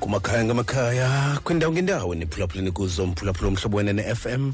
[0.00, 4.52] kumakhaya ngamakhaya kwindawo ngendawo niphulaphuleni kuzo mphulaphula omhlobo wena ne-fm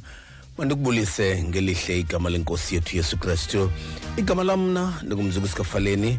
[0.59, 3.71] mandikubulise ngelihle igama lenkosi yethu yesu kristu.
[4.17, 6.19] Igama lamna ndingumzuku sikafaleni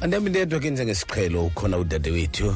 [0.00, 2.54] andihambi ndedwa ke njengesiqhelo ukhona udade wethu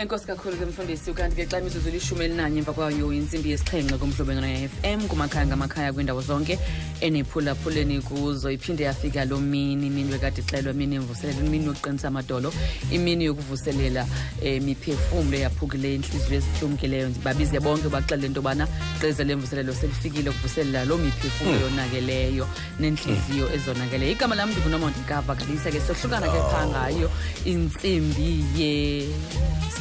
[0.00, 4.48] enkosi kakhulu ke mfundisi ukanti ke xa imizuzu lishumi elinanye emva kwayo intsimbi yesixhenxe kumhlobengana
[4.48, 6.58] ye-fm kumakhaya ngamakhaya kwiindawo zonke
[7.00, 8.50] eniphulaphuleni kuzo.
[8.50, 12.52] Iphinde yafika loo mini imini wekade ixelwa imini yemvuselelo imini yokuqinisa amadolo
[12.90, 14.06] imini yokuvuselela
[14.40, 17.10] imiphefumlo miphefumlo eyaphukileyo intliziyo ezihlumkileyo.
[17.22, 22.48] Babize bonke baxelele into yobana ixesha lemvuselelo selifikile ukuvuselela loo miphefumlo yonakeleyo
[22.80, 24.12] neentliziyo ezonakeleyo.
[24.12, 27.10] Igama lam ndingunomondikava kalisa ke sohlukana ke phaa ngayo
[27.44, 29.08] intsimbi ye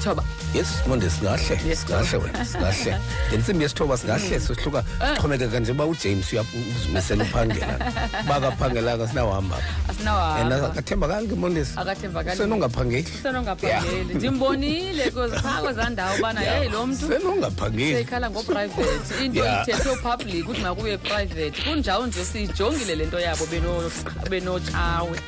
[0.09, 0.23] sithoba?
[0.53, 2.97] Yes monde singahle singahle wena singahle
[3.29, 4.83] ngentsimbi yesithoba singahle sohluka
[5.21, 7.75] xhomekeka nje uba ujames uzimisela uphangela.
[8.25, 9.57] Uba kaphangelanga sinawuhamba
[9.99, 13.09] and akathembakali ke mondesi akathembakali senongaphangeli
[14.15, 15.11] ndimbonile
[15.43, 19.25] phaa kwezaa ndawo ubana yeyi lo mntu senongaphangeli seyikhala ngoprivate.
[19.25, 21.51] Into ithethwe public uthi makuye private.
[21.63, 23.91] Kunjawo nje siyijongile le nto yabo beno-
[24.29, 25.19] benotshawe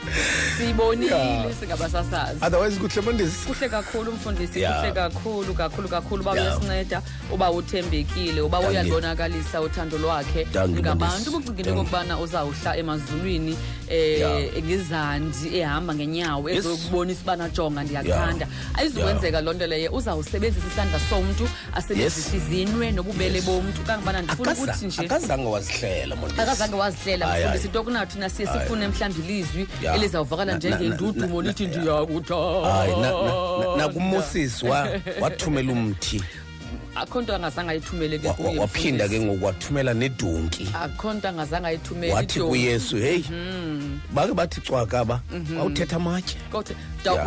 [0.57, 2.45] siyibonile singabasasazi.
[2.45, 4.59] Otherwise kuhle mondesi kuhle kakhulu mfundisi.
[4.59, 4.70] Yeah.
[4.73, 6.21] Kuhle kakhulu kakhulu kakhulu.
[6.21, 8.71] Uba uyasinceda uba uthembekile uba Danke.
[8.71, 11.31] uyalibonakalisa uthando lwakhe ngabantu.
[11.31, 12.23] Bucinga into Danke.
[12.23, 13.57] uzawuhla emazulwini
[13.91, 18.47] um ngezandi ehamba ngenyawo ezokubonisa ubana jonga ndiyakuthanda.
[18.73, 19.91] Ayizukwenzeka loo nto leyo.
[19.91, 23.81] Uzawusebenzisa isandla somntu asebenzise izinwe nobubele bomntu.
[23.81, 27.27] Kangubana ndifuna ukuthi nje akazange wazihlela akazange wazihlela.
[27.27, 33.13] Mfundisi into kunathi thina siye sifune mhlawumbi ilizwi elizawuvakala njengendudumo lithi ndiyakuthanda.
[33.77, 34.89] Nakumoses wa-
[35.21, 36.23] wathumela umthi
[36.95, 40.67] akho nto angazange ayithumele ke kuye waphinda ke ngoku wathumela nedonki.
[40.73, 43.99] Akho nto angazange ayithumele wathi kuyesu heyi Mhm.
[44.13, 45.21] bake bathi cwaka ba
[45.59, 46.35] awuthetha amatye.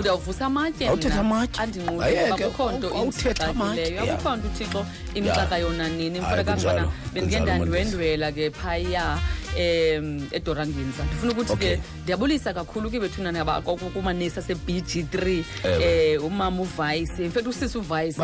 [0.01, 1.63] Ndawuvusa amatye Awuthetha amatye.
[1.63, 6.21] andinqule Ayeke, ngoba akukho nto imxakakileyo akukho nto uthixo imxaka yona nini?
[6.21, 9.19] Mfuna bendike ndandwendwela ke phaya
[9.57, 15.45] um edoranginza ndifuna ukuthi ke ndiyabulisa kakhulu ke bethuna naba- ku- kumanesi ase-b g three
[15.65, 17.25] um umama uvayisi.
[17.25, 18.21] Infact usisi uvayisi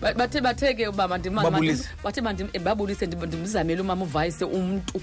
[0.00, 1.08] bathe bathe ke eh, uba
[3.26, 5.00] ndimzamele umama uvayise umntu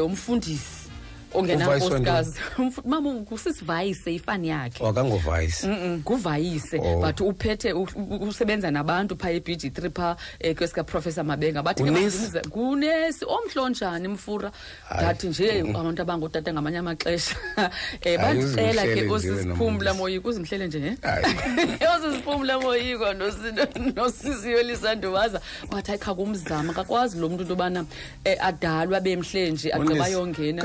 [0.00, 0.85] um umfundisi
[1.34, 2.38] ongenankosikazi
[2.84, 4.84] mama ngusisivayise ifani yakhe.
[4.84, 7.00] Wakangovayisi Mm-mm, nguvayise Oh.
[7.00, 7.72] but uphethe
[8.20, 11.62] usebenza nabantu phaa e-b g three phaa um kwesikaprofessor mabenga.
[11.62, 12.18] Bathi ke Unesi?
[12.18, 14.52] bandimza- ngunesi omhlonjani mfura?
[14.94, 20.28] Ndathi nje abantu abangootata ngamanye amaxesha um bandicela ke osisiphumla moyiko.
[20.28, 20.78] Uzimhlele nje
[21.96, 23.12] osisiphumla moyiko
[23.94, 27.86] nosisiyo elisandubaza wathi hayi khakumzama kakwazi lo mntu into yobana um
[28.40, 30.62] adalwa bemhle nje agqiba yongena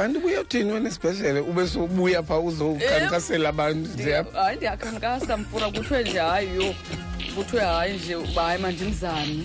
[0.52, 1.40] ubuyathini wena esibhedlele?
[1.40, 4.42] Ube sobuya phaa uzokhankasela abantu nje apha?
[4.44, 6.76] hayi ndiyakhankasa mfura kuthiwe nje hayi yho
[7.36, 9.44] kuthiwe hayi nje uba hayi mandimzame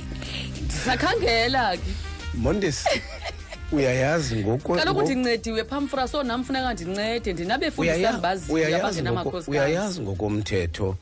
[0.64, 1.90] ndisakhangela ke.
[2.34, 2.88] Mondesi
[3.72, 7.32] uyayazi ngoku kaloku ndincediwe phamfra so nam funeka ndincede.
[7.32, 10.96] Ndinabefundisa uyaya- ndibaziyo uyayazi ngoko- abangenamakhosikazi uyayazi ngokomthetho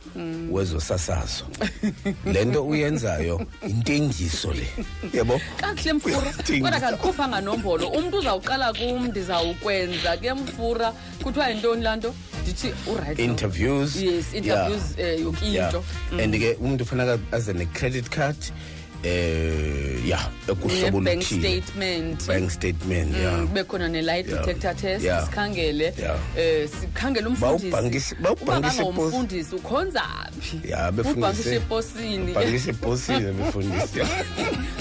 [0.51, 1.45] wezosasazo.
[2.33, 4.67] Le nto uyenzayo intengiso le
[5.13, 5.41] yebo?
[5.57, 6.33] Kakuhle mfura.
[6.63, 10.93] Kodwa kandikhupha nganombolo umntu uzawuqala kum ndizawukwenza ke mfura.
[11.23, 12.15] Kuthiwa yintoni laa nto?
[12.43, 13.97] Ndithi urayithi interviews.
[13.97, 15.67] Yes interviews yeah.
[15.67, 15.85] into.
[16.23, 18.37] And ke umntu funeka aze ne-credit card
[19.04, 21.22] eh ya ekuhlobo oluthile
[21.62, 24.47] statement bank statement ya Mm, kube khona ne-light Yeah.
[24.47, 25.25] detector test Yeah.
[25.26, 26.19] sikhangele Yeah.
[26.37, 28.82] eh sikhangele umfundisi eposi.
[28.82, 30.03] umfundisi ukhonza
[30.41, 34.00] phi ya befundise eposini bhankishe eposini befundisi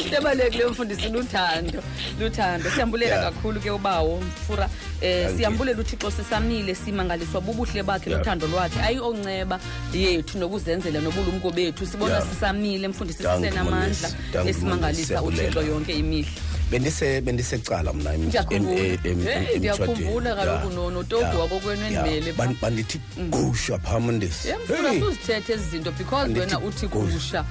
[0.10, 1.84] sebalekile umfundisi luthando
[2.20, 3.34] luthando siyambulela Yeah.
[3.34, 4.70] kakhulu ke ubawo mfura
[5.02, 8.20] eh siyambulela uthixo sisamile simangaliswa bubuhle bakhe Yeah.
[8.20, 9.60] nothando lwakhe ayi onceba
[9.94, 12.28] yethu nokuzenzela nobulumko bethu sibona Yeah.
[12.30, 14.10] sisamile mfundisi sisenamandla
[14.46, 15.06] esimangalisa Mondesi.
[15.08, 15.50] Siyabulela.
[15.50, 16.32] uthixo yonke imihla
[16.72, 18.80] bendise bendisecala mna em- Ndiyakhumbula.
[18.80, 20.36] em- em- em- Hey, ndiyakhumbula emtshatweni.
[20.36, 21.88] kaloku Ya, no- noTogu ya, wakokwenu ya.
[21.88, 22.44] endimele pha.
[22.44, 25.00] Ban- bandithi gusha phaa mondesi yemfuna Hey.
[25.02, 27.46] suzithethe ezi zinto because Andithi wena uthi gusha.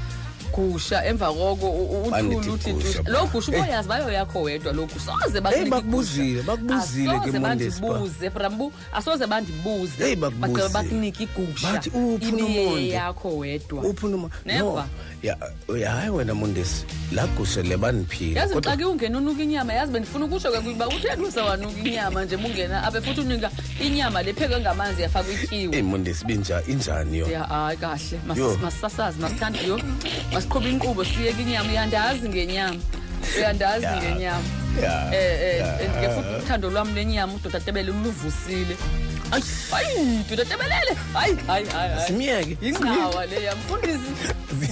[0.53, 3.11] Gusha gusha emva koko u- u- Bandithi uthule uthi gusha tusha pha.
[3.11, 3.63] lo gusha Eh.
[3.63, 6.47] uboyazi bayo yakho wedwa lo gusha soze Hey, bakunike bakubuzile, igusha.
[6.47, 7.87] bakubuzile ke Asoze Mondesi pha.
[7.89, 10.63] bandibuze brambu asoze bandibuze Hey, bakubuzile.
[10.63, 14.63] bagqiba bakunike igusha Bathi, "Uphi ibiye uNomonde?" yakho wedwa uphi noma Never.
[14.63, 14.85] no
[15.23, 15.37] ya
[15.79, 19.73] ya, hayi wena mondesi laa gusha le bandiphila yazi Kodwa- xa ke ungena unuka inyama
[19.73, 23.51] yazi bendifuna ukusho ke kuba utheni usawanuka inyama nje bungena apha futhi unika
[23.81, 28.59] inyama lephekwe ngamanzi yafakwa ityiwe eyi mondesi binja injani yo ya hayi kahle Mas- Yho.
[28.63, 29.79] masisasazi masithande yo
[30.43, 32.81] masiqhuba inkqubo siyeke inyama uyandazi ngenyama
[33.39, 33.97] uyandazi Ya.
[33.97, 34.45] ngenyama.
[34.83, 35.79] Ya, eh eh ya.
[35.85, 38.77] and ke futhi uthando lwam lenyama udoda tebele luvusile
[39.31, 42.07] hayi hayi doda tebelele hayi hayi hayi hayi.
[42.07, 44.11] simyeke yingqawa leya mfundisi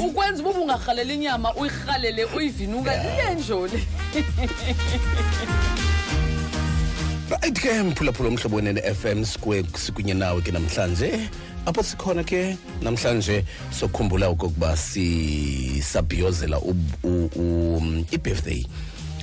[0.01, 3.87] ukwenza uba ungarhalela inyama uyirhalele uyivinuka iyenjoli
[7.31, 11.29] right ke mphulaphula omhlobo wenene FM sikwe sikunye nawe ke namhlanje.
[11.71, 12.57] Apho sikhona ke?
[12.83, 16.59] Namhlanje sokhumbula okokuba sisabhiyozela
[18.11, 18.67] i-birthday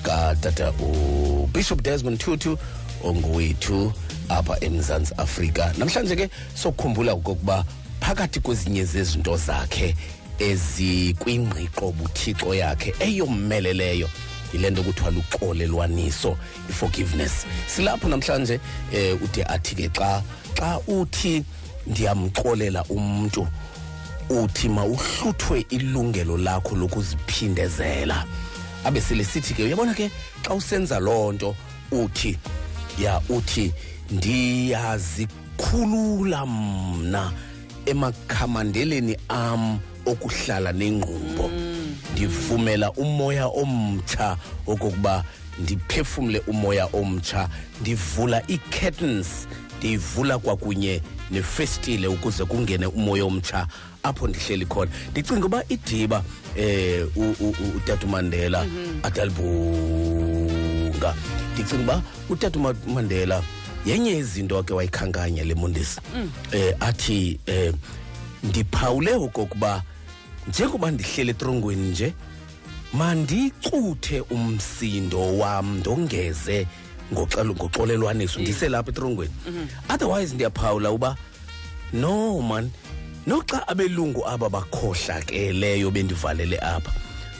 [0.01, 2.57] katata ubishop desmond tutu
[3.03, 3.91] ongowethu
[4.29, 5.73] apha emzantsi afrika.
[5.77, 7.65] Namhlanje ke sokhumbula okokuba
[7.99, 9.95] phakathi kwezinye zezinto zakhe
[10.39, 14.09] ezikwingqiqo buthixo yakhe eyommeleleyo
[14.53, 16.38] yile nto kuthiwa luxolelwaniso
[16.69, 17.45] i-forgiveness.
[17.67, 18.59] Silapho namhlanje
[18.94, 20.23] eh ude athi ke xa
[20.55, 21.44] xa uthi
[21.89, 23.48] ndiyamxolela umntu
[24.30, 28.25] uthi mawuhluthwe ilungelo lakho lokuziphindezela.
[28.86, 30.12] Abe sele sithi ke uyabona ke
[30.44, 31.56] xa usenza loo nto
[31.92, 32.38] uthi
[33.00, 33.74] ya uthi
[34.12, 37.31] ndiyazikhulula mna
[37.86, 41.51] emakhamandeleni am okuhlala nengqumbo
[42.13, 44.38] ndivumela umoya omtsha
[44.68, 45.24] okokuba
[45.60, 47.50] ndiphefumle umoya omtsha
[47.81, 51.01] ndivula ii-curtains ndiyivula kwakunye
[51.31, 53.68] nefestile ukuze kungene umoya omtsha
[54.03, 54.91] apho ndihleli khona.
[55.12, 56.24] Ndicinga uba idiba
[56.57, 58.65] eh u- u- u- utata umandela
[59.77, 61.15] adalibhunga
[61.53, 63.44] ndicinga uba utata Uma- umandela
[63.85, 66.00] yenye yezinto ke wayikhankanya le mundisi.
[66.51, 67.73] Eh athi eh
[68.44, 69.83] ndiphawule okokuba
[70.47, 72.13] njengoba ndihlele etrongweni nje
[72.94, 76.68] mandicuthe umsindo wam ndongeze
[77.13, 78.39] ngoxolelwaniso.
[78.39, 79.33] Ndiselapha etrongweni.
[79.89, 81.15] Otherwise ndiyaphawula uba
[81.94, 82.69] no man.
[83.27, 86.92] Noxa abelungu aba bakhohlakeleyo bendivalele apha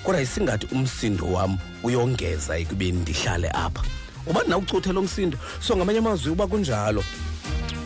[0.04, 3.84] kodwa isingathi umsindo wam uyongeza ekubeni ndihlale apha.
[4.28, 7.04] Uba ndinawucuthe lo msindo so ngamanye amazwi uba kunjalo.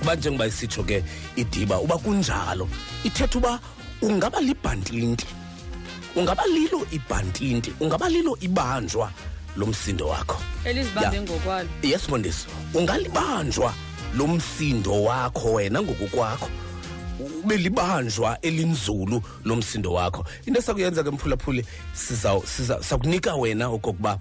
[0.01, 1.03] Uba njengoba isitsho ke
[1.35, 2.69] idiba uba kunjalo.
[3.03, 3.59] Ithetha uba
[4.01, 5.25] ungaba libhantinti
[6.15, 9.11] ungaba lilo ibhantinti ungaba lilo ibanjwa.
[9.57, 10.41] Lo msindo wakho.
[10.65, 11.21] Elizibambe Ya.
[11.23, 11.69] ngokwalo.
[11.83, 12.47] Yes mondisi.
[12.73, 13.73] Ungalibanjwa
[14.17, 16.49] lo msindo wakho wena ngokukwakho
[17.43, 20.25] ube libanjwa elinzulu lo msindo wakho.
[20.45, 21.65] Into esakuyenza ke mphulaphuli
[22.81, 24.19] sakunika wena okokuba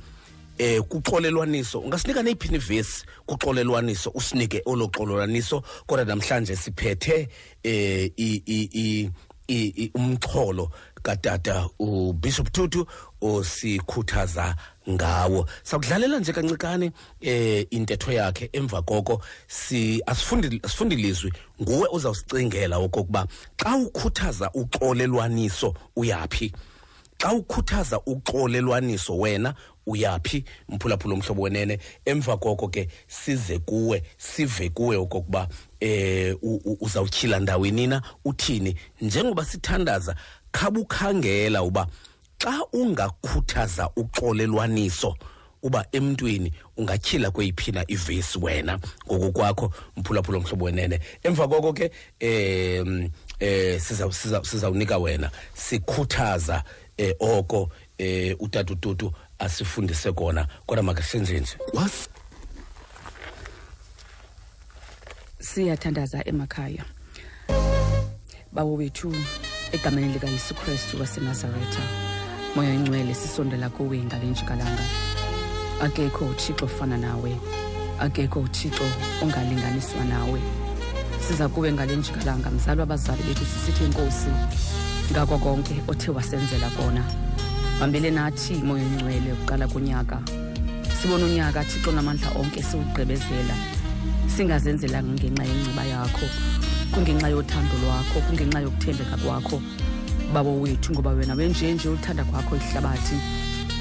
[0.58, 1.78] eh kuxolelwaniso.
[1.80, 7.28] Ungasinika neyiphini ivesi kuxolelwaniso usinike olo xolelwaniso kodwa namhlanje siphethe
[7.62, 9.10] eh i i i
[9.48, 10.70] i- i- umxholo
[11.02, 12.86] katata ubishop tutu
[13.20, 14.56] osikhuthaza
[14.88, 15.46] ngawo.
[15.62, 19.22] Sakudlalela nje kancikane eh intetho yakhe emva koko.
[19.46, 20.60] Si asifundi
[21.62, 23.26] nguwe uzawusicingela okokuba
[23.56, 26.52] xa ukhuthaza uxolelwaniso uyaphi?
[27.18, 29.54] Xa ukhuthaza uxolelwaniso wena
[29.86, 30.44] uyaphi?
[30.68, 31.78] Mphulaphula omhlobo wenene.
[32.04, 35.48] Emva koko ke size kuwe sive kuwe okokuba
[35.80, 36.36] eh
[36.80, 38.02] uzawutyhila ndaweni na?
[38.24, 38.76] Uthini?
[39.00, 40.14] Njengoba sithandaza
[40.52, 41.86] khabukhangela uba
[42.40, 45.16] xa ungakhuthaza uxolelwaniso
[45.62, 51.00] uba emntwini ungatyhila kweyiphina ivesi wena ngokokwakho mphulaphula omhlobo wenene.
[51.22, 51.90] Emva koko ke
[52.22, 53.10] um
[53.40, 56.64] eh siza siza sizawunika wena sikhuthaza
[56.96, 60.46] eh oko eh utata ututu asifundise kona.
[60.66, 61.56] Kodwa makasenze nje.
[65.40, 66.84] Siyathandaza emakhaya.
[68.52, 69.14] Bawo wethu
[69.72, 72.09] egameni likayesu kristu wasenazaretha
[72.56, 74.84] moya ingcwele sisondela kuwe ngale njikalanga.
[75.80, 77.36] Akekho uthixo ofana nawe.
[78.00, 78.84] Akekho uthixo
[79.22, 80.40] ongalinganiswa nawe.
[81.28, 84.30] Siza kuwe ngale njikalanga mzali wabazali bethu sisithi inkosi
[85.12, 87.04] ngako konke othe wasenzela kona.
[87.78, 90.18] Hambele nathi moya ingcwele kuqala kunyaka.
[91.02, 93.54] Sibona unyaka thixo namandla onke siwugqibezela
[94.36, 96.26] singazenzelanga ngenxa yenciba yakho
[96.92, 99.62] kungenxa yothando lwakho kungenxa yokuthembeka kwakho
[100.34, 103.16] babo wethu ngoba wena wenjenje uthanda kwakho ihlabathi.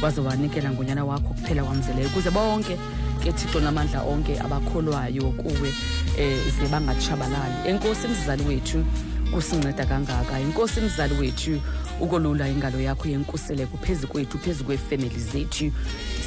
[0.01, 2.77] Waze wanikela ngonyana wakho kuphela wamzeleyo ukuze bonke
[3.24, 5.74] ke thixo namandla onke abakholwayo kuwe
[6.18, 7.68] um ze bangatshabalali.
[7.68, 8.86] Enkosi mzali wethu
[9.34, 10.39] kusinceda kangaka.
[10.39, 11.62] Inkosi mzali wethu
[12.00, 15.72] ukolula ingalo yakho yenkuseleko phezu kwethu phezu kweefemeli zethu.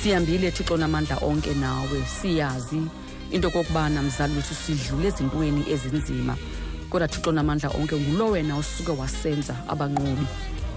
[0.03, 2.83] Sihambile thixo namandla onke nawe siyazi
[3.31, 6.37] into okokubana mzali wethu sidlule ezintweni ezinzima
[6.93, 10.27] kodwa thixo namandla onke ngulo wena osuke wasenza abanqobi.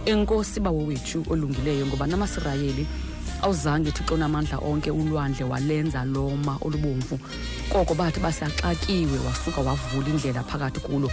[0.06, 2.88] Enkosi bawo wethu olungileyo ngoba namasirayeli
[3.44, 7.20] awuzange thixo namandla onke ulwandle walenza loma olubomvu.
[7.70, 11.12] Koko bathi basaxakiwe wasuka wavula indlela phakathi kulo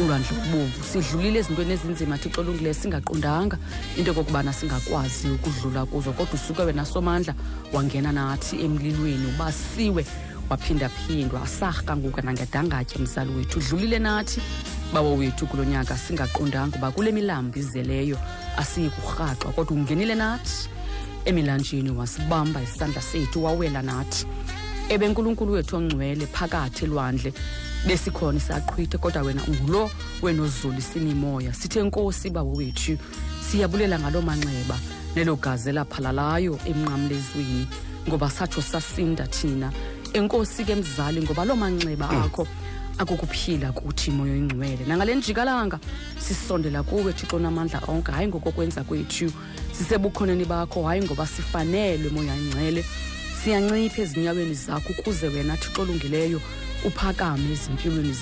[0.00, 0.80] ulwandle olubomvu.
[0.82, 3.58] Sidlulile ezintweni ezinzima thixo olungileyo singaqondanga
[3.98, 7.34] into yokokubana singakwazi ukudlula kuzo kodwa usuke wena somandla
[7.72, 10.06] wangena nathi emlilweni ubasiwe
[10.50, 13.58] waphindaphindwa asarha ngoku nangedangatya mzali wethu.
[13.58, 14.40] Udlulile nathi
[14.94, 18.18] bawo wethu kulo nyaka singaqondanga uba kule milambo izeleyo
[18.56, 20.68] asiyi kurhaxwa kodwa ungenile nathi.
[21.24, 24.26] Emilanjeni wasibamba isandla sethu wawela nathi.
[24.88, 27.32] Ebenkulunkulu wethu ongcwele phakathi elwandle
[27.86, 29.90] besikhona isaqhwithe kodwa wena ungulo
[30.22, 32.98] wenozulisa imimoya sithe nkosi bawo wethu
[33.40, 34.76] siyabulela ngaloo manxeba
[35.14, 37.66] nelo gazi elaphalalayo emnqamlezweni
[38.08, 39.72] ngoba satsho sasinda thina
[40.12, 42.46] enkosi ke mzali ngoba loo manxeba akho
[42.98, 44.84] akukuphila kuthi moyo ingcwele.
[44.86, 45.78] Nangale njikalanga
[46.18, 48.12] sisondela kuwe thixo namandla onke.
[48.12, 49.32] Hayi ngokokwenza kwethu
[49.72, 50.82] sisebukhoneni bakho.
[50.82, 52.84] Hayi ngoba sifanelwe moya ingcwele
[53.44, 56.40] siyancipha ezinyaweni zakho ukuze wena thixo olungileyo
[56.84, 58.14] uphakame ezimpilweni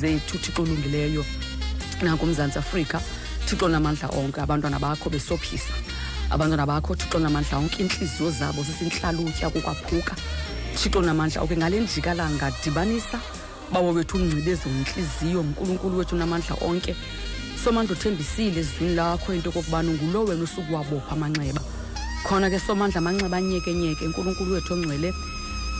[0.00, 1.24] zethu thixo olungileyo.
[2.02, 3.00] Nakumzantsi afrika
[3.46, 4.40] thixo namandla onke.
[4.40, 5.72] Abantwana bakho besophisa.
[6.30, 7.82] Abantwana bakho thixo namandla onke.
[7.82, 10.16] Iintliziyo zabo zisintlalutya kukwaphuka
[10.76, 13.18] thixo namandla oke ngale ndijikalanga dibanisa
[13.72, 16.94] bawo wethu ungcibezo ezontliziyo mkulunkulu wethu namandla onke.
[17.64, 21.60] Somandla uthembisile ezizwini lakho into okokubana ngulo wena usukuwabopha amanxeba.
[22.24, 25.12] Khona ke somandla amanxeba anyekenyeke nkulunkulu wethu ongcwele.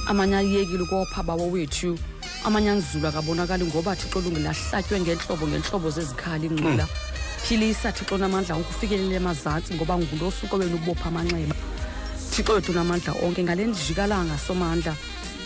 [0.09, 1.99] Amanye ayekile ukopha bawo wethu
[2.45, 6.87] amanye anzulu akabonakali ngoba thixo lungilahlatywe ngentlobo ngentlobo zezikhali ingcula
[7.43, 11.55] philisa thixo namandla ukufikelele emazantsi ngoba ngulo suku wena ubopha amanxeba
[12.37, 14.95] thixo wethu namandla onke ngale ndijikalanga somandla.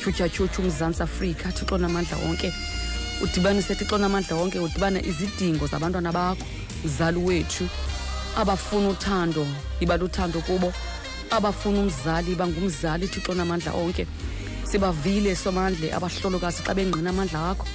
[0.00, 2.52] Tyhutyhatyhutyha umzantsi afrika thixo namandla onke
[3.22, 6.44] udibanise thixo namandla onke udibane izidingo zabantwana bakho.
[6.84, 7.68] Mzali wethu
[8.36, 9.46] abafuna uthando
[9.80, 10.72] iba luthando kubo.
[11.30, 14.06] Abafuna umzali bangumzali thixo namandla onke
[14.64, 17.66] sibavile somandle abahlolokazi xa bengqina amandla akho.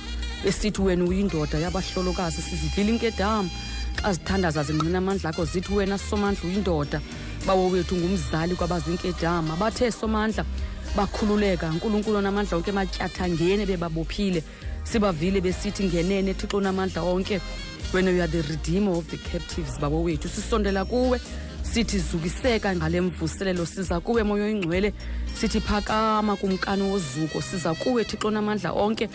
[0.44, 3.50] Besithi wena uyindoda yabahlolokazi sizivile inkedam
[3.96, 7.00] xa zithandaza zingqina amandla akho zithi wena somandla uyindoda
[7.48, 10.46] bawo wethu ngumzali kwabazinkedama bathe somandla
[10.96, 11.70] bakhululeka.
[11.70, 14.44] Nkulunkulu namandla onke matyathangene bebabophile.
[14.84, 17.42] Sibavile besithi ngenene thixo namandla onke
[17.94, 21.20] wena you are the redeemer of the captives babo wethu sisondela kuwe.
[21.64, 24.94] Sithi zukiseka ngale mvuselelo siza kuwe moyo ingcwele
[25.40, 29.10] sithi phakama kumkani wozuko siza kuwe thixo namandla onke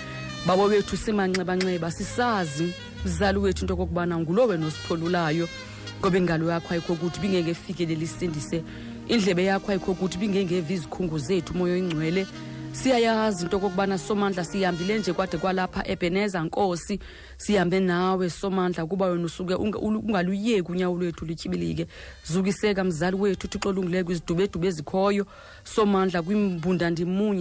[0.46, 2.72] babo wethu simanxebanxeba sisazi
[3.04, 5.48] mzali wethu into okokubana ngulo wena osipholulayo
[6.00, 8.64] ngoba ingalo yakho ayikho kuthi bingengefikelela isindise
[9.08, 12.26] indlebe yakho ayikho kuthi bingengeva izikhungu zethu umoya oyingcwele
[12.72, 17.00] siyayazi into okokubana somandla sihambile nje kwade kwalapha ebeneza nkosi.
[17.36, 21.86] Sihambe nawe somandla kuba wena usuke ungaluyeki unyawo lwethu lutyibilike
[22.24, 25.26] zukiseka mzali wethu thixo olungileyo kwizidubedube ezikhoyo.
[25.64, 26.92] Somandla kwimbunda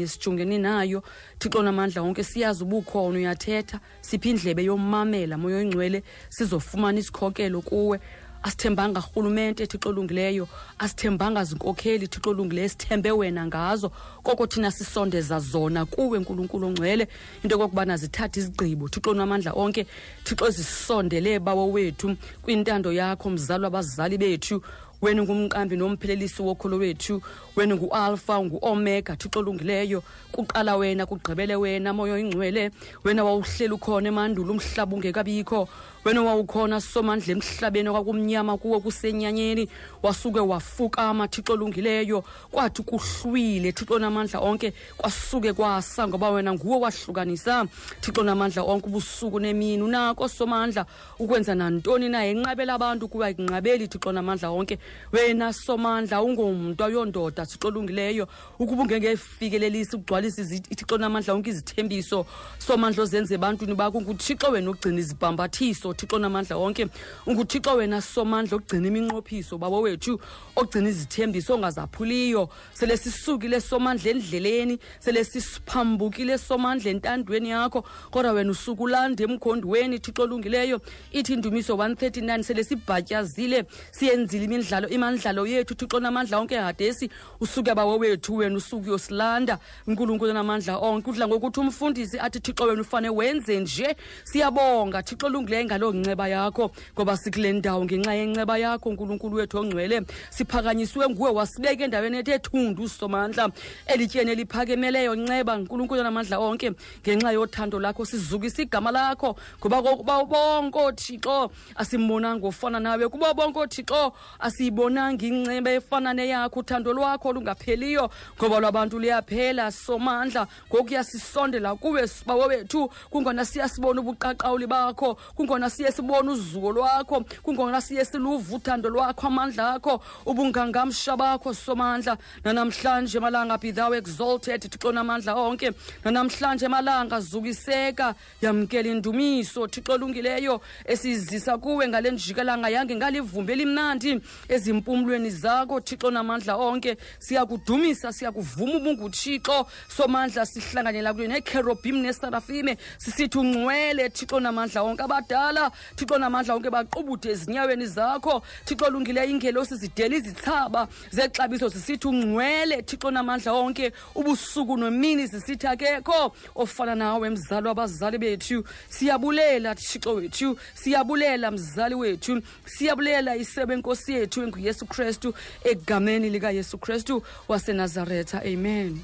[0.08, 1.04] sijongene nayo.
[1.38, 3.80] Thixo namandla wonke siyazi ubukhona uyathetha.
[4.02, 8.00] Siphi indlebe yomamela moya oyingcwele sizofumana isikhokelo kuwe
[8.44, 10.48] asithembanga rhulumente thixo olungileyo
[10.80, 13.92] asithembanga zinkokheli thixo olungileyo sithembe wena ngazo.
[14.24, 17.08] Koko thina sisondeza zona kuwe nkulunkulu ongcwele
[17.44, 19.86] into yokokubana zithathe izigqibo thixo namandla onke.
[20.24, 24.62] Thixo zisondele bawo wethu kwintando yakho mzali wabazali bethu.
[25.02, 27.22] Wena ngumqambi nomphelelisi wokholo wethu.
[27.56, 30.04] Wena ngualfa nguomega thixo olungileyo.
[30.32, 32.72] Kuqala wena kugqibele wena moyo ingcwele.
[33.04, 35.70] Wena wawuhleli ukhona emandulo umhlaba ungekabikho
[36.06, 39.70] wena wawukhona somandla emhlabeni okwakumnyama kuwo kusenyanyeni.
[40.04, 43.72] Wasuke wafukama thixo olungileyo kwathi kuhlwile.
[43.72, 47.68] Thixo namandla onke kwasuke kwasa ngoba wena nguwo wahlukanisa.
[48.02, 49.84] Thixo namandla onke ubusuku nemini.
[49.84, 50.86] Unako somandla
[51.20, 52.26] ukwenza nantoni na?
[52.26, 54.80] Enqabela abantu kuba kunqabeli thixo namandla onke.
[55.12, 58.28] Wena somandla ungomntu ayondoda thixo olungileyo.
[58.60, 62.26] Ukuba ungengefikelelisi ukugcwalisa thixo namandla onke izithembiso.
[62.58, 66.88] Somandla ozenze ebantwini bakho nguthixo wena ogcina izibhambathiso thixo namandla onke
[67.26, 70.20] unguthixo wena somandla ogcina iminqophiso babo wethu
[70.56, 77.84] ogcina izithembiso ongazaphuliyo sele sisukile somandla endleleni sele sisiphambukile somandla entandweni yakho.
[78.12, 80.82] Kodwa wena usukulanda emkhondweni thixo olungileyo.
[81.12, 87.98] Ithi indumiso 139 sele sibhatyazile siyenzile imidlalo imandlalo yethu thixo namandla onke hadesi usuke bawo
[87.98, 93.60] wethu wena usuke uyosilanda unkulunkulu namandla onke udla ngokuthi umfundisi athi thixo wena ufane wenze
[93.60, 93.96] nje.
[94.24, 100.02] Siyabonga thixo olungileyo ngaloo nceba yakho ngoba sikule ndawo ngenxa yenceba yakho nkulunkulu wethu ongcwele.
[100.30, 103.50] Siphakanyisiwe nguwe wasibeka endaweni ethe thundu usomandla
[103.88, 105.16] elityeni eliphakemeleyo.
[105.16, 106.72] Nceba nkulunkulu namandla onke
[107.02, 109.36] ngenxa yothando lakho sizukisa igama lakho.
[109.60, 113.08] Ngoba kokuba bonke othixo asimbonanga ofana nawe.
[113.10, 116.60] Kuba bonke othixo asiyibonanga inceba efana neyakho.
[116.60, 119.72] Uthando lwakho olungapheliyo ngoba lwabantu luyaphela.
[119.72, 122.90] Somandla ngokuyasisondela kuwe sibawo wethu.
[123.10, 129.74] Kungona siyasibona ubuqaqawuli bakho kungona siye sibona uzuko lwakho kungona siye siluva uthando lwakho amandla
[129.74, 132.18] akho ubungangamsha bakho somandla.
[132.44, 135.72] Nanamhlanje malanga be thou exalted thixo namandla onke.
[136.04, 144.22] Nanamhlanje malanga zukiseka yamkela indumiso thixo olungileyo esizisa kuwe ngale njikalanga yange ngalivumbi elimnandi.
[144.48, 146.98] Ezimpumlweni zakho thixo namandla onke.
[147.20, 155.04] Siyakudumisa siyakuvuma ubunguthixo somandla sihlanganyela kuyo nekherobhim nesarafime sisithi ungcwele thixo namandla onke.
[155.04, 155.59] Abadala
[155.96, 158.42] thixo namandla onke baqubude ezinyaweni zakho.
[158.66, 162.82] Thixo olungileyo ingelosi zidela izithaba zexabiso zisithi ungcwele.
[162.82, 166.34] Thixo namandla onke ubusuku nomini zisithi akekho.
[166.56, 174.44] Ofana nawe mzali wabazali bethu siyabulela thixo wethu siyabulela mzali wethu siyabulela isebe enkosi yethu
[174.44, 178.42] enguyesu kristu egameni likayesu kristu wasenazaretha.
[178.42, 179.02] Amen.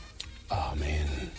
[0.50, 1.32] Amen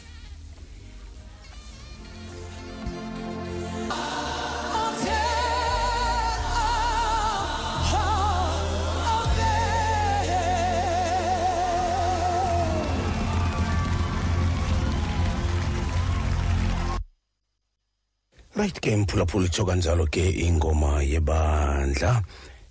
[18.56, 22.22] right ke mphulaphula itsho kanjalo ke ingoma yebandla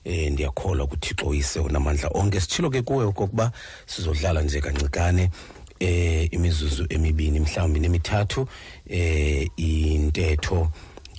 [0.03, 2.41] eh ndiyakholwa kuthixo uyise unamandla onke.
[2.41, 3.51] Sitshilo ke kuwe okokuba
[3.85, 5.29] sizodlala nje kancikane
[5.79, 8.47] eh imizuzu emibini mhlawumbi nemithathu
[8.89, 10.71] eh intetho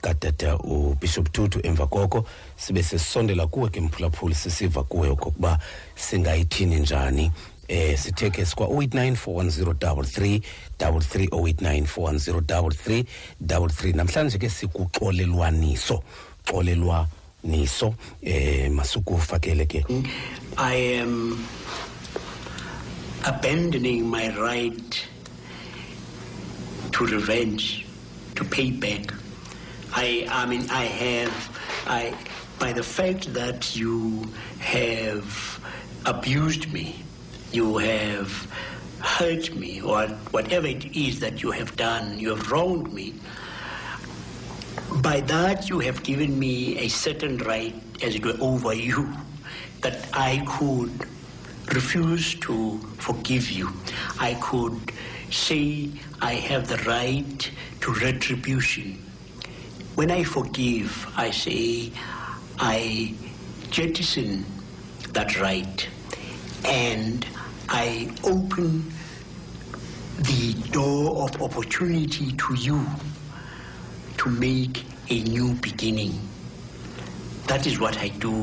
[0.02, 2.24] kadada ubishop tutu emva koko.
[2.56, 5.58] Sibe sesisondela kuwe ke mphulaphuli sisiva kuwe okokuba
[5.94, 7.32] singayithini njani
[7.68, 10.40] eh sikwa 08941033
[10.78, 13.04] 33 08941033
[13.46, 16.02] 33 namhlanje ke sikuxolelwaniso
[16.46, 19.84] xolelwaniso eh masukufakele ke
[20.58, 21.44] I am
[23.24, 25.08] abandoning my right
[26.92, 27.84] to revenge,
[28.36, 29.12] to pay back.
[29.94, 32.14] I, I mean, I have, I,
[32.58, 34.24] by the fact that you
[34.60, 35.60] have
[36.06, 37.02] abused me,
[37.56, 38.30] you have
[39.00, 43.14] hurt me, or whatever it is that you have done, you have wronged me.
[45.00, 49.10] By that, you have given me a certain right, as it were, over you,
[49.80, 51.08] that I could
[51.74, 53.70] refuse to forgive you.
[54.20, 54.92] I could
[55.30, 57.50] say I have the right
[57.80, 59.02] to retribution.
[59.94, 61.92] When I forgive, I say
[62.58, 63.14] I
[63.70, 64.44] jettison
[65.12, 65.88] that right
[66.64, 67.26] and
[67.68, 68.92] I open
[70.18, 72.86] the door of opportunity to you
[74.18, 76.18] to make a new beginning.
[77.46, 78.42] That is what I do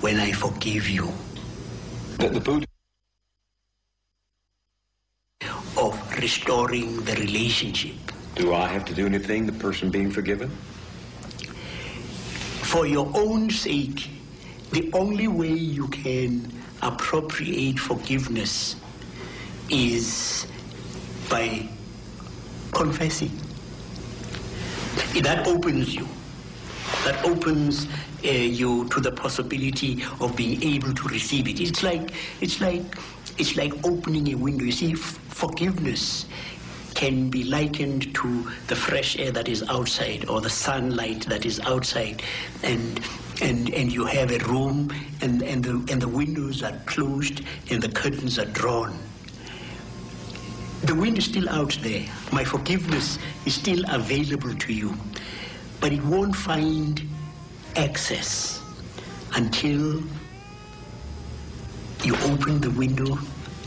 [0.00, 1.12] when I forgive you.
[2.18, 2.66] The, the Buddha
[5.76, 7.94] of restoring the relationship.
[8.36, 10.50] Do I have to do anything, the person being forgiven?
[12.62, 14.10] For your own sake,
[14.70, 18.76] the only way you can appropriate forgiveness
[19.70, 20.46] is
[21.28, 21.68] by
[22.72, 23.30] confessing.
[25.22, 26.06] That opens you.
[27.04, 27.86] That opens
[28.24, 31.60] uh, you to the possibility of being able to receive it.
[31.60, 32.82] It's like it's like
[33.38, 34.64] it's like opening a window.
[34.64, 36.26] You see, forgiveness
[37.00, 41.58] can be likened to the fresh air that is outside or the sunlight that is
[41.60, 42.22] outside.
[42.62, 43.00] And
[43.40, 47.82] and and you have a room and, and the and the windows are closed and
[47.82, 48.98] the curtains are drawn.
[50.82, 52.04] The wind is still out there.
[52.32, 54.94] My forgiveness is still available to you.
[55.80, 57.00] But it won't find
[57.76, 58.60] access
[59.36, 60.02] until
[62.04, 63.18] you open the window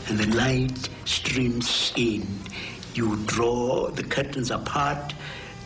[0.06, 2.22] and the light streams in.
[2.94, 5.14] You draw the curtains apart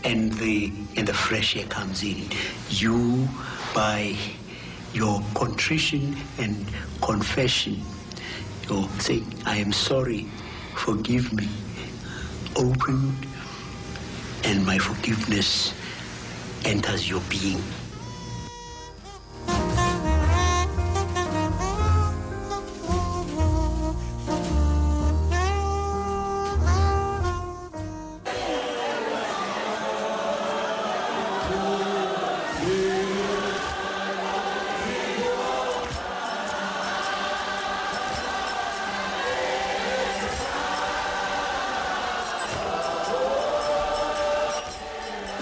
[0.05, 2.25] and the and the fresh air comes in.
[2.71, 3.29] You
[3.75, 4.17] by
[4.95, 6.67] your contrition and
[7.03, 7.83] confession,
[8.69, 10.27] you're saying, I am sorry,
[10.75, 11.49] forgive me.
[12.57, 13.15] Open
[14.45, 15.75] and my forgiveness
[16.65, 17.63] enters your being.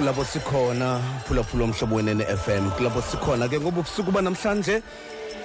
[0.06, 4.82] Kulapho sikhona phulaphula umhlobo wenene FM kulapho sikhona ke ngoba ubusuku banamhlanje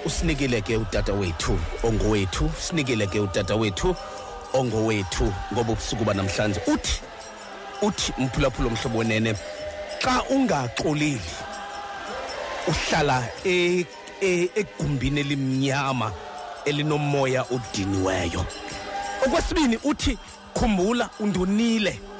[0.06, 3.96] usinikile ke utata wethu ongowethu sinikile ke utata wethu
[4.54, 6.60] ongowethu ngoba ubusuku banamhlanje.
[6.66, 7.00] Uthi
[7.82, 9.34] uthi umphulaphula umhlobo wenene
[9.98, 11.20] xa ungaxoleli
[12.68, 13.84] uhlala e-
[14.20, 16.12] e- egumbini elimnyama
[16.64, 18.46] elinomoya odiniweyo.
[19.26, 20.18] Okwesibini uthi
[20.54, 22.11] khumbula undonile.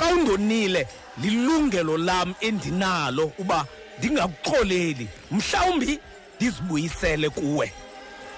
[0.00, 0.86] Xa undonile
[1.22, 3.66] lilungelo lam endinalo uba
[3.98, 5.08] ndingakuxoleli.
[5.30, 5.98] Mhlawumbi
[6.36, 7.72] ndizibuyisele kuwe.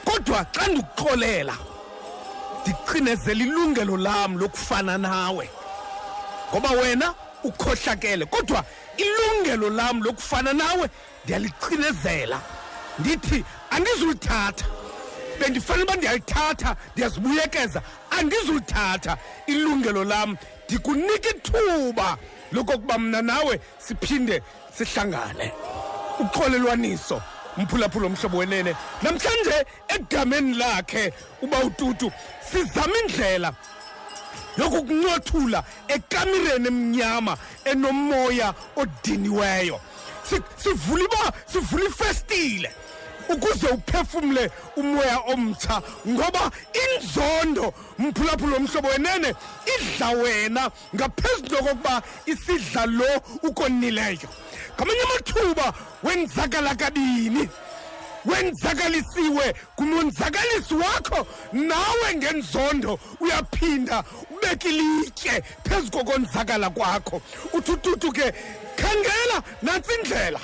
[0.05, 1.57] Kodwa xa ndikuxolela
[2.62, 5.51] ndicinezela ilungelo lam lokufana nawe.
[6.51, 8.64] Ngoba wena ukhohlakele kodwa
[8.96, 10.90] ilungelo lam lokufana nawe
[11.25, 12.40] ndiyalicinezela
[12.98, 14.64] ndithi andizulithatha.
[15.40, 17.83] Bendifanele uba ndiyalithatha ndiyazibuyekeza.
[18.11, 19.16] Andizulithatha.
[19.46, 20.37] Ilungelo lam
[20.68, 22.16] ndikunika ithuba
[22.53, 24.42] lokokuba mna nawe siphinde
[24.79, 25.53] sihlangane.
[26.20, 27.22] Uxolelwaniso
[27.57, 28.77] umphulaphula omhlobo wenene.
[29.03, 32.12] Namhlanje egameni lakhe uba ututu
[32.53, 33.53] sizama indlela
[34.59, 39.81] yokukuncothula ekamireni emnyama enomoya odiniweyo.
[40.29, 42.70] Si- sivula iba sivula ifestile.
[43.29, 46.51] Ukuze uphefumle umoya omtsha ngoba
[46.83, 49.35] inzondo mphulaphula omhlobo wenene
[49.75, 54.29] idla wena ngaphezulu kokuba isidla lo ukonileyo.
[54.77, 57.49] Ngamanye amathuba wenzakala kabini?
[58.25, 67.23] Wenzakalisiwe kumonzakalisi wakho nawe ngenzondo uyaphinda ubeke ilitye phezu kokonzakala kwakho.
[67.53, 68.33] Uthututu ke
[68.77, 70.41] khangela nantsi indlela.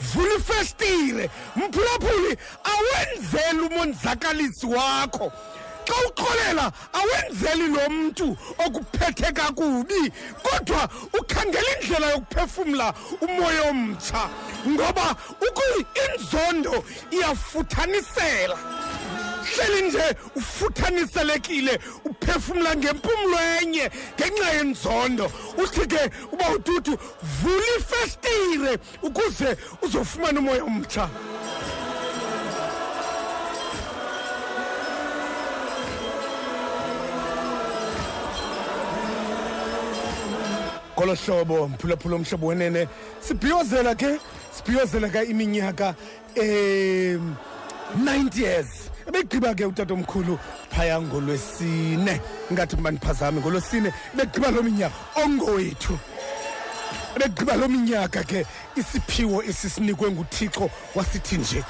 [0.00, 5.32] Vula ifestire mphulaphuli awenzeli umonzakalisi wakho.
[5.88, 10.12] Xa uxolela awenzeli lo mntu okuphethe kakubi.
[10.42, 10.88] Kodwa
[11.20, 14.28] ukhangela indlela yokuphefumla umoya omtsha
[14.68, 15.16] ngoba
[16.04, 18.58] inzondo iyafuthanisela.
[19.58, 25.32] Hleli nje ufuthaniselekile uphefumla ngempumlo enye ngenxa yenzondo.
[25.58, 26.98] Uthi ke uba ututu
[27.42, 31.10] vula ifestire ukuze uzofumana umoya omtsha.
[40.98, 42.88] Ngolo hlobo mphulaphula omhlobo wenene.
[43.20, 44.18] Sibhiyozela ke
[44.52, 45.94] sibhiyozela ke iminyaka
[46.36, 47.36] um
[47.96, 48.90] 90 years.
[49.08, 50.38] Ebegqiba ke utatomkhulu
[50.70, 52.20] phaya ngolwesine.
[52.52, 54.94] Ngathi mandiphazame ngolwesine begqiba loo minyaka.
[55.24, 55.98] Ongowethu.
[57.18, 61.64] Begqiba loo minyaka ke isiphiwo esisinikwe nguthixo wasithi nje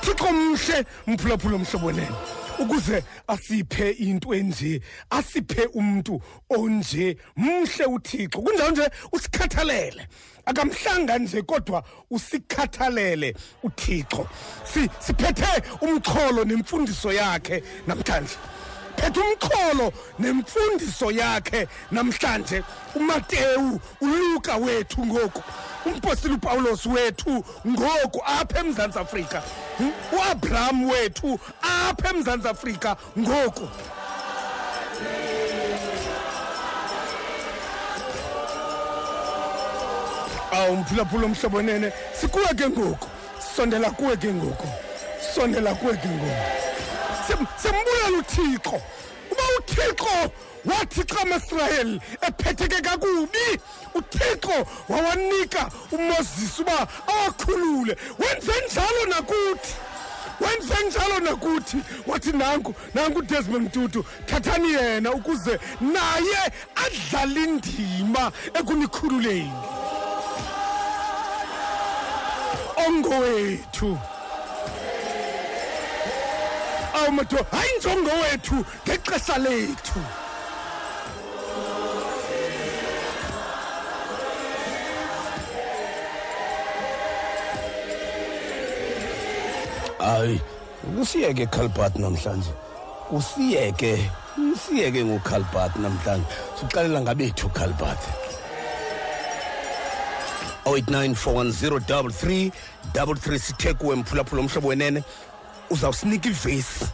[0.00, 2.16] thixo mhle mphulaphula omhlobo wenene
[2.58, 6.20] ukuze asiphe into enje asiphe umntu
[6.50, 8.42] onje mhle uthixo.
[8.42, 10.08] Kunjalo nje usikhathalele.
[10.46, 14.26] Akamhlanga nje kodwa usikhathalele uthixo.
[14.64, 18.36] Si- siphethe umxholo nemfundiso yakhe namhlanje.
[18.96, 22.62] Phethe umxholo nemfundiso yakhe namhlanje.
[22.94, 25.42] uMateyu uLuka wethu ngoku.
[25.86, 29.42] Umpostile uPawulos wethu ngoku apha eMzantsi Afrika.
[30.12, 33.68] uAbraham wethu apha eMzantsi Afrika ngoku.
[40.56, 41.92] Awu mphulaphula omhlobo nene.
[42.20, 43.08] Sikuwe ke ngoku.
[43.56, 44.68] Sondela kuwe ke ngoku.
[45.34, 46.36] Sondela kuwe ke ngoku.
[47.26, 48.80] Sim- simbulela uthixo.
[49.30, 50.30] Uba uthixo
[50.64, 53.60] wathi xa amaisrayeli ephetheke kakubi
[53.94, 57.96] uthixo wawanika umoses uba awakhulule.
[58.18, 59.74] Wenze njalo nakuthi.
[60.40, 61.76] Wenze njalo nakuthi.
[62.06, 69.52] Wathi nanku nanku udesmond tutu thathani yena ukuze naye adlale indima ekunikhululeni.
[72.86, 73.98] Ongowethu
[76.94, 78.54] awu madoda hayi njongo wethu
[78.86, 80.00] ngexesha lethu.
[89.98, 90.40] Hayi
[91.00, 92.52] usiyeke calbat namhlanje.
[93.10, 94.10] Usiyeke
[94.52, 96.26] usiyeke ngocalbat namhlanje.
[96.60, 98.23] Siqalela ngabethu calbat
[100.64, 105.02] 0894103333 sithe kuwe mphulaphula omhlobo wenene.
[105.70, 106.86] Uzawusinika ivesi.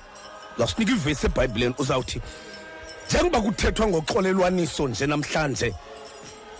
[0.57, 1.75] Uzawusinika ivesi ebhayibhileni.
[1.79, 2.21] Uzawuthi
[3.09, 5.75] njengoba kuthethwa ngoxolelwaniso nje namhlanje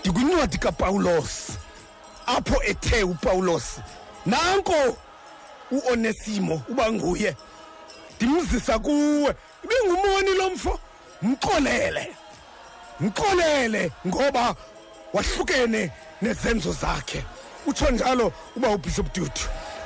[0.01, 1.49] ndikwincwadi kapawulos.
[2.27, 3.65] Apho ethe upawulos
[4.27, 4.97] nanko
[5.71, 7.37] uonesimo uba nguye
[8.17, 9.35] ndimzisa kuwe.
[9.65, 10.81] Ibingumoni lo mfo.
[11.23, 12.11] Mxolele.
[13.01, 14.55] Mxolele ngoba
[15.13, 15.91] wahlukene
[16.23, 17.25] nezenzo zakhe.
[17.67, 19.31] Utsho njalo uba ubishop dudu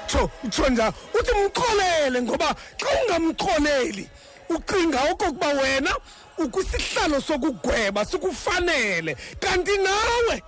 [0.06, 4.08] tsho utsho njalo uthi mxolele ngoba xa ungamxoleli
[4.48, 5.90] ucinga okokuba wena
[6.38, 9.16] ukwisihlalo sokugweba sikufanele.
[9.40, 10.42] Kanti nawe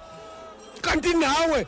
[0.82, 1.66] kanti nawe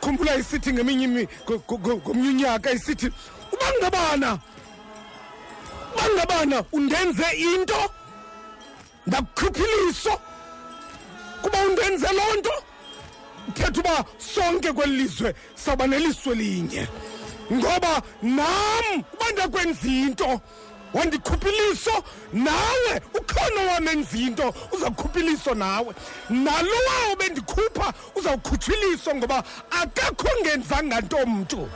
[0.00, 3.06] khumbula isithi ngeminye imi- ngo- ngo- ngo- ngomnye unyaka isithi
[3.52, 4.38] uba ngabana
[5.94, 7.90] uba ngabana undenze into
[9.06, 10.20] ndakukhuphiliso
[11.42, 12.52] kuba undenze loo nto?
[13.48, 16.88] Uthetha uba sonke kweli lizwe sawuba neliswe linye.
[17.52, 20.40] Ngoba nam uba ndakwenza into
[20.94, 23.00] wandikhuphiliso nawe.
[23.14, 25.94] Ukhona wam enza into uzawukhuphiliso nawe.
[26.30, 31.68] Nalowawo bendikhupha uzawukhutshiliso ngoba akekho ongenzanga nto mntu.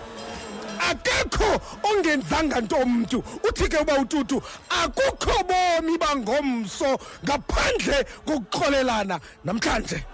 [0.90, 3.18] Akekho ongenzanga nto mntu.
[3.48, 10.04] Uthi ke uba ututu akukho bomi bangomso ngaphandle kokuxolelana namhlanje.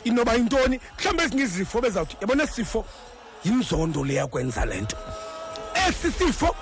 [0.05, 0.81] inoba yintoni?
[0.99, 2.85] Mhlawumbi ezinye izifo bezawuthi yabona esi sifo?
[3.45, 4.97] Yinzondo leyakwenza le nto.
[5.89, 6.55] Esi sifo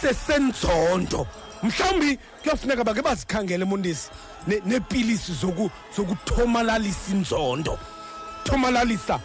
[0.00, 1.26] sesenzondo.
[1.62, 4.10] Mhlawumbi kuyafuneka bake bazikhangele mondisi
[4.46, 7.78] ne- neepilisi zoku- zokuthomalalisa inzondo.
[8.44, 9.20] Thomalalisa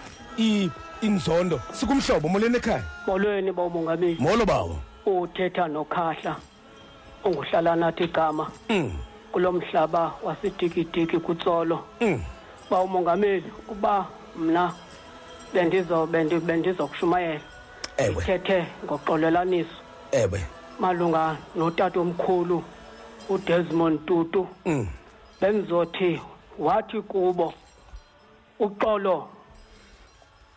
[1.01, 1.61] inzondo.
[1.73, 2.83] Sikumhlobo molweni ekhaya?
[3.07, 4.79] Molweni bawumongameli molo bawo.
[5.05, 6.35] Uthetha nokhahla
[7.23, 8.51] unguhlala nathi igama.
[8.69, 8.91] Mm,
[9.31, 11.83] kulo mhlaba wasidikidiki kutsolo.
[12.01, 12.23] Mm.
[12.71, 14.73] Bawumongameli uba mna
[15.53, 17.41] bendizo bendi- bendizokushumayela.
[17.97, 18.23] Ewe.
[18.23, 19.75] Thethe ngoxolelaniso.
[20.11, 20.41] Ewe.
[20.79, 22.63] Malunga notata omkhulu
[23.29, 24.47] udesmond tutu.
[24.65, 24.87] Mm.
[25.41, 26.21] bendizothi
[26.59, 27.53] wathi kubo
[28.59, 29.27] uxolo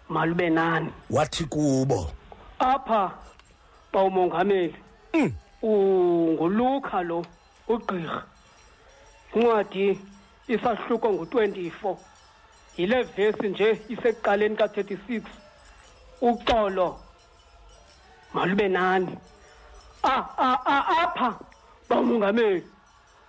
[0.08, 0.90] malube nani?
[1.10, 2.10] Wathi kubo.
[2.58, 3.10] Apha
[3.92, 4.74] bawumongameli
[5.14, 5.32] Mm.
[5.62, 7.24] unguluka lo
[7.68, 8.22] ugqirha.
[9.34, 9.98] Incwadi
[10.48, 11.96] isahluko ngu-24
[12.76, 15.22] yile vesi nje isekuqaleni ka-36
[16.20, 17.00] uxolo
[18.34, 19.18] malube nani?
[20.02, 21.38] A- a- a- apha
[21.88, 22.66] bawumongameli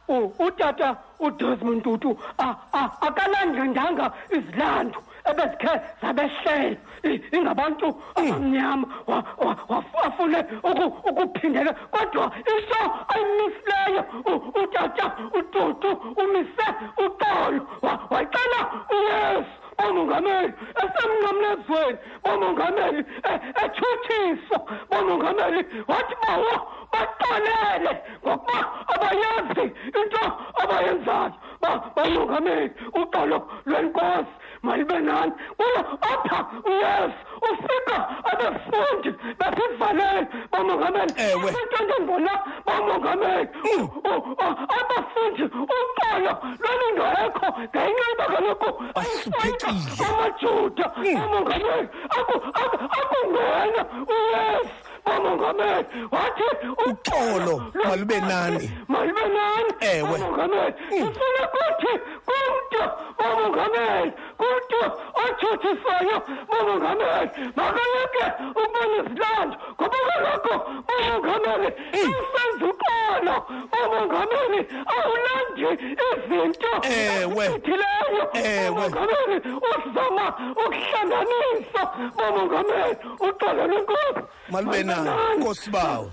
[0.08, 9.58] u- utata udesmond tutu a- a- akalandlindanga izilandu ebezikhe zabehlela I- ingabantu abamnyama wa- wa-
[9.70, 12.82] wa- afune uku- ukuphindela kodwa into
[13.14, 15.06] ayimisileyo u- utata
[15.40, 15.90] ututu
[16.24, 16.68] umise
[17.06, 18.60] uxolo Wa- wacela
[18.96, 23.00] uyesu bomongameli esemnqamlezweni bomongameli
[23.32, 24.60] e- ethuthiswa
[24.90, 26.54] bomongameli wathi bawo
[26.92, 27.94] baxolele
[28.26, 28.60] ngokuba
[28.94, 29.66] abayazi
[30.00, 30.22] into
[30.64, 31.34] abayenzayo.
[31.66, 37.98] Ba- bomongameli uxolo lwenkosi malibe nani kulo apha uyesu ufika
[38.32, 41.50] abafundi besivalele bomongameli Ewe.
[41.62, 42.34] entondongona
[42.66, 50.06] bomongameli U- u- a- abafundi uxolo lwalungekho ngenxa yoba kaloku Basupekile.
[50.10, 53.82] amajuda bomongameli aku- aku- akungena
[54.14, 56.44] uyesu bomongameli wathi
[56.90, 58.72] Uxolo malube nani.
[58.88, 60.08] malibe nani Ewe.
[60.10, 61.92] bomongameli ufuna kuthi
[62.28, 62.82] kumntu
[63.18, 64.80] bomongameli kumntu
[65.24, 66.18] othuthisayo
[66.50, 70.54] bomongameli makayeke ukubona izilando ngoba kaloku
[70.88, 73.36] bomongameli usenza uxolo
[73.72, 74.60] bomongameli
[74.96, 75.62] awulandi
[76.08, 77.46] izinto Ewe.
[77.46, 78.70] ezithileyo Ewe.
[78.72, 79.38] bomongameli
[79.72, 81.82] uzama ukuhlanganisa
[82.18, 85.10] bomongameli uxolo lwenkosi Malube nani.
[85.38, 86.12] Nkosi bawo.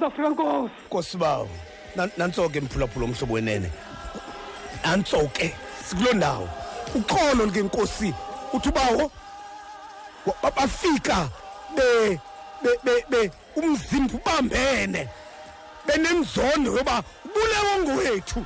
[0.00, 1.48] zafika nkosi Nkosi bawo.
[1.96, 3.70] Nan- Nanso ke mphulaphula umhlobo wenene.
[4.84, 6.48] Nanso ke sikulo ndawo.
[6.94, 8.14] Uxolo ke Nkosi
[8.52, 9.10] uthi bawo
[10.26, 11.28] wa- ba- bafika
[11.76, 12.20] be
[12.84, 15.08] be be- umzimba ubambene
[15.86, 18.44] benemzondo yoba ubulewe ngowethu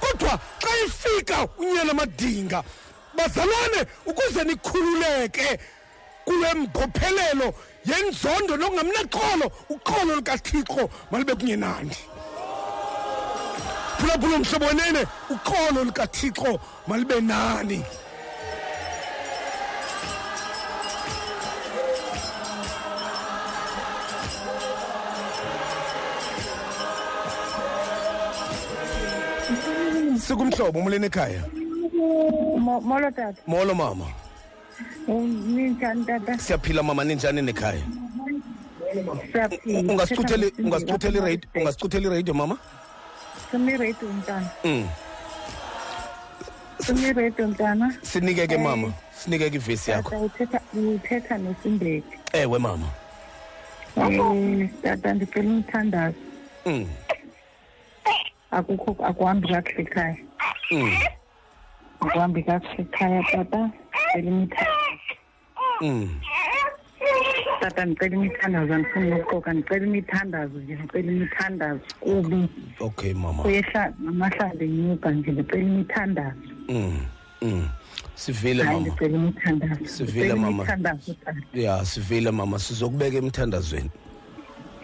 [0.00, 2.62] kodwa xa ifika unyana madinga
[3.16, 5.58] bazalwane ukuze nikhululeke
[6.24, 11.96] kule mbophelelo yenzondo nokungamnaxolo uxolo lukathixo malube kungenani
[14.00, 15.02] phulaphula mhlobo wenene.
[15.34, 17.82] Uxolo lukathixo malube nani?
[30.18, 31.42] Sikumhlobo umleni ekhaya?
[32.66, 33.40] Mo- molo tata.
[33.46, 34.06] Molo mama.
[35.08, 36.38] Ninjani tata?
[36.38, 37.82] Siyaphila mama ninjani nekhaya?
[42.10, 42.56] Iradio mama?
[43.50, 44.88] Simi radio mntana mm.
[46.78, 50.10] simi radio mntana sinike ke mama sinike ke ivesi yakho.
[50.10, 52.86] tata uthetha uthetha nesimbeki ewe mama.
[53.96, 56.16] Um tata ndicela umthandazo.
[56.66, 56.86] Mm.
[58.50, 60.16] akukho akuhambi kakuhle ekhaya.
[60.70, 60.96] Mm.
[62.00, 63.70] akuhambi kakuhle ekhaya tata.
[64.14, 64.80] Ndicela imithandazo
[65.82, 66.20] Mm.
[67.60, 68.74] Tata ndicela imithandazo.
[68.74, 71.80] Andifuni nokuxoka ndicela imithandazo nje ndicela imithandazo.
[72.00, 72.48] Kubi.
[72.80, 73.42] Okay mama.
[73.42, 76.36] Kuyehla namahlala enyuka nje ndicela imithandazo.
[76.68, 76.98] Mm.
[77.42, 77.68] Mm.
[78.14, 78.88] sivile hayi mama.
[78.92, 79.84] ndicela imithandazo.
[79.86, 80.56] Sivile, Ndicela mama.
[80.56, 81.38] imithandazo tata.
[81.54, 82.58] Ya sivile mama.
[82.58, 83.90] Sizokubeka emthandazweni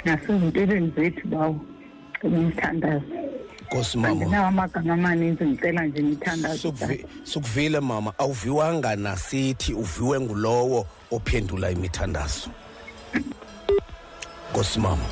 [0.04, 1.60] nasezimpilweni zethu bawo.
[2.20, 3.02] Cela umthandazo
[3.66, 4.08] nkosi mama.
[4.12, 8.12] Andinawo amagama amaninzi ndicela nje imithandazo Sukvi- sukuvile mama.
[8.18, 10.86] Awuviwanga nasithi uviwe ngulowo.
[11.10, 12.50] Ophendula imithandazo.
[14.50, 15.04] Nkosi mama.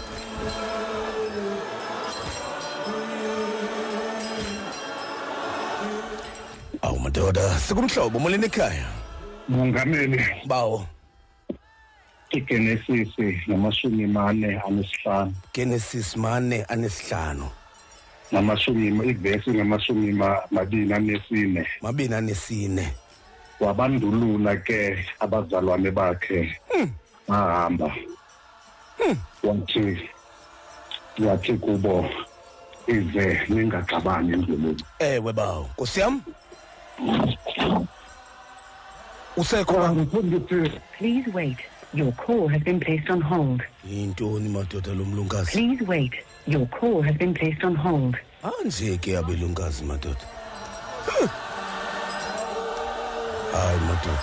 [6.83, 8.87] Awu madoda sikumhlobo moleni ekhaya?
[9.49, 10.21] Mongameli.
[10.47, 10.87] Bawo.
[12.31, 13.09] Igenesis
[13.47, 15.33] namashumi mane anesihlanu.
[15.55, 17.49] Genesis mane anesihlanu.
[18.33, 21.67] Namashumi ivesi namashumi ma- mabini anesine.
[21.83, 22.89] Mabini anesine.
[23.67, 26.91] Wabandulula ke abazalwane bakhe hmm.
[27.29, 27.95] bahamba
[28.99, 29.17] hmm.
[29.43, 30.11] wathi
[31.27, 32.11] wathi kubo
[32.87, 36.23] ize ningaxabani endleleni ewe bawo nkosi yam
[39.37, 41.59] usekho ba ngifuna ukuthi Please wait.
[41.93, 43.63] Your call has been placed on hold.
[43.91, 46.13] yintoni madoda lo mlunkazi Please wait.
[46.47, 48.17] Your call has been placed on hold.
[48.43, 50.27] anje ke abelunkazi madoda
[51.07, 51.29] Huh.
[53.55, 54.19] Hayi madoda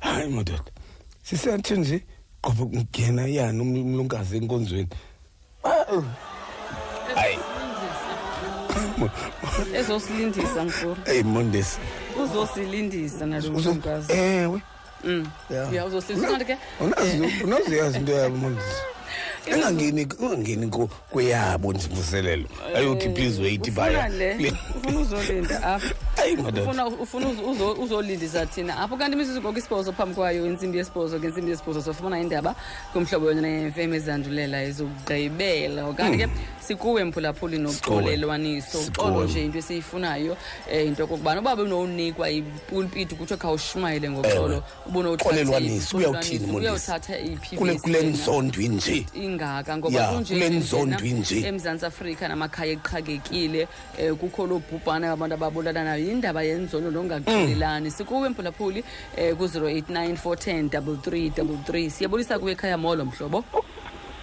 [0.00, 0.62] hayi madoda
[1.22, 2.00] sisathi nje
[2.40, 4.88] qobo ngena yani um- umlunkazi enkonzweni
[5.64, 6.02] Ah,
[7.14, 7.38] hayi
[9.74, 11.78] ezosilindisa mfuru eyi mondesi
[12.24, 14.60] uzosilindisa nalo Uzo- mlunkazi ewe
[15.04, 15.26] Mm.
[15.50, 18.76] ya ya uzosilindisa kanti ke Unazi- unaziyazi into yabo mondesi
[19.46, 22.44] engangeni ungangeni ku- kweyabo nje mvuselelo.
[22.76, 24.08] Ayothi please wait ufuna baya.
[24.08, 24.52] le?
[24.76, 25.94] Ufuna uzolinda apha?
[26.16, 30.46] Hayi madoda ufuna ufuna uzo- uzo- uzolindisa thina apho kanti imizuzu ngoku isibhozo phambi kwayo
[30.46, 32.54] intsimbi yesibhozo ngentsimbi yesibhozo sofumana indaba
[32.92, 35.84] kumhlobo yona ne-fm ezandulela ezokugqibela.
[35.86, 36.28] Okanye ke
[36.60, 39.08] sikuwe mphulaphuli noxolelwaniso Sikuwe.
[39.10, 40.32] uxolo nje into esiyifunayo
[40.72, 44.62] um into okokubana uba benowunikwa ipulpiti kutsho khawushumayele ngoxolo
[45.12, 46.56] Uxolelwaniso, uyawuthini, Mondesi?
[46.58, 48.60] uyawuthatha iphi kule kule nzondo
[49.34, 51.46] inje ingaka ngoba Ya, kunje kule nje nzondo njena inje.
[51.48, 53.68] emzantsi afrika namakhaya eqhakekile
[54.10, 58.84] um kukho loo bhubhane abantu ababulala nayo yindaba yenzondo nongaqhelelani sikuwe mphulaphuli
[59.18, 63.44] um ku-089 410 33 33 siyabulisa kuwe ekhaya molo mhlobo.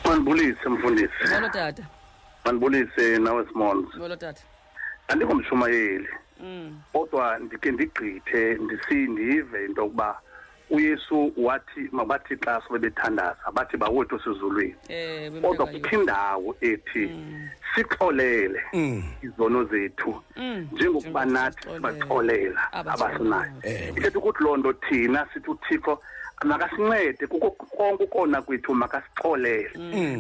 [0.05, 1.23] Mandibulise mfundisi.
[1.33, 1.83] Molo tata.
[2.45, 4.41] Mandibulise nawe smons molo tata.
[5.07, 6.07] Andingomshumayeli
[6.43, 6.79] Mm.
[6.93, 10.19] kodwa ndike ndigqithe ndisi ndive into yokuba
[10.71, 17.09] uyesu wathi mabathi xa sebebethandaza bathi bawethu sizulwini um kodwa kukho indawo ethi
[17.75, 18.61] sixolele
[19.21, 20.21] izono zethu
[20.71, 23.51] njengokuba nathi sibaxolela abasinayo.
[23.97, 25.99] ithetha ukuthi loo nto thina sithi uthixo
[26.43, 29.69] makasincede kuko konke ukona kwethu makasixolele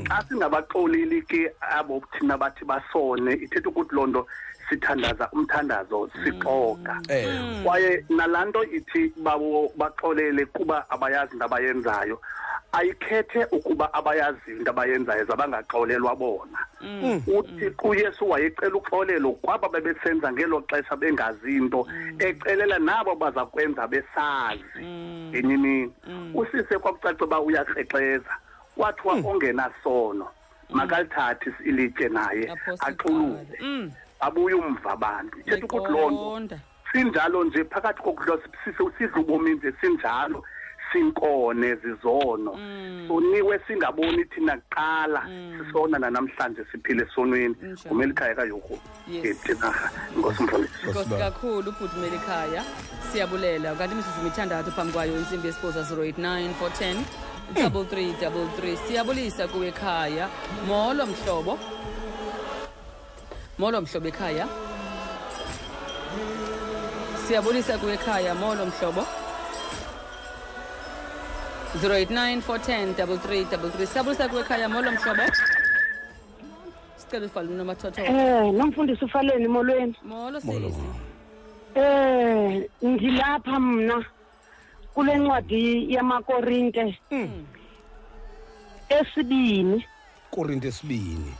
[0.07, 4.27] xa singabaxoleli ke abo thina bathi basone ithetha ukuthi loo nto
[4.71, 7.01] sithandaza umthandazo sixoka
[7.63, 12.21] kwaye nalaa nto ithi bawo baxolele kuba abayazi into abayenzayo.
[12.71, 16.59] Ayikhethe ukuba abayaziyo into abayenzayo zabangaxolelwa bona.
[17.27, 21.87] Uthi uyesu wayecela uxolelo kwaba bebesenza ngelo xesha bengazi nto
[22.19, 24.79] ecelela nabo baza kwenza besazi.
[24.79, 25.93] Ngenye imini
[26.33, 28.35] usise kwakucace uba uyakrexeza
[28.75, 30.27] kwathiwa ongenasono
[30.69, 33.91] makalithathi ilitye naye Apho axuluze Mm.
[34.21, 36.59] Abuye umva abantu ithetha ukuthi loo nto Ngiqonda.
[36.91, 40.43] sinjalo nje phakathi kokudla sidla ubomi nje sinjalo
[40.91, 42.51] sinkone zizono.
[43.07, 45.21] Soniwe singaboni thina kuqala
[45.57, 47.87] sisona nanamhlanje siphile esonweni Injalo.
[47.87, 48.79] ngumelikhaya kayoko.
[49.07, 49.25] Yes.
[49.25, 52.63] etinarha ngosumfundisi nkosi kakhulu ubhutimela ekhaya.
[53.11, 53.75] Siyabulela.
[53.75, 56.95] Kanti imizuzu mithandathu phambi kwayo intsimbi yesibhoza 089 410
[57.55, 58.75] double three double three.
[58.77, 60.27] Siyabulisa kuwe ekhaya.
[60.67, 61.59] Molo mhlobo.
[63.61, 64.45] Molo mhlobo ekhaya?
[67.27, 69.03] Siyabulisa kuwe ekhaya molo mhlobo.
[71.81, 73.85] 089 410 double three double three.
[73.87, 75.23] Siyabulisa kuwe ekhaya molo mhlobo.
[76.97, 79.95] Sicela ufale unomathotholo Eh, nomfundisi ufaleni molweni.
[80.03, 80.81] molo sisi.
[81.75, 84.05] Eh, ngilapha mina
[84.93, 86.99] kule ncwadi yamakorinte.
[88.89, 89.85] Esibini.
[90.31, 91.33] Korinte esibini.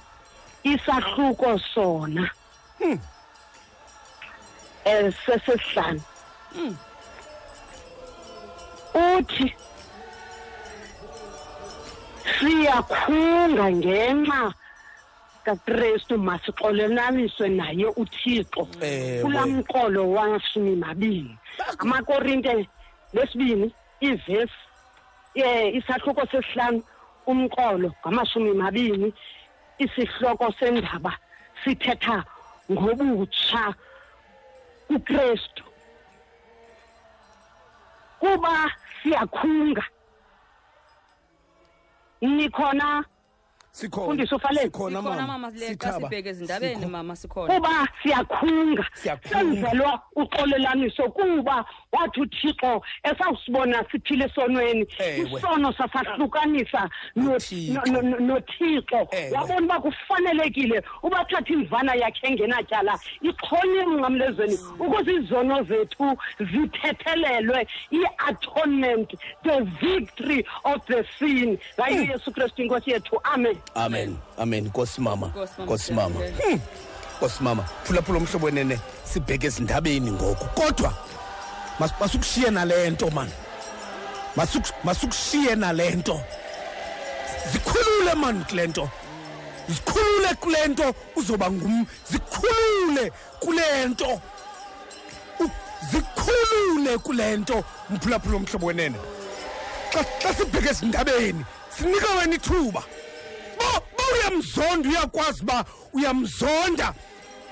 [0.64, 2.30] Isahluko sona.
[4.86, 6.02] Eh sesihlanu.
[8.94, 9.54] Uthi
[12.40, 14.54] siyakhunga ngenxa
[15.46, 19.22] kaKristu masixolelaniswe naye uThixo Ewe.
[19.22, 21.38] kulaa mqolo wamashumi mabini
[21.80, 22.68] amakorinte
[23.14, 24.62] lesibini ivesi
[25.36, 26.84] eh isahluko sesihlanu
[27.26, 29.14] umqolo ngamashumi mabini
[29.84, 31.14] isihloko sendaba
[31.64, 32.18] sithetha
[32.72, 33.64] ngobutsha
[34.88, 35.64] kuKristu.
[38.20, 38.72] Kuba
[39.02, 39.84] siyakhunga.
[42.22, 43.06] Nikhona
[43.72, 44.28] sikhona.
[44.28, 45.52] Sikhona sikhona mama.
[45.52, 46.08] Sithaba.
[46.10, 47.16] sibheke ezindabeni mama.
[47.16, 47.54] Sikhona.
[47.56, 48.86] Kuba siyakhunga.
[49.30, 54.86] Senzelwa uxolelaniso kuba wathi uthixo esawusibona siphile esonweni.
[55.38, 57.38] Isono sasahlukanisa no-
[58.20, 59.08] Nothixo.
[59.34, 67.68] wabona uba kufanelekile ubathatha imvana yakhe engenatyala ixhonye emnqamlezweni ukuze izono zethu zithethelelwe.
[67.92, 69.14] I-atonement
[69.44, 71.58] the victory of the sin.
[71.80, 73.20] Ngayo yesu kristu inkosi yethu.
[73.24, 73.58] Amen.
[73.76, 74.18] Amen.
[74.38, 74.66] Amen.
[74.68, 75.28] Nkosi mama.
[75.28, 76.20] Nkosi mama, nkosi mama.
[76.44, 76.60] Hmm.
[77.44, 78.80] mama phulaphula umhlobo wenene.
[79.04, 80.46] Sibheke ezindabeni ngoku.
[80.46, 80.94] Kodwa
[81.80, 83.32] mas- masukushiye nale nto mani
[84.38, 86.22] Masuku- masukushiye nale nto.
[87.52, 88.90] Zikhulule mani kule nto.
[89.70, 94.22] Zikhulule kule nto uzoba ngum zikhulule kule nto.
[95.92, 98.96] Zikhulule kule nto mphulaphula umhlobo wenene.
[100.24, 101.46] Xa sibheke ezindabeni
[101.78, 102.72] sinika wena ithuba.
[102.72, 102.86] ba ba
[104.14, 106.94] uyamzonda uyakwazi uba uyamzonda.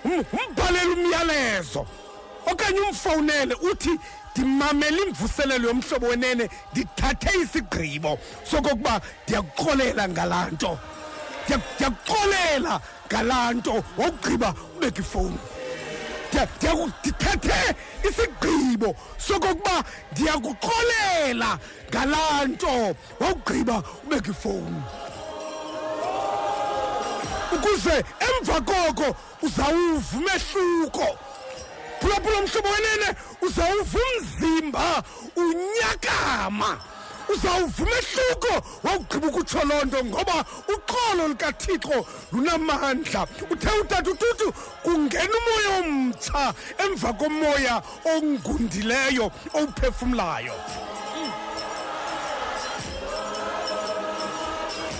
[0.05, 1.85] Um- umbhalele umyalezo.
[2.51, 3.99] Okanye umfowunele uthi
[4.35, 8.19] ndimamela imvuselelo yomhlobo wenene ndithathe isigqibo
[8.51, 10.79] sokokuba ndiyakuxolela ngalaa nto.
[11.45, 15.39] Ndiya- ndiyakuxolela ngalaa nto wawugqiba ubeka ifowuni
[16.29, 17.75] ndithathe
[18.09, 24.81] isigqibo sokokuba ndiyakuxolela ngalaa nto wawugqiba ubeka ifowuni
[27.55, 31.17] ukuze emva koko uzawuva umehluko.
[31.99, 35.03] Phulaphula mhlobo wenene uzawuva umzimba
[35.35, 36.77] unyakama.
[37.29, 38.53] Uzawuva umehluko.
[38.83, 43.27] Wawugqiba ukutsho loo nto ngoba uqolo lukathixo lunamandla.
[43.51, 50.53] Uthe utata ututu kungena umoya omtsha emva komoya ongundileyo owuphefumlayo.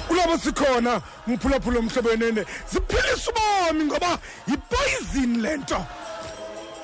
[0.09, 5.85] Kulabo sikhona mphulaphula mhlobo wenene ziphilisa ubomi ngoba yipoyizini le nto.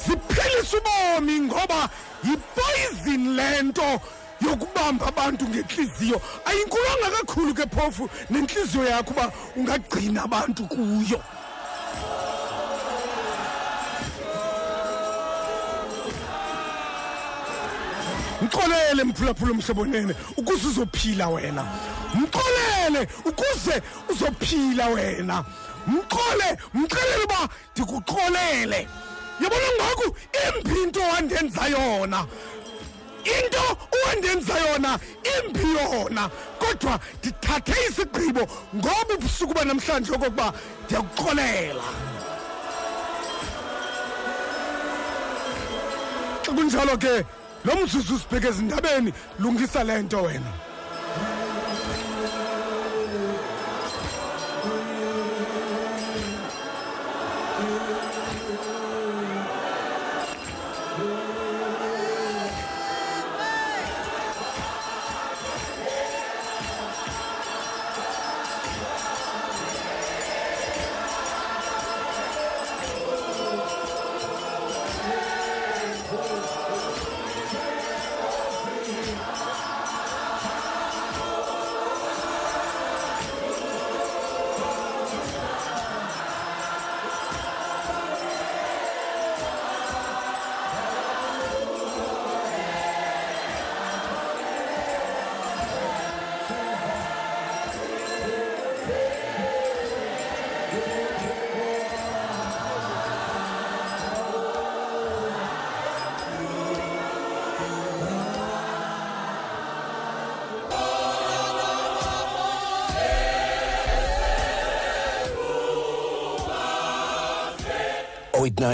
[0.07, 1.89] Ziphilisa ubomi ngoba
[2.23, 4.01] yipoyizini le nto
[4.41, 11.19] yokubamba abantu ngentliziyo ayinkulanga kakhulu ke phofu nentliziyo yakho uba ungagcina abantu kuyo.
[18.41, 21.65] Mxolele mphulaphula mhlobonene ukuze uzophila wena.
[22.15, 25.45] Mxolele ukuze uzophila wena.
[25.87, 28.87] Mxole mxelele uba ndikuxolele.
[29.41, 30.17] Yabona ngoku
[30.47, 32.25] imbi into wandenza yona?
[33.25, 34.99] Into owandenza yona
[35.37, 36.29] imbi yona.
[36.59, 40.53] Kodwa ndithathe isigqibo ngoba ubusuku banamhlanje okokuba
[40.85, 41.83] ndiyakuxolela.
[46.43, 47.25] Xa kunjalo ke
[47.65, 50.51] lo mzuzu sibheke ezindabeni lungisa le nto wena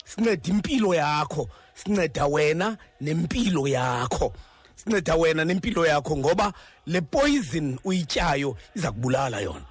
[0.04, 4.32] sinceda impilo yakho sinceda wena nempilo yakho
[4.74, 6.52] sinceda wena nempilo yakho ngoba
[6.86, 9.64] le poison uyityayo iza kubulala yona.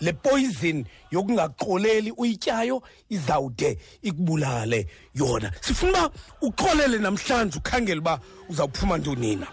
[0.00, 5.50] Le poison yokungaxoleli uyityayo izawude ikubulale yona.
[5.60, 6.10] Sifuna uba
[6.42, 9.46] uxolele namhlanje ukhangele uba uzawuphuma ntonina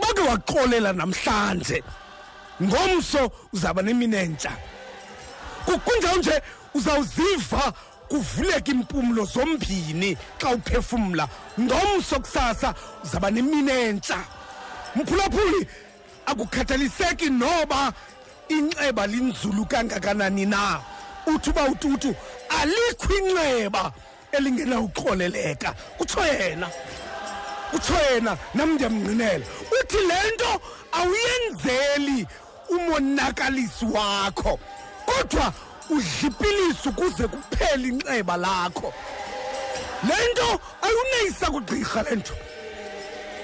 [0.00, 1.82] bake waxolela namhlanje.
[2.62, 4.50] Ngomso uzawuba neminentsha.
[5.66, 6.42] Ku- kunjalo nje
[6.74, 7.72] uzawuziva
[8.08, 11.28] kuvuleka impumlo zombini xa uphefumla.
[11.60, 12.74] Ngomso kusasa
[13.04, 14.18] uzawuba neminentsha.
[14.96, 15.66] Mphulaphuli
[16.26, 17.92] akukhathaliseki noba
[18.48, 20.80] inxeba linzulu kangakanani na?
[21.26, 22.14] Uthi uba ututu
[22.48, 23.92] alikho inxeba
[24.32, 26.68] elingenawuxoleleka kutsho yena
[27.70, 29.46] kutsho yena nam ndiyamnqinela
[29.80, 30.60] uthi le nto
[30.92, 32.26] awuyenzeli
[32.70, 34.58] umonakalisi wakho
[35.06, 35.52] kodwa
[35.90, 38.92] udlipilisa ukuze kuphele inxeba lakho.
[40.06, 42.34] Le nto ayuneyisa kugqirha le nto.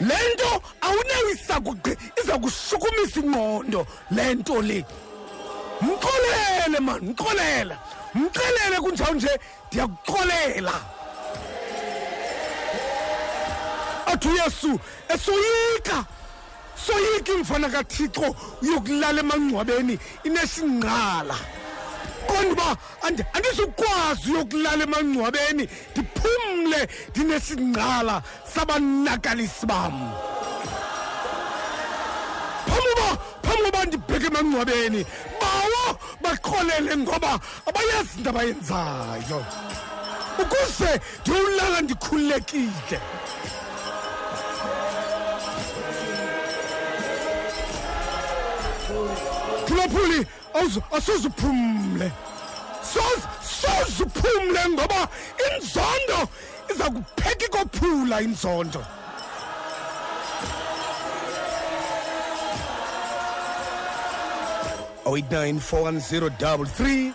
[0.00, 3.86] Le nto awunewisa kugqi iza kushukumisa ingqondo.
[4.10, 4.84] Le nto le.
[5.82, 7.76] Mxolele mani mxolele.
[8.14, 10.74] Mxelele kunjalo nje ndiyakuxolela
[14.14, 16.04] athi uyesu esoyika
[16.86, 21.36] soyika imfana kathixo uyokulala emangcwabeni inesingqala.
[22.34, 22.68] Qonda uba
[23.06, 25.64] andi- andizukwazi uyokulala emangcwabeni.
[25.96, 26.80] Ndiphumle
[27.10, 28.22] ndinesingqala
[28.54, 29.94] sabanakalisi bam.
[32.68, 32.90] Phambi
[33.44, 35.00] phambi uba ndibheke emangcwabeni
[35.40, 35.84] bawo
[36.22, 37.32] baqolele ngoba
[37.68, 39.40] abayazi into abayenzayo.
[40.42, 42.98] Ukuze ndiyowulala ndikhululekile.
[48.90, 49.33] awuzu-
[49.84, 52.12] liverpool awuzuphumle
[53.42, 55.08] sozuphumle ngoba
[55.46, 56.28] inzondo
[56.70, 58.86] iza kupheka ikophula inzondo.
[65.06, 67.12] o 89410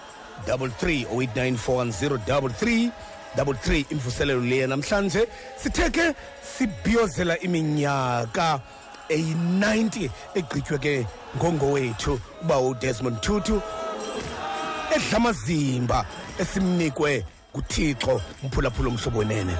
[3.35, 6.15] 33 imvuselelo liye namhlanje sithe ke
[6.57, 8.61] sibhiyozela iminyaka
[9.09, 11.05] eyi-90 egqitywe ke
[11.37, 13.61] ngongowethu uba udesmond tutu
[14.95, 16.05] edla amazimba
[16.39, 19.55] esimnikwe nguthixo mphulaphula omhlobo wenene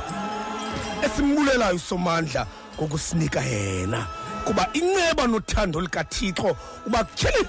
[1.06, 4.08] esimbulelayo usomandla ngokusinika yena
[4.46, 6.56] kuba inceba nothando likathixo
[6.88, 7.48] uba tyhini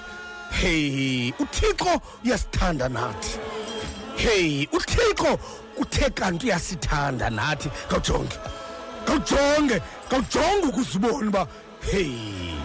[0.51, 3.39] heyi uthixo uyasithanda nathi.
[4.15, 5.37] Heyi uthixo
[5.77, 7.69] kuthe kanti uyasithanda nathi.
[7.89, 8.37] Kawujonge
[9.05, 11.47] kawujonge kawujonge ukuze ubone uba
[11.89, 12.55] heyi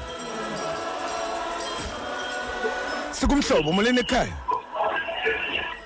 [3.10, 4.36] sikumhlobo molweni ekhaya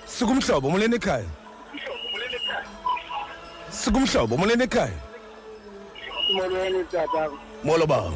[0.05, 1.29] sikumhlobo molweni ekhaya
[3.69, 4.99] sikumhlobo molweni ekhaya
[6.33, 7.29] molweni tata
[7.63, 8.13] molo bawo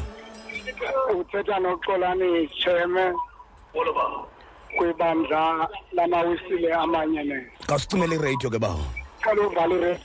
[1.18, 3.12] uthetha noxolani cheme
[4.76, 8.84] kwibandla lamawisile amanyene kawusicimele iradio ke bawo
[9.22, 9.98] cela uvale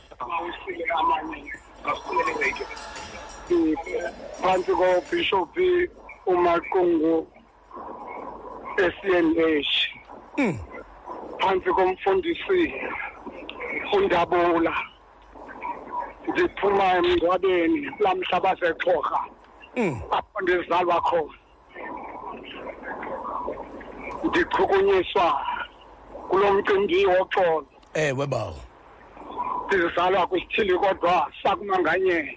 [4.42, 5.90] phantsi kobhishophi
[6.26, 7.28] umaqungu
[8.78, 9.72] SCNH
[11.40, 12.74] phantsi komfundisi
[13.94, 14.74] undabula.
[16.28, 19.22] Ndiphuma emngcwabeni lamhla basexhorha
[20.12, 21.38] apho ndizalwa khona.
[24.24, 25.46] Ndichukunyiswa
[26.30, 27.66] kulo mcimbi woxolo.
[27.94, 28.56] Ewe bawo
[29.68, 32.32] ndizalwa kwisithili kodwa sakumanganyela.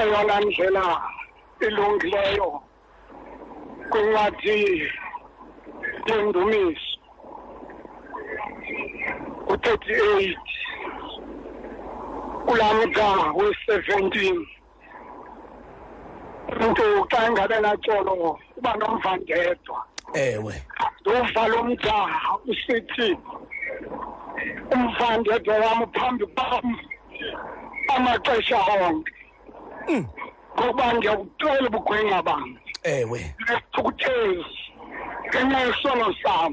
[0.00, 1.02] Eyona ndlela
[1.60, 2.62] ilungileyo
[3.90, 4.92] kwincwadi
[6.06, 6.98] yendumiso
[9.48, 10.48] u-thirty-eight
[12.46, 14.46] kulaa mda we-seventeen.
[16.48, 19.78] Umntu xa engabe naxolo uba nomvandedwa.
[20.14, 20.54] Ewe.
[21.00, 21.98] Ndiwuva lo mda
[22.46, 23.18] usithi
[24.72, 26.78] umvandedwa wam phambi kwam
[27.96, 29.12] amaxesha onke.
[29.92, 33.20] Ngokuba ndiyakucela ubugwenxa bam ewe.
[33.38, 34.58] Nesithukuthezi
[35.28, 36.52] ngenxa yesono sam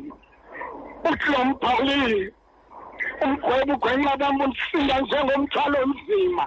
[1.09, 2.33] uthi lo mbhali
[3.23, 6.45] umgweba ugwenxa bam undisinda njengomthwalo onzima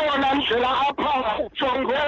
[0.00, 1.12] eyona ndlela apha
[1.46, 2.02] ujongwe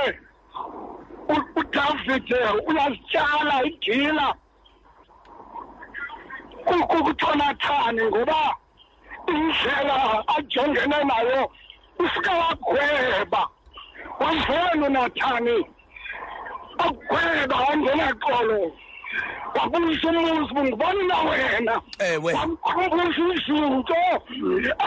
[1.35, 4.35] u- udavide uyazityala igila.
[6.89, 8.57] Kujonathani ngoba
[9.27, 11.51] indlela ajongene nayo
[12.03, 12.77] 不是个话贵
[13.27, 13.49] 吧？
[14.19, 14.35] 我从
[16.77, 18.73] cobra, vamos 了
[19.55, 22.33] wabuyisa umuzi bungiboni na wena ewe.
[22.35, 23.95] Wamkhumbuza izinto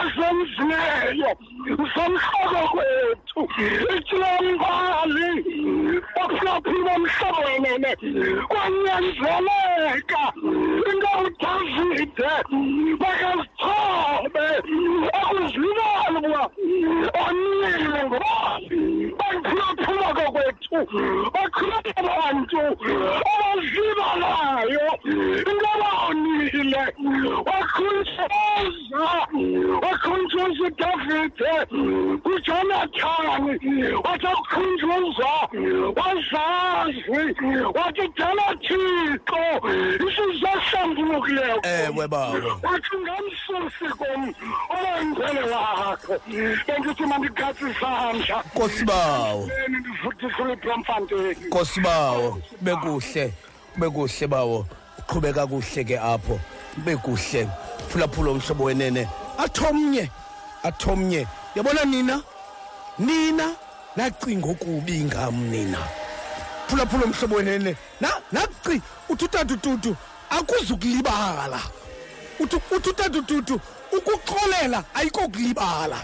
[0.00, 1.30] azenzileyo
[1.94, 3.40] zomhlobo kwethu
[3.96, 5.30] itylombali
[6.16, 7.90] waphulaphula umhlobo wenene
[8.50, 10.22] kwanyanzeleka
[10.90, 12.30] into udavide
[13.00, 14.46] makazithobe
[15.20, 16.42] akuzilibala ukuba
[17.24, 18.34] onile ngoba
[19.18, 20.78] bandiphulaphula kokwethu
[21.34, 22.60] bakhulapha abantu
[23.32, 26.82] abazibalayo into abawonile
[27.46, 28.26] wakhuntuza
[29.82, 31.52] wakhuntuza udavide
[32.22, 35.28] kujonathani wathi akukhuntuza
[35.96, 37.04] wazazi
[37.74, 39.42] wathi dala thixo
[40.08, 44.34] isizwe esihlambulukileyo ewe bawo wathi ngamsusi kum
[44.70, 46.14] umongcele wakho
[46.66, 49.50] bendithi mandigathe isandla Nkosi bawo.
[49.68, 53.32] ndivuthisile ibramfanteni nkosi bawo bekuhle
[53.78, 54.66] bekuhle bawo.
[54.98, 56.40] Uqhubeka kuhle ke apho.
[56.84, 57.48] Bekuhle.
[57.88, 59.08] Phulaphula umhlobo wenene.
[59.38, 60.10] Athomnye.
[60.64, 61.26] Athomnye.
[61.54, 62.22] Yabona nina?
[62.98, 63.54] Nina?
[63.96, 65.78] Nacinga okubi ngam nina.
[66.68, 67.76] Phulaphula umhlobo wenene.
[68.00, 69.96] Na naci uthi utatututu
[70.30, 71.60] akuzukulibala.
[72.40, 72.56] Uthi
[72.90, 73.60] utatututu
[73.92, 75.96] ukuxolela ayikokulibala.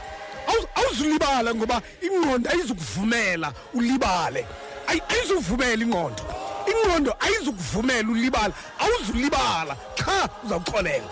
[0.46, 4.46] Awu- awuzulibala ngoba ingqondo ayizukuvumela ulibale.
[4.86, 6.22] Ayi- ayizuvumela ingqondo.
[6.70, 9.76] Ingqondo ayizukuvumela ulibala awuzulibala.
[9.96, 11.10] Qha uzawuxolela.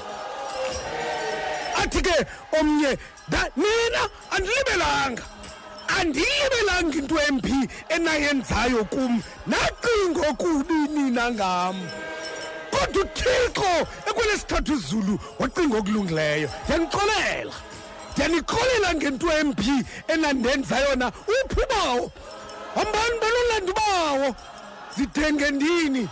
[1.77, 2.27] Athi ke
[2.59, 2.99] omnye
[3.29, 5.23] "Da- nina andilibelanga
[5.99, 9.23] andiyibelanga into embi enayenzayo kum.
[9.47, 11.77] Nacinga kubini ngam.
[12.71, 16.49] Kodwa uthixo ekwelesithathu izulu wacinga okulungileyo.
[16.65, 17.55] Ndiyanixolela
[18.13, 21.07] ndiyanixolela ngento embi enandenza yona.
[21.09, 22.13] Uphi bawo
[22.75, 24.37] hambani balolanda bawo
[25.01, 26.09] zidenge ndini.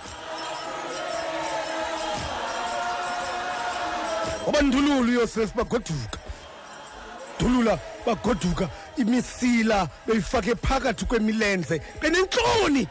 [4.43, 6.19] Ngoba ndululu uyosefu bagoduka.
[7.41, 8.69] Ndulula bagoduka.
[8.97, 11.83] Imisila beyifake phakathi kwemilenze.
[12.01, 12.89] Benentloni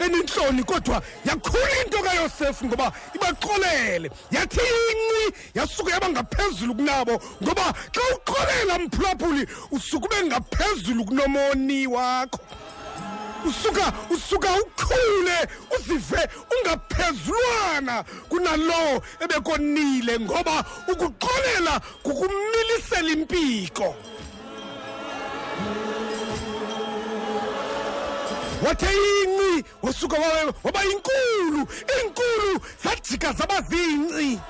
[0.00, 4.10] benentloni kodwa yakhula into kayosef ngoba ibaxolele.
[4.30, 12.40] Yathi inci yasuke yaba ngaphezulu kunabo ngoba xa uxolela mphulaphuli usuke ube ngaphezulu kunomoni wakho
[13.48, 23.94] usuka usuka ukhule uzive ungaphezulwana kunalo ebekonile ngoba ukuxolela kukumilisela impiko.
[28.66, 30.16] Wathe inci wasuka
[30.64, 31.68] waba inkulu
[32.02, 34.40] inkulu zajika zaba zinci.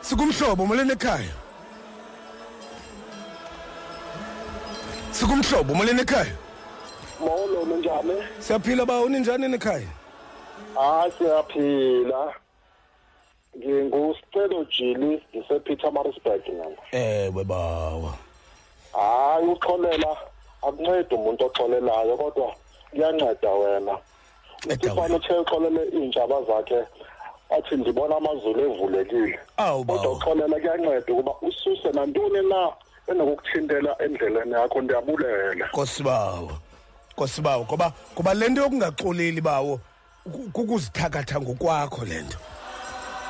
[0.00, 1.39] Sikumhlobo molweni ekhaya.
[5.12, 6.34] Sikumhlobo molweni ekhaya
[7.20, 9.88] molo ninjani siyaphila ba uninjani nekhaya
[10.74, 12.34] hayi siyaphila.
[13.58, 18.14] Ngingusicelo jili ngisepeter marisburg mina ewe bawa.
[18.92, 20.16] Hayi uxolela.
[20.62, 22.54] Akuncedi umuntu oxolelayo kodwa
[22.90, 23.98] kuyanceda wena.
[24.68, 26.84] Ustifane uthe uxolele iintshaba zakhe
[27.50, 29.38] athi ndibona amazulu evulekile.
[29.56, 32.72] Awu kodwa uxolela kuyanceda ukuba ususe nantoni na.
[33.10, 35.68] Enokukuthintela endleleni yakho ndiyabulela.
[35.72, 36.52] Kosibawo
[37.16, 39.80] kosibawo ngoba ngoba le nto yokungaxoleli bawo
[40.24, 42.38] ku- kukuzithakatha ngokwakho le nto.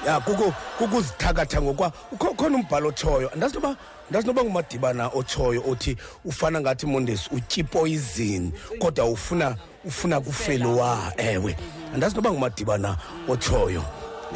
[0.07, 3.31] Ya kuku- kukuzithakatha ngokwa ukho- khona umbhalo otshoyo.
[3.33, 3.76] Andazi noba
[4.11, 11.57] ndazi noba ngumadibana otshoyo othi ufana ngathi mondesi utya ipoyizini kodwa ufuna ufuna kufelowa ewe.
[11.95, 12.97] Andazi noba ngumadibana
[13.28, 13.83] otshoyo.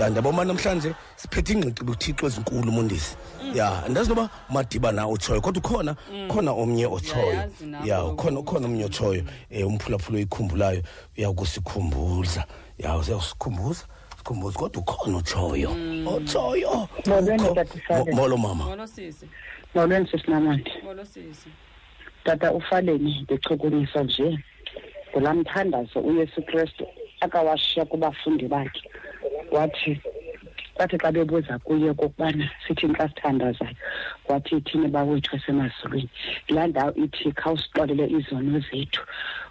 [0.00, 3.16] Ya ndiyabona namhlanje siphethe ingqiqi buthixo ezinkulu mondesi
[3.54, 5.94] ya andazi noba madibana otshoyo kodwa ukhona
[6.28, 7.26] khona omnye otshoyo.
[7.26, 9.22] Uyayazi nawe ya ukhona ukhona omnye otshoyo.
[9.50, 10.82] Um umphulaphula oyikhumbulayo
[11.18, 12.44] uyakusikhumbuza.
[12.78, 13.84] Ya uzawusikhumbuza
[14.18, 15.70] sikhumbuza kodwa ukhona otshoyo.
[16.06, 16.88] Otshoyo!
[17.06, 18.10] Molweni, Ukho- Tata Sale.
[18.10, 18.64] Mo- molo mama.
[18.64, 19.28] Molo sisi.
[19.74, 21.48] Molweni sisinamandi molo sisi.
[22.24, 24.38] Tata ufaleni ndichukunyiswa nje.
[25.10, 26.86] Ngulaa mthandazo uyesu kristu
[27.20, 28.90] akawashiya kubafundi bakhe.
[29.54, 29.92] Wathi
[30.78, 33.76] bathi xa bebuza kuye okokubana sithini xa sithandazayo
[34.28, 36.10] wathi ithini bawethu esemazulwini
[36.54, 39.02] laa ndawo ithi khawusixolele izono zethu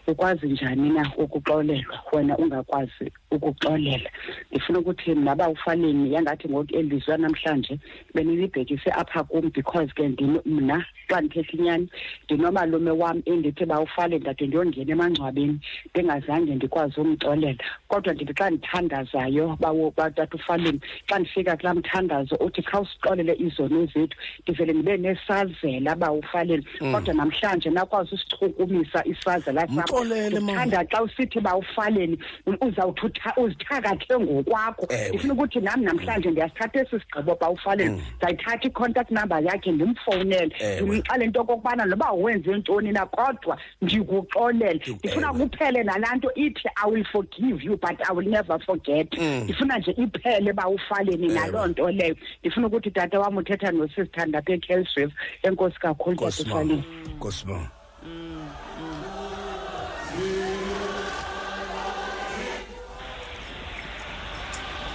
[0.07, 1.99] ukwazi njani na ukuxolelwa?
[2.13, 4.09] Wena ungakwazi ukuxolela.
[4.51, 7.79] Ndifuna ukuthi naba ufaleni yangathi ngoku elizwa namhlanje
[8.13, 10.07] benilibhekise apha kum because ke
[10.45, 11.87] mna xa ndithetha inyani
[12.25, 15.59] ndinomalume wam endithi bawufale ndade ndiyongena emangcwabeni
[15.95, 17.63] ndingazange ndikwazi umxolela.
[17.87, 19.57] Kodwa ndithi xa ndithandazayo
[19.97, 20.79] batata ufaleni
[21.09, 26.91] xa ndifika kulaa mthandazo uthi khawusixolele izono zethu ndivele ndibe nesazela bawufaleni Mm.
[26.93, 30.65] kodwa namhlanje nakwazi usichukumisa isazela sakho Mxolele, mama.
[30.65, 32.17] Ndithanda xa usithi bawufaleni
[32.61, 34.87] uzawuthi utha- uzithakathe ngokwakho.
[34.89, 35.09] Ewe.
[35.09, 40.55] ndifuna ukuthi nam namhlanje ndiyasithatha esi sigqibo bawufaleni ndizayithatha i-contact number yakhe ndimfowunele.
[40.59, 40.81] Ewe.
[40.81, 46.89] ndimxele into okokubana noba wenze ntoni na kodwa ndikuxolela ndifuna kuphele nalaa nto ithi i
[46.91, 49.17] will forgive you but i will never forget.
[49.17, 49.43] Mm.
[49.43, 52.15] ndifuna nje iphele bawufaleni naloo nto leyo.
[52.41, 55.11] Ndifuna ukuthi tata wam uthetha nosisithanda apha ekelsriv
[55.43, 57.72] enkosi kakhulu tata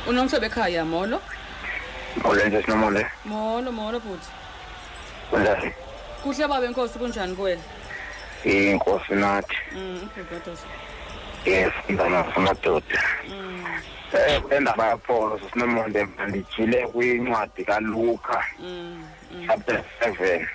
[0.09, 1.21] unomhlobo ekhaya molo
[2.25, 3.07] Olenze sinomole.
[3.25, 4.29] molo molo bhuti
[5.31, 5.73] Kunjani?
[6.23, 7.63] kuhle baba enkosi kunjani kuwena
[8.45, 9.57] Inkosi nathi.
[11.45, 13.03] Yes, ndana samadoda.
[14.13, 18.45] Eh endaba yapho sinomonde ndijile kwincwadi kaLuka
[19.47, 20.47] chapter 7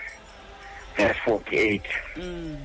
[0.97, 1.82] verse 48.
[2.16, 2.58] mm,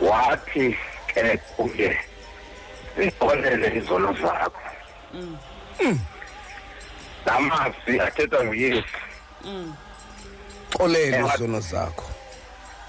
[0.00, 0.76] Wathi
[1.06, 1.98] ke kuye
[2.98, 4.60] ziqolele izono zakho.
[7.26, 8.98] Lamazwi athetha nguYesu.
[10.76, 12.04] xolele Ewa- izono zakho.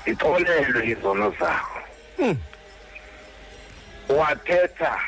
[0.05, 1.79] Ixolelwe izono zakho.
[4.09, 4.99] Wathetha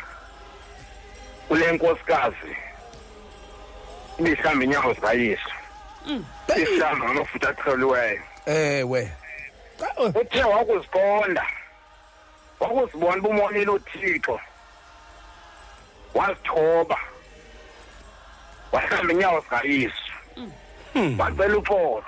[1.48, 2.56] kule nkosikazi
[4.20, 5.50] ibihlamba inyawo zikayesu
[6.58, 9.12] ihlamba ngamafutha aqheliweyo ewe.
[10.16, 11.46] Uthe wakuziqonda
[12.60, 14.40] wakuzibona uba umonile uthixo.
[16.14, 17.00] Wazithoba
[18.72, 20.14] wahlamba inyawo zikayesu
[21.18, 22.04] wacela uxolo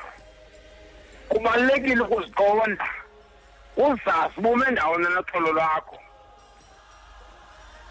[1.29, 2.87] kubalulekile ukuziqonda.
[3.77, 5.97] Uzazi uba ume ndawona noxolo lwakho.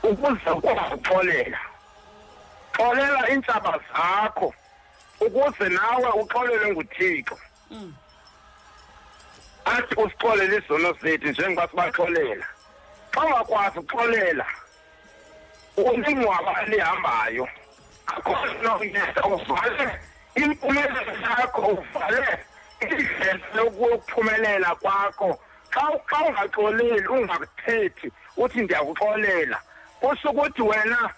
[0.03, 1.61] Ukuze ukwazi uxolela
[2.77, 4.55] xolela iintsaba zakho
[5.21, 7.39] ukuze nawe uxolelwe nguthixo.
[9.65, 12.47] Athi usixolele izono zethu njengoba sibaxolela.
[13.13, 14.47] Xa ungakwazi uxolela
[15.83, 17.49] ulingcwaba elihambayo.
[18.07, 19.99] Akho nokunceda uvale
[20.35, 22.39] impumelelo yakho uvale
[22.81, 25.39] indlela yokuphumelela kwakho.
[25.71, 29.59] Xa xa ungaxoleli ungakuthethi uthi ndiyakuxolela.
[30.01, 31.11] Kusho ukuthi wena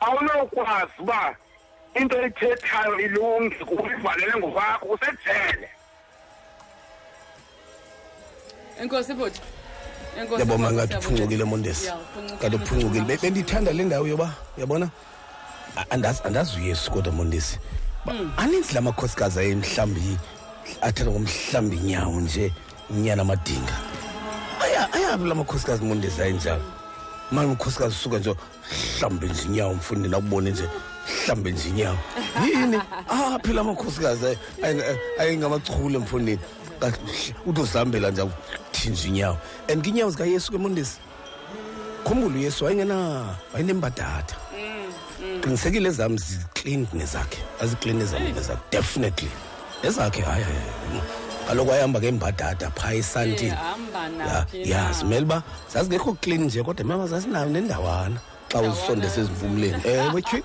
[0.00, 1.36] awunokwazi uba
[1.94, 5.68] into ethethayo ilunge uyivalele ngokwakho usejele.
[8.80, 9.40] Enkosi bhuti
[10.20, 11.08] enkosi yabo Bhuti, mangathi siyabonga.
[11.14, 11.86] uphuncukile mondesi.
[11.86, 12.38] Ya, uphuncukile.
[12.40, 14.90] kanti uphuncukile Be- bendiyithanda le ndawo yoba uyabona
[15.76, 17.58] A- andazi andazi uyesu kodwa mondesi.
[18.06, 18.32] Ba- Mm.
[18.36, 20.16] aninzi la makhosikazi aye mhlawumbi
[20.80, 22.52] athanda ngomhlawumbi inyawo nje
[22.90, 23.72] unyana amadinga.
[24.62, 26.62] Aya- ayabi la makhosikazi mondesi ayenjalo
[27.30, 28.34] mani umkhosikazi usuka nje
[28.96, 30.64] mhlawumbe nje inyawo mfundi nakubone nje
[31.22, 31.98] mhlawumbe nje inyawo.
[32.46, 32.80] Yini?
[33.34, 36.67] Aphi la makhosikazi aye- aye- ayengamachule mfundini Kanti
[37.46, 38.22] uthi uzihambela nje
[38.72, 39.38] thinje inyawo.
[39.68, 40.98] And ke inyawo zikayesu ke mondesi
[42.04, 43.24] khumbula uyesu wayengena
[43.54, 44.34] wayenembadada
[45.42, 49.30] qinisekile ezam ziclean nezakhe aziclean ezam nezakhe definitely.
[49.82, 51.02] Ezakhe hayi hayi hayi.
[51.48, 53.50] kaloku wayehamba ngembadada phaa esantini.
[53.50, 54.92] Hamba ya naphi ya na?
[54.92, 60.42] zimele uba zazingekho clean nje kodwa mama zazinayo nendawana xa uzisondesa ezimvumleni ewe tyhi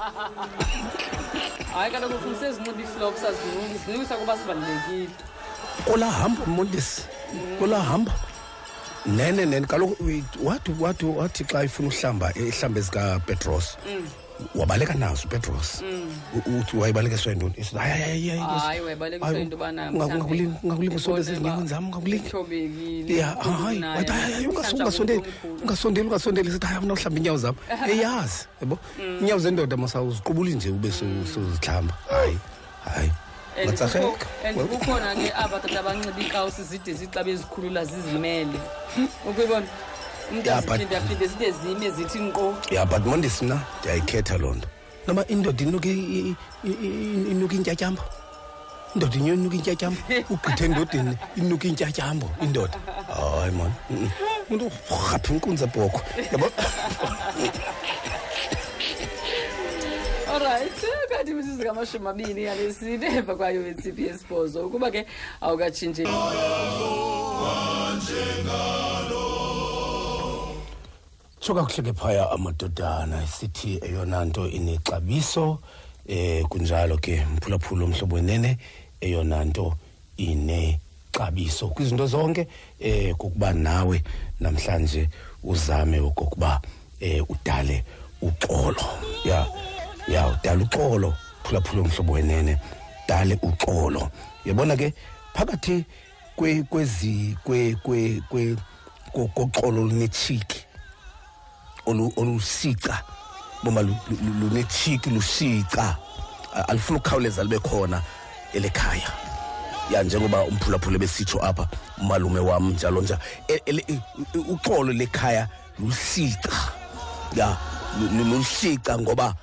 [1.74, 5.33] hayi kaloku ufuna sezinxiba iflops azizinukisa kuba sibalulekile.
[5.86, 7.02] Kola hamba mondesi
[7.60, 8.12] kola hamba.
[9.06, 9.66] Nene nene.
[9.68, 9.96] Kaloku
[10.44, 14.08] wathi wathi wathi xa ifuna uhlamba ihlamba ezikapetros Mm.
[14.56, 15.82] wabaleka nazo upetros.
[15.82, 16.60] Mm.
[16.60, 17.54] Uthi wayibalekiswa yintoni?
[20.64, 22.30] Ungakulingi usondeza ezinyaweni zam ungakulingi
[23.20, 25.24] ya hayi wathi hayi hayi ungas- ungasondeli
[25.62, 26.52] ungasondeli ungasondeli.
[26.52, 27.56] Sithi hayi afuna uhlamba iinyawo zam.
[27.92, 29.18] Eyazi yabo Mm.
[29.22, 32.38] iinyawo zendoda masawuziqubuli nje ube su- suzihlamba hayi
[32.86, 33.12] hayi
[33.58, 34.08] and Matsarheka.
[34.08, 38.60] kukho- and kukhona ke aba tata abanxiba iikawusi zide zixa bezikhulula zizimele.
[39.30, 39.66] Ukuyibona
[40.32, 44.54] umntu Ya, but- aziphinde aphinde zide zime zithi nkqo ya but mondisi mna ndiyayikhetha loo
[44.54, 44.68] nto.
[45.08, 48.02] Noba indoda inuka i- i- i- inuka intyatyambo?
[48.96, 50.00] Indoda inyo inuka intyatyambo?
[50.34, 52.78] Ugqithe endodeni inuka intyatyambo indoda.
[53.08, 54.10] Hayi mani mm, mm.
[54.50, 56.02] umntu urhapha inkunzi ebhoko
[56.32, 56.48] yabo?
[60.34, 60.80] Olright
[61.24, 65.06] kanti imizuzu kamashumi abini yalesine emva kwayo wetsiphi yesibhozo ukuba ke
[65.42, 66.04] awukatshintshi.
[71.40, 73.28] Tsho kakuhle ke phaya amadodana.
[73.28, 75.60] Sithi eyona nto inexabiso
[76.08, 78.58] eh kunjalo ke mphulaphula omhlobo wenene
[79.02, 79.78] eyona nto
[80.18, 81.68] inexabiso.
[81.68, 82.48] Kwizinto zonke
[82.80, 84.04] eh kukuba nawe
[84.40, 85.10] namhlanje
[85.44, 86.62] uzame okokuba
[87.00, 87.84] eh udale
[88.22, 88.86] uxolo.
[89.26, 89.48] Ya
[90.08, 91.14] ya udale uxolo.
[91.44, 92.58] Phulaphula omhlobo wenene.
[93.08, 94.10] Dale uxolo.
[94.46, 94.94] Yabona ke
[95.34, 95.86] phakathi
[96.36, 98.56] kwe kwezi kwe kwe kwe
[99.14, 100.66] ko- koxolo lunetshiki
[101.86, 103.04] olu- olusica.
[103.64, 105.98] Boma lu- lu- lunetshiki lusica.
[106.56, 108.02] A- alifuna ukukhawuleza libe khona
[108.54, 109.12] elekhaya.
[109.92, 111.68] Ya njengoba umphulaphula besitsho apha
[112.02, 113.20] umalume wam njalo nja.
[113.48, 114.02] E- ele- i-
[114.34, 115.48] i- uxolo lekhaya
[115.80, 116.52] lusica.
[117.36, 117.58] Ya
[118.00, 119.36] lu- lu- lusica ngoba lu- lu-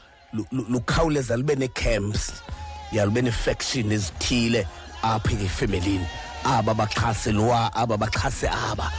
[0.52, 2.32] lukhawuleza libe nee-camps
[2.92, 4.66] ya lube nee-faction ezithile
[5.02, 6.06] apha efemelini
[6.44, 8.90] aba baxhase lowa aba baxhase aba.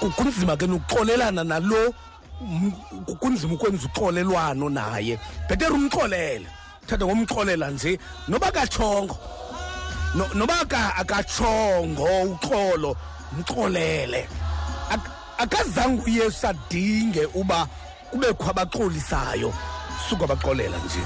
[0.00, 1.94] Ku- kunzima ke nokuxolelana nalo
[2.42, 2.72] m-
[3.06, 5.18] ku- kunzima ukwenza uxolelwano naye.
[5.48, 6.46] Bhetere umxolele.
[6.86, 7.98] Thatha ngomxolela nje
[8.28, 9.16] noba katshongo
[10.14, 12.04] No- noba ka- akatshongo
[12.34, 12.96] uxolo
[13.38, 14.26] mxolele.
[14.90, 17.68] Ak- akazange uyesu adinge uba
[18.10, 19.52] kubekho abaxolisayo.
[20.08, 21.02] Suka baxolela nje.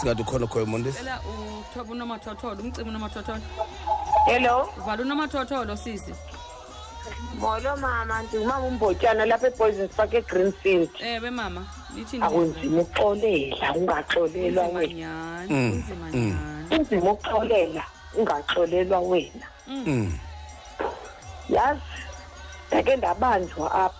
[0.00, 3.40] Singathi khona khoyo mondesi cela uthoba unomathotholo umcima unomathotholo.
[4.26, 4.68] Hello?
[4.84, 6.12] Vala unomathotholo sisi.
[7.38, 10.90] Molo mama ndingumama umbotyana lapha epoison park egreenfield.
[11.00, 11.66] Ewe mama
[12.20, 15.46] akunzima ukuxolela ungaxolelwa wena.
[15.48, 16.66] Mm, kunzima mm.
[16.68, 17.84] kunzima ukuxolela
[18.14, 19.46] ungaxolelwa wena.
[19.66, 20.18] Mm.
[21.48, 21.95] yazi?
[22.68, 23.94] Ndake ndabanjwa apha.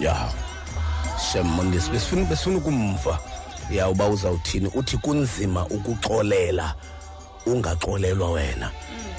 [0.00, 0.28] Ya.
[1.32, 3.18] Shem mondesi besifuna besifuna ukumva.
[3.70, 4.70] Ya uba uzawuthini?
[4.74, 6.74] Uthi kunzima ukuxolela
[7.46, 8.70] ungaxolelwa wena.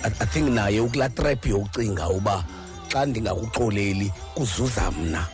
[0.04, 2.44] I, i think naye ukulaa trap yokucinga uba
[2.92, 5.28] xa ndingakuxoleli kuzuza mna.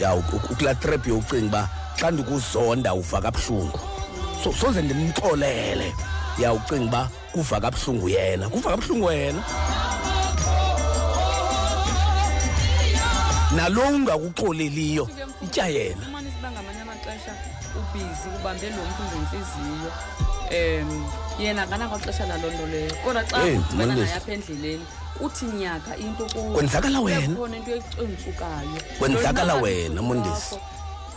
[0.00, 1.68] Ya uk- ukulaa trap yokucinga uba
[2.00, 3.80] xa ndikuzonda uva kabuhlungu.
[4.44, 5.94] So soze ndimxolele.
[6.38, 9.42] Ya ucinga uba kuva kabuhlungu yena kuva kabuhlungu wena.
[13.56, 15.08] Nalo ungakuxoleliyo
[15.44, 17.32] itya yena umanisi uba ngamanye amaxesha
[17.78, 19.90] ubhizi ubambe lo mntu ngentliziyo
[20.56, 21.06] um
[21.40, 23.38] yena akanakwexesha laloo nto leyo kodwa xa
[23.74, 24.00] Mlungisi.
[24.00, 24.86] naye apha endleleni
[25.18, 26.24] kuthi nyaka into.
[26.54, 27.28] Kwenzakala wena.
[27.28, 30.54] Kukhona into ecuntsukayo Kwenzakala wena, Mondesi.
[30.54, 30.60] lwakho.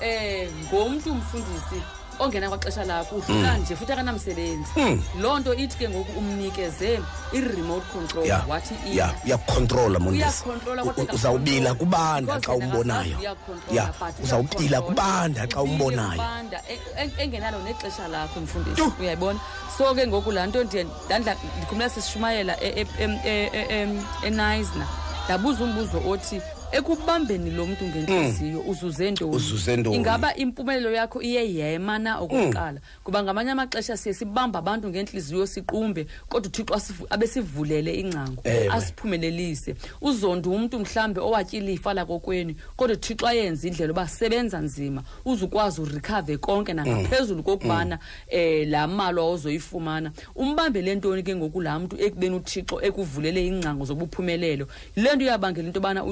[0.02, 1.80] eh ngomntu umfundisi
[2.20, 3.62] ongena kwaxesha lakho udlula Mm.
[3.62, 5.04] nje futhi akanamsebenzi Mm.
[5.22, 7.00] loo nto ithi ke ngoku umnikeze
[7.34, 11.80] i-remote control ya wathi i- ya uyakukhontrola mondesi Uyakukhontrola, kodwa U- uzawubila akakukhontroli.
[11.80, 14.82] kubanda Because xa yena umbonayo akasazi uyakukhontrola, ya but uzawubila uyakukhontrola.
[14.82, 19.40] kubanda xa Ubile umbonayo kubanda, e- e- engenalo nexesha lakho mfundisi uyayibona
[19.78, 24.04] so ke ngoku laa nto ndiye ndandla ndikhumela sisishumayela e- e- em- e- e- em-
[24.24, 24.86] enisna
[25.26, 26.42] ndabuza umbuzo othi
[26.72, 29.36] ekubambeni lo mntu ngentliziyo uzuze ntoni?
[29.36, 29.96] Uzuze ntoni?
[29.96, 32.80] ingaba impumelelo yakho iye yema na okokuqala?
[33.04, 38.70] Kuba ngamanye amaxesha siye sibamba abantu ngentliziyo siqumbe kodwa uthixo asivu- abesivulele ingcango Ewe.
[38.70, 39.76] asiphumelelise.
[40.02, 46.38] Uzondo umntu mhlawumbi owatyile ifa lakokweni kodwa uthixo ayenze indlela uba sebenza nzima uzukwazi urikhave
[46.38, 48.00] konke nangaphezulu kokubana
[48.34, 50.12] um laa mali awuzoyifumana.
[50.36, 54.68] Umbambele ntoni ke ngoku laa mntu ekubeni uthixo ekuvulele ingcango zobuphumelelo?
[54.96, 56.04] Yile nto iyabangela into yobana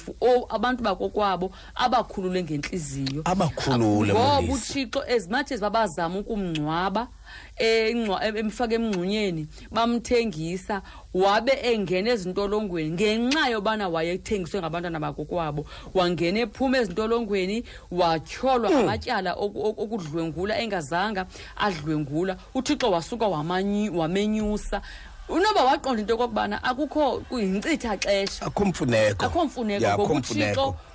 [0.00, 7.08] uyosefu o abantu bakokwabo abakhulule ngentliziyo abakhulule ngoba uthixo as much as babazama ukumngcwaba
[7.56, 10.82] emfake em- emfaka emngxunyeni bamthengisa
[11.14, 12.90] wabe engena ezintolongweni.
[12.90, 21.26] Ngenxa yobana wayethengiswe ngabantwana bakokwabo wangena ephuma ezintolongweni watyholwa ngamatyala oku- oku- okudlwengula engazanga
[21.56, 22.36] adlwengula.
[22.54, 24.82] Uthixo wasuka wamenyusa
[25.30, 28.46] unoba waqonda into yokokubana akukho yinkcitha xesha.
[28.46, 29.26] Akho mfuneko.
[29.26, 29.96] Akho mfuneko Ya,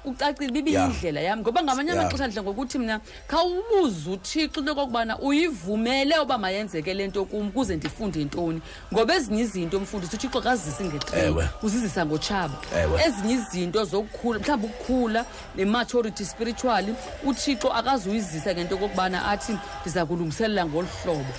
[0.05, 6.19] ucacile bibi yindlela yam ngoba ngamanye amaxesha ndidla ngokuthi mna khawubuze uthixo into yokokubana uyivumele
[6.19, 8.61] uba mayenzeke le nto kum kuze ndifunde ntoni.
[8.93, 12.55] Ngoba ezinye izinto mfundisi uthixo kazizisi ngetreni uzizisa ngotshaba.
[13.05, 15.25] Ezinye izinto zokukhula mhlawumbi ukukhula
[15.55, 21.33] ne-maturity spiritually uthixo akazuyizisa ngento yokokubana athi ndiza kulungiselela ngolu hlobo.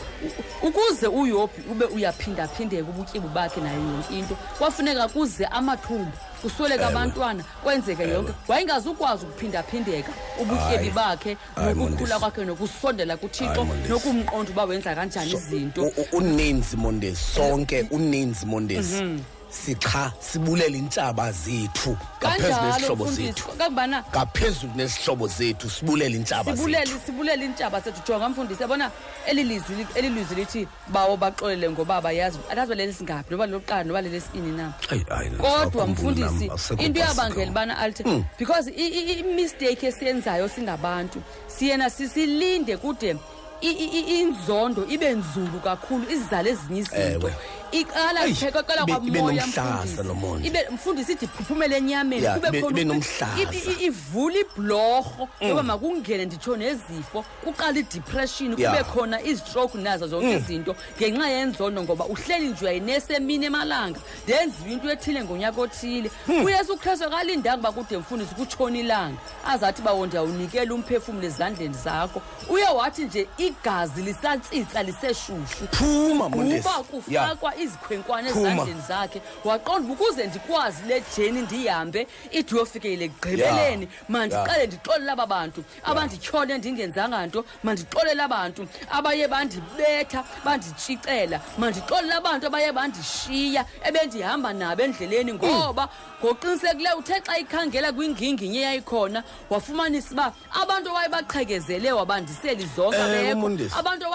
[0.63, 6.13] Ukuze uyobhi ube uyaphindaphindeka ubutyebi bakhe nayo yonke into kwafuneka kuze amathumbu
[6.43, 8.33] kusweleka abantwana kwenzeke yonke.
[8.49, 10.13] Wayengazukwazi ukuphindaphindeka
[10.43, 15.91] ubutyebi bakhe nokukhula kwakhe nokusondela kuthixo nokumqonda uba wenza kanjani izinto.
[16.13, 19.19] uninzi mondesi sonke uninzi mondesi Mhm.
[19.65, 26.53] Sicha sibulela intshaba zethu ngaphezu kanjalo nezihlobo mfundisi zethu kakubana ngaphezulu nezihlobo zethu sibulela intshaba
[26.55, 28.91] zethu sibulele sibulele iintshaba sethu jonga mfundisi yabona
[29.27, 33.85] eli lizwi li- eli lizwi lithi bawo baxolele ngoba bayazi alazi baleli singaphi noba lokuqala
[33.85, 35.93] noba lelesibini na Hayi, hayi, kodwa awukhumbuli
[36.25, 37.23] mfundisi nam, akusekho into possible.
[37.23, 38.25] yabangela ubana alithi Mm.
[38.39, 43.17] because i- i- imistake esiyenzayo singabantu siyena sisilinde kude
[43.61, 47.35] i- i- i- inzondo ibe nzulu kakhulu izizale ezinye izinto Ewe.
[47.73, 50.49] Iqala Eyi, qala ibe- ibe kwamoya nomhlaza mfundisi lo mondi.
[50.49, 53.57] ibe mfundisi ithi phuphumele enyameni Ya, kube ibe- khona ibe ukuthi nomhlaza.
[53.57, 55.49] i- i- ivula ibhlorho Mm.
[55.49, 58.71] yoba makungene nditsho nezifo kuqala idepression Ya.
[58.71, 60.37] kube khona izistroke nazo zonke Mm.
[60.37, 67.05] izinto ngenxa yenzondo ngoba uhleli nje uyayinesemini emalanga ndenziwe into ethile ngonyaka othile uyesu kristu
[67.07, 73.29] akalindanga uba kude mfundisi kutshona ilanga azathi bawo ndiyawunikela umphefumlo ezandleni zakho uye wathi nje
[73.39, 76.63] igazi lisatsitsa liseshushu Phuma, Mondesi.
[76.63, 76.77] kuba
[77.09, 77.23] Ya.
[77.23, 79.23] kufakwa izikhwenkwane ezandleni zakhe.
[79.45, 85.65] Waqonda ukuze ndikwazi le jeni ndihambe ide uyofikele ekugqibeleni mandiqale ndixolele aba bantu.
[85.85, 95.33] Abandityhole ndingenzanga nto mandixolele abantu abaye bandibetha banditshicela mandixolele abantu abaye bandishiya ebendihamba nabo endleleni
[95.35, 95.89] ngoba
[96.21, 100.33] ngoqinisekileyo uthe xa ikhangela kwinginginye eyayikhona wafumanisa uba
[100.63, 103.37] abantu abaye baqhekezele wabandiseli zonke Eh,
[103.79, 104.06] abantu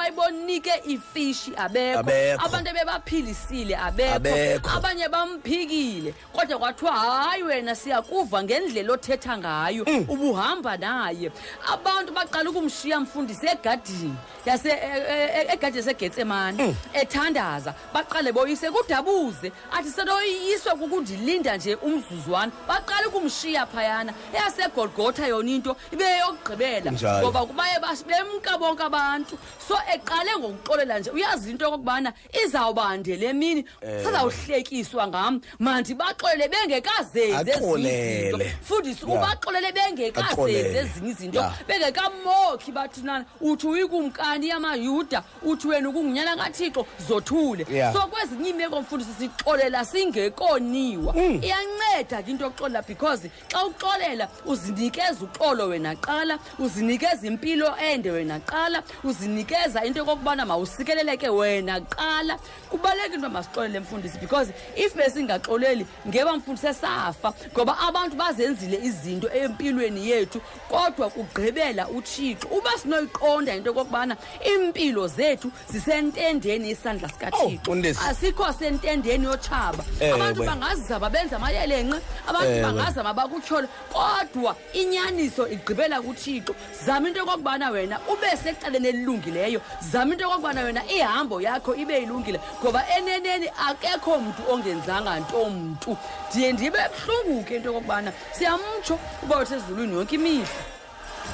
[0.51, 1.99] awayebonike ifishi abekho.
[1.99, 2.45] Abekho.
[2.45, 4.15] abantu ebebaphilisile abekho.
[4.15, 4.69] Abekho.
[4.69, 6.13] abanye bamphikile.
[6.33, 9.85] Kodwa kwathiwa hayi wena siyakuva ngendlela othetha ngayo.
[9.85, 10.05] Mm.
[10.09, 11.31] ubuhamba naye.
[11.67, 16.63] Abantu baqala ukumshiya mfundisi egadini yase e- e- e- egadini yasegetsemane.
[16.63, 16.75] Mm.
[16.93, 17.73] ethandaza.
[17.93, 19.51] Baqale boyise kudabuze.
[19.71, 22.51] Athi seloyiswa kukundilinda nje umzuzwana.
[22.67, 24.13] Baqala ukumshiya phayana.
[24.33, 27.27] Eyasegolgotha yona into ibe yokugqibela Njalo.
[27.31, 29.37] ngoba baye bas- bemka bonke abantu.
[29.67, 31.11] So eqale ngokuxolela nje.
[31.11, 32.13] Uyazi into yokokubana
[32.45, 33.65] izawubande le mini.
[33.81, 34.03] Ewe.
[34.03, 35.41] sazawuhlekiswa ngam.
[35.59, 41.45] Mandibaxolele bengekazenzi ezinye fundisi ubaxolele bengekazenzi ezinye izinto.
[41.67, 47.65] Bengekamokhi bathunana uthi uyikumkani yamayuda uthi wena ukungunyana kathixo zothule.
[47.93, 51.13] So kwezinye imeko mfundisi sixolela singekoniwa.
[51.13, 51.41] Mm.
[51.43, 56.39] iyanceda ke into yokuxolela because xa uxolela uzinikeza uxolo wena qala.
[56.59, 58.83] Uzinikeza impilo ende wena qala.
[59.03, 59.99] Uzinikeza into
[60.31, 62.39] yokokubana mawusikeleleke wena qala.
[62.69, 70.09] Kubalulekile into masixolele mfundisi because if besingaxoleli ngeba mfundisi esafa ngoba abantu bazenzile izinto empilweni
[70.09, 72.47] yethu kodwa kugqibela uthixo.
[72.47, 77.49] Uba sinoyiqonda into yokokubana iimpilo zethu zisentendeni yesandla sikathixo.
[77.49, 77.99] Mfundisi.
[78.07, 79.83] asikho sentendeni yotshaba.
[80.13, 86.55] Abantu bangazama benza amayelenqe abantu bangazama bakutyhole kodwa inyaniso igqibela kuthixo.
[86.85, 89.61] Zama into yokokubana wena ube secaleni elilungileyo
[89.91, 95.97] zama into yokokubana wena ihambo yakho ibe ilungile ngoba eneneni akekho mntu ongenzanga nto mntu.
[96.31, 100.47] Ndiye ndibe buhlungu ke into yokokubana siyamtsho uba wethu ezulwini yonke imihla.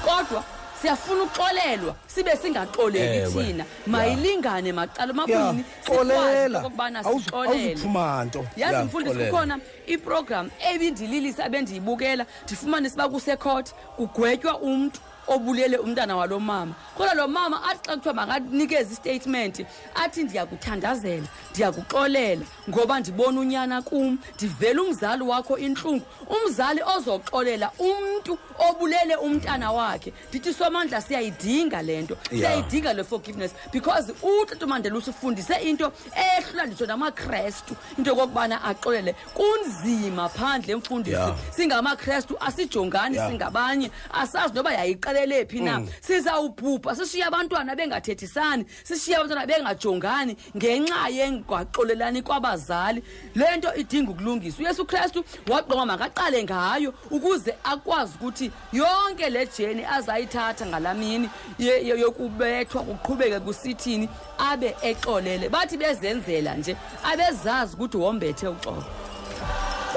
[0.06, 0.44] Kodwa
[0.82, 3.66] siyafuna ukuxolelwa sibe singaxoleli thina.
[3.88, 6.60] mayilingane macala mabini sikwaziokokubana xolela.
[6.60, 8.46] okokubana Awuzu- sixolele awuzuphuma nto.
[8.58, 12.26] yazi mfundisi kukhona iprogram ebindililisa ebendiyibukela.
[12.46, 18.14] Ndifumane siba kusekhothe kugwetywa umntu obulele umntana walo mama kodwa lo mama athi xa kuthiwa
[18.14, 19.66] makanikeze istatement
[19.96, 26.06] athi ndiyakuthandazela ndiyakuxolela ngoba ndibona unyana kum ndivele umzali wakho intlungu.
[26.28, 28.38] Umzali ozoxolela umntu
[28.70, 30.14] obulele umntana wakhe.
[30.30, 32.18] Ndithi somandla siyayidinga le nto.
[32.32, 32.38] Ya.
[32.38, 39.16] siyayidinga le forgiveness because utata mandela usifundise into ehlula nditsho namakrestu into yokokubana axolele.
[39.34, 44.74] Kunzima phandle emfundisi singamakrestu asijongani singabanye asazi noba
[45.18, 45.80] yayiqalele phi na?
[45.80, 45.88] Mm.
[46.02, 53.04] sizawubhubha sishiye abantwana bengathethisani sishiye abantwana bengajongani ngenxa yengaxolelani kwabazali.
[53.36, 54.66] Le nto idinga ukulungiswa.
[54.66, 61.86] Uyesu kristu waqonga makaqale ngayo ukuze akwazi ukuthi yonke le jeni azayithatha ngalaa mini ye-
[61.88, 65.50] ye- yokubethwa kuqhubeke kusithini abe exolele.
[65.50, 68.84] Bathi bezenzela nje abezazi ukuthi wombethe uxolo.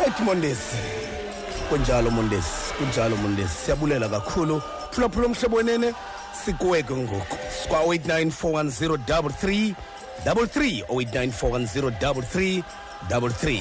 [0.06, 0.76] Ethi mondesi
[1.68, 4.62] kunjalo mondesi kunjalo mondesi siyabulela kakhulu.
[4.90, 5.94] Phulaphula umhlobo wenene
[6.44, 9.74] sikuweke ngoku sikwa-089 410
[10.24, 12.62] 33 089 410
[13.08, 13.60] 33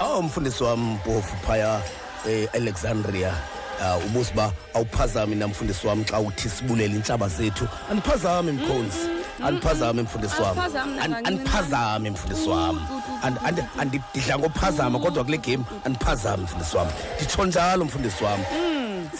[0.00, 1.80] awu mfundisi wam mpofu phaya
[2.28, 3.34] e-alexandria
[3.80, 7.68] uh, ubuze uba awuphazami namfundisi wam xa uthi sibulele iintlaba zethu?
[7.90, 10.60] Andiphazami mkhonzi andiphazami mfundisi wami.
[10.60, 11.28] Asiphazami An- nakancinci.
[11.28, 12.80] andiphazami mfundisi wami.
[13.22, 16.90] And- and- andi- ndidla ngophazama kodwa kule game andiphazami mfundisi wami.
[17.16, 18.44] Nditsho njalo mfundisi wami.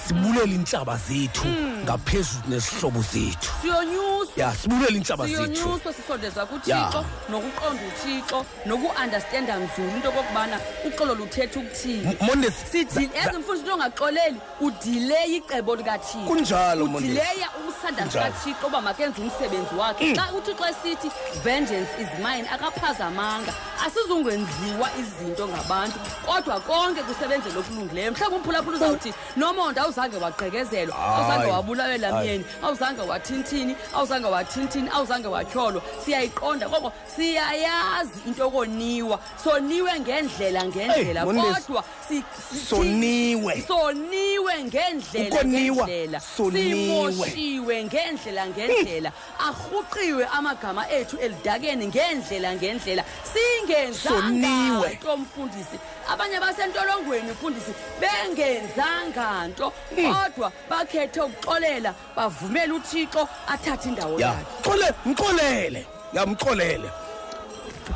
[0.06, 1.46] Sibulele intshaba zethu.
[1.88, 3.50] Ngaphezulu nezihlobo zethu.
[3.62, 4.32] Siyonyuswa.
[4.36, 5.54] Ya sibulele intshaba zethu.
[5.56, 6.46] Siyonyuswa sisondeza Ya.
[6.46, 12.04] kuthixo nokuqonda uthixo noku-andastenda nzulu into okokubana uxolo luthetha ukuthini.
[12.20, 16.26] M- Mondesi, sithi za- ezi za- mfundisi into ongaxoleli udileya icebo likathixo.
[16.28, 17.04] Kunjalo, Mondesi.
[17.12, 18.26] udileya umsanda Kunjalo.
[18.26, 20.14] sikathixo uba makenze umsebenzi wakhe.
[20.14, 21.10] Xa uthixo esithi
[21.44, 23.52] vengeance is mine akaphazamanga.
[23.86, 28.12] Asizungenziwa izinto ngabantu kodwa konke kusebenzela okulungileyo.
[28.12, 31.50] Mhlawumbi umphulaphula uzawuthi nomonde awuzange wagqekezelwa awuzange Hayi.
[31.78, 32.28] Wabulawela Hayi.
[32.28, 41.24] myeni awuzange wathinthini awuzange wathinthini awuzange watyholwa siyayiqonda koko siyayazi into yokoniwa soniwe ngendlela ngendlela
[41.24, 41.62] Mondesi.
[41.66, 43.64] kodwa si- si- Soniwe.
[43.68, 47.12] soniwe ngendlela Ukoniwa, ngendlela soniwe.
[47.12, 53.28] simoshiwe ngendlela ngendlela arhuqiwe amagama ethu elidakeni ngendlela ngendlela Soniwe.
[53.32, 61.20] singenzanga nto mfundisi abanye basentolongweni mfundisi bengenzanga nto kodwa bakhethe
[61.58, 64.44] ukuxolela bavumele uthixo athathe indawo ya yakhe.
[64.62, 65.86] xole mxolele.
[66.12, 66.90] Ya mxolele.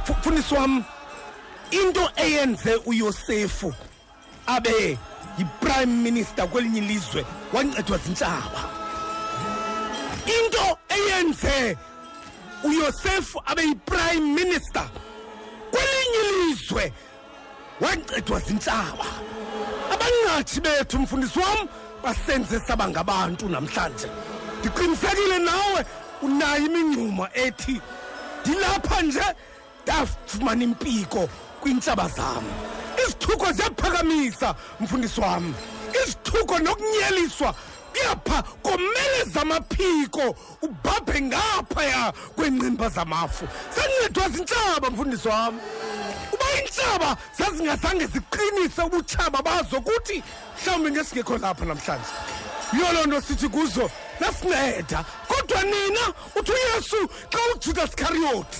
[0.05, 0.85] Fu- mfundisi wam
[1.71, 3.75] into eyenze uyosefu
[4.47, 4.99] abe
[5.39, 8.69] yi-prime minister kwelinye ilizwe wancedwa zintshaba
[10.27, 11.77] into eyenze
[12.65, 14.85] uyosefu abe yi-prime minister
[15.71, 16.93] kwelinye ilizwe
[17.81, 19.07] wancedwa zintshaba
[19.93, 21.69] abanqathi bethu mfundisi wam
[22.03, 24.09] basenze saba ngabantu namhlanje.
[24.61, 25.85] Ndiqinisekile nawe
[26.23, 27.81] unayo imingxuma ethi
[28.41, 29.25] ndilapha nje
[29.83, 31.29] ndafumana impiko
[31.61, 32.45] kwiintshaba zam.
[33.03, 35.55] Izithuko ziyaphakamisa mfundisi wam.
[36.05, 37.55] Izithuko nokunyeliswa
[37.93, 43.49] kuyapha komeleza amaphiko ubhabhe ngaphaya kweenqimba zamafu.
[43.75, 45.61] Sancedwa zintshaba mfundisi wam.
[46.33, 50.23] Uba iintshaba zazingazange ziqinise ubutshaba bazo kuthi
[50.63, 52.13] mhlawumbi ngesingekho lapha namhlanje.
[52.73, 55.05] Yiyo loo nto sithi kuzo nasinceda.
[55.29, 56.05] Kodwa nina
[56.37, 58.59] uthi uyesu xa ujudas iskariyoti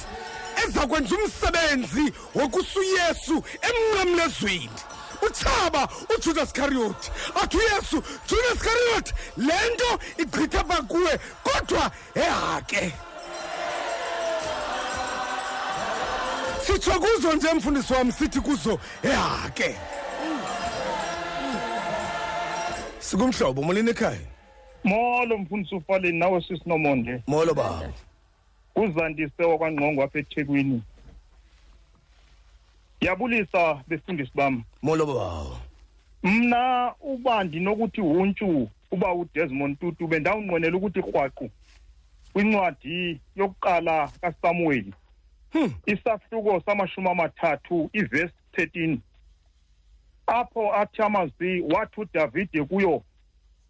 [0.65, 4.71] eza kwenza umsebenzi wokusa uyesu emnqamlezweni
[5.23, 7.11] utshaba ujudas iskariyoti.
[7.43, 12.93] Athi uyesu judas iskariyoti le nto igqitha pha kuwe kodwa ehake.
[16.63, 19.75] Sitsho kuzo nje mfundisi wam sithi kuzo ehake.
[22.99, 24.19] Sikumhlobo molini ekhaya?
[24.85, 27.93] Molo mfundisi ufaleni nawe sisinomonde molo baba.
[28.77, 30.83] Uzandise wakwangqongo apha ethekwini.
[33.01, 35.57] Yabulisa befundisi bam molo baba.
[36.23, 41.51] Mna uba ndinokuthi huntshu uba udesmond tutu bendawunqwenela ukuthi rhwaqu
[42.33, 44.95] kwincwadi yokuqala kasamuweli.
[45.87, 48.99] Isahluko samashumi amathathu ivesi 13
[50.27, 53.03] apho athi amazwi wathi udavide kuyo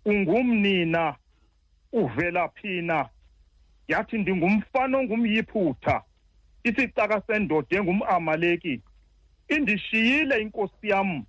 [0.05, 1.15] ungumnina
[1.93, 3.09] uvela phina.
[3.89, 6.03] Yathi ndingumfana ongumyiphutha
[6.65, 8.81] isicaka sendoda engum-amaleki.
[9.49, 11.25] Indishiyile inkosi yam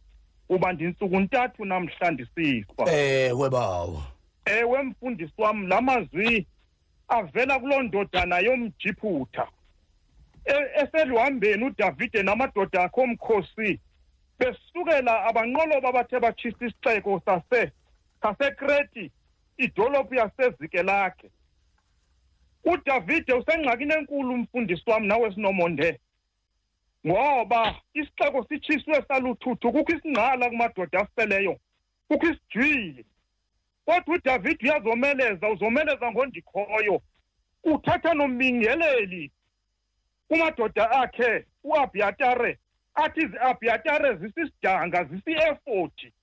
[0.50, 4.04] uba ndintsuku ntathu namhla ndisifa ewe bawo.
[4.46, 6.46] Ewe mfundisi wam la mazwi
[7.08, 9.48] avela kuloo ndodana yomjiphutha
[10.46, 13.80] eseluhambeni udavide namadoda akhe omkhosi
[14.40, 17.72] besukela abanqoloba abathe batshisa isixeko sase
[18.22, 19.12] sasekreti
[19.58, 21.30] idolophu yasezike lakhe.
[22.66, 26.00] Udavide usengxakini enkulu umfundisi wam nawe sinomonde
[27.08, 31.60] ngoba isixeko sitshiswe saluthuthu kukho isingqala kumadoda aseleyo
[32.08, 33.06] kukho isijwili
[33.86, 37.02] kodwa udavide uyazomeleza uzomeleza ngondikhoyo
[37.64, 39.32] uthatha nombingeleli
[40.34, 42.58] kumadoda akhe uabhiyatare
[42.96, 46.14] athi izi-abhiyatare zisisidanga zisi-efoti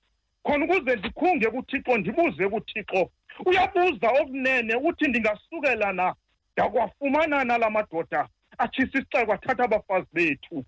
[0.43, 3.09] khona ukuze ndikhunge kuthixo ndibuze kuthixo
[3.45, 6.15] uyabuza okunene uthi ndingasukela na?
[6.53, 8.27] Ndakwafumana nala madoda
[8.57, 10.65] atshisa isixeko athatha abafazi bethu.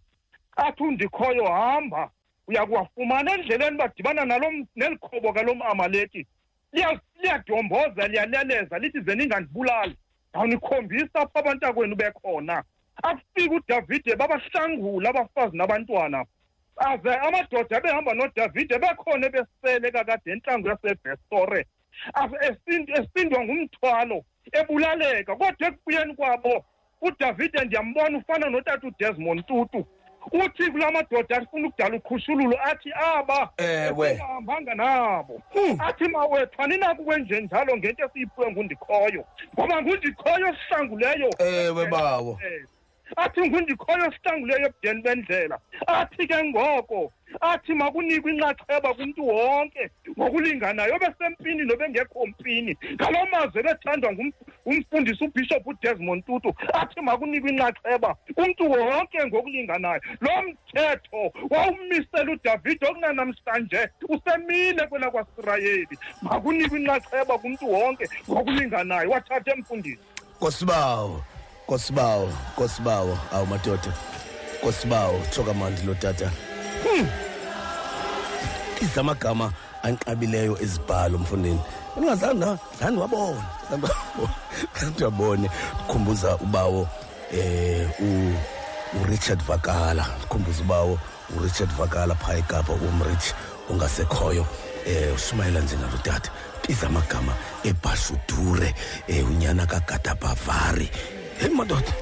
[0.56, 2.10] Athi undikhoyo hamba
[2.48, 6.28] uya kuwafumana endleleni badibana nalo neli khobo kalo mamaleki
[6.74, 9.95] Liya- liyadomboza liyaleleza lithi ze ningandibulali
[10.30, 12.64] ndawunikhombisa apho abantakwenu bekhona.
[13.03, 16.26] Afika udavide babahlangula abafazi nabantwana.
[16.78, 21.65] Aze amadoda behamba nodavide bekhona besele kakade entlango yasebhestore
[22.98, 26.65] esindwa ngumthwalo ebulaleka kodwa ekubuyeni kwabo
[27.02, 29.86] udavide ndiyambona ufana notata udesmond tutu.
[30.32, 34.07] Uthi kula madoda afuna ukudala ukhushululo athi aba Ewe.
[34.10, 35.41] esingahambanga nabo.
[35.80, 39.26] Athi mawethu aninakukwenje njalo ngento esiyiphiwe ngundikhoyo.
[39.53, 42.40] Ngoba ngundikhoyo osihlanguleyo ewe bawo.
[43.16, 45.58] Athi ngundikhoyo osihlanguleyo ebudeni bendlela
[45.88, 47.12] athi ke ngoko
[47.42, 52.78] athi makunikwe inxaxheba kumntu wonke ngokulinganayo obesempini nobengekho mpini.
[52.94, 54.34] Ngaloo mazwi bethandwa ngum-
[54.68, 60.02] ngumfundisi ubhishophu udesmond tutu athi makunikwe inxaxheba kumntu wonke ngokulinganayo.
[60.22, 65.98] Lo mthetho wawumisela udavide okunanamhlanje usemile kwela kwasirayeli.
[66.22, 70.00] Makunikwe inxaxheba kumntu wonke ngokulinganayo wathatha emfundisi.
[70.40, 71.24] Kosibawo
[71.68, 73.94] kosibawo kosibawo awu madoda.
[74.61, 76.31] Kosibawo tsho mandi lo tata.
[76.84, 77.07] Hmm.
[78.84, 79.53] izamagama
[79.84, 81.61] anqabileyo ezibhalo mfundini
[81.98, 82.45] ingazange
[82.80, 84.34] zange wabona zange wabona,
[84.80, 85.49] zange wabone
[85.88, 86.88] khumbuza ubawo
[87.31, 88.34] eh u
[89.02, 90.06] uRichard Vakala.
[90.30, 90.99] Khumbuza ubawo
[91.38, 93.34] uRichard Vakala phaa eKapa umrich
[93.69, 94.45] ungasekhoyo
[94.85, 96.31] eh ushumayela njengalo tata.
[96.68, 97.34] Izamagama
[97.64, 98.76] ebhashudure
[99.07, 100.15] eh unyana kaGata
[101.44, 101.94] Bavari hey madoda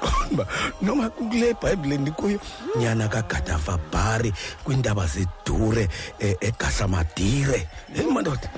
[0.00, 0.46] qomba
[0.82, 2.38] noma kule bhayibhile ndikuyo
[2.76, 4.32] nyana kagadava bhari
[4.64, 7.68] kwiintaba zedure eh, egasamadire.
[7.94, 8.48] Heyi madoda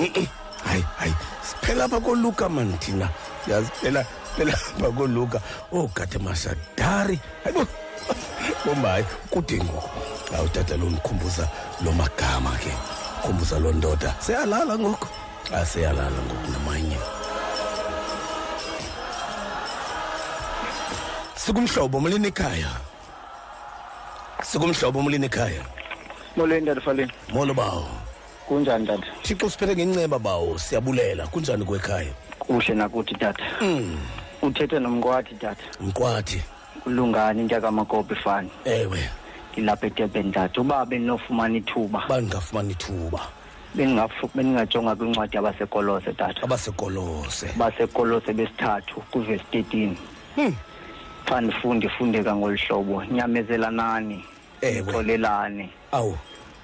[0.00, 0.26] Mm-mm.
[0.64, 1.14] hayi hayi.
[1.42, 3.08] Siphela apha koluka mani thina.
[3.48, 4.04] Yazi phela
[4.36, 5.40] phela apha koluka.
[5.72, 7.66] Oogade mashadari hayibo
[8.64, 9.90] bomba hayi kude ngoku.
[10.36, 11.48] Awu tata lo ndikhumbuza
[11.84, 12.72] lo magama ke.
[13.22, 14.14] Khumbuza loo ndoda.
[14.20, 15.08] Seyalala ngoku.
[15.52, 16.96] Aseyalala ngoku namanye.
[21.34, 22.70] Sikumhlobo mulini ekhaya.
[24.42, 25.62] Sikumhlobo mulini ekhaya.
[26.36, 27.88] Molweni tata faleni molo bawo.
[28.48, 30.58] Kunjani tata thixo siphethe ngenceba bawo.
[30.58, 31.26] Siyabulela.
[31.26, 32.12] Kunjani kwekhaya?
[32.38, 33.98] Kuhle nakuthi tata mm.
[34.42, 36.42] uthethe nomqwathi tata mqwathi
[36.86, 38.50] ulungani intyakamakopi fani.
[38.64, 39.10] Ewe.
[39.52, 42.04] Ngilapha edurban tata uba bendinofumana ithuba.
[42.08, 43.20] Bandingafumani ithuba.
[43.76, 46.42] Bendingafu- bendingajonga kwincwadi yabasekolose tata.
[46.42, 47.46] Abasekolose.
[47.56, 49.96] Basekolose besithathu kwivesi 13
[50.36, 50.54] Hmm.
[51.26, 53.04] xa ndifunde fundeka ngolu hlobo.
[53.04, 54.24] Nyamezelanani
[54.60, 54.92] Ewe.
[54.92, 56.16] xolelane awu.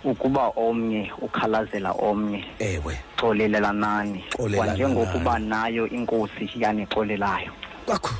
[0.05, 2.45] Ukuba omnye ukhalazela omnye.
[2.59, 2.99] Ewe.
[3.17, 4.57] Xolelelanani Xolelelani.
[4.57, 7.53] kwanjengokuba nayo inkosi yanixolelayo.
[7.87, 8.15] Kakho.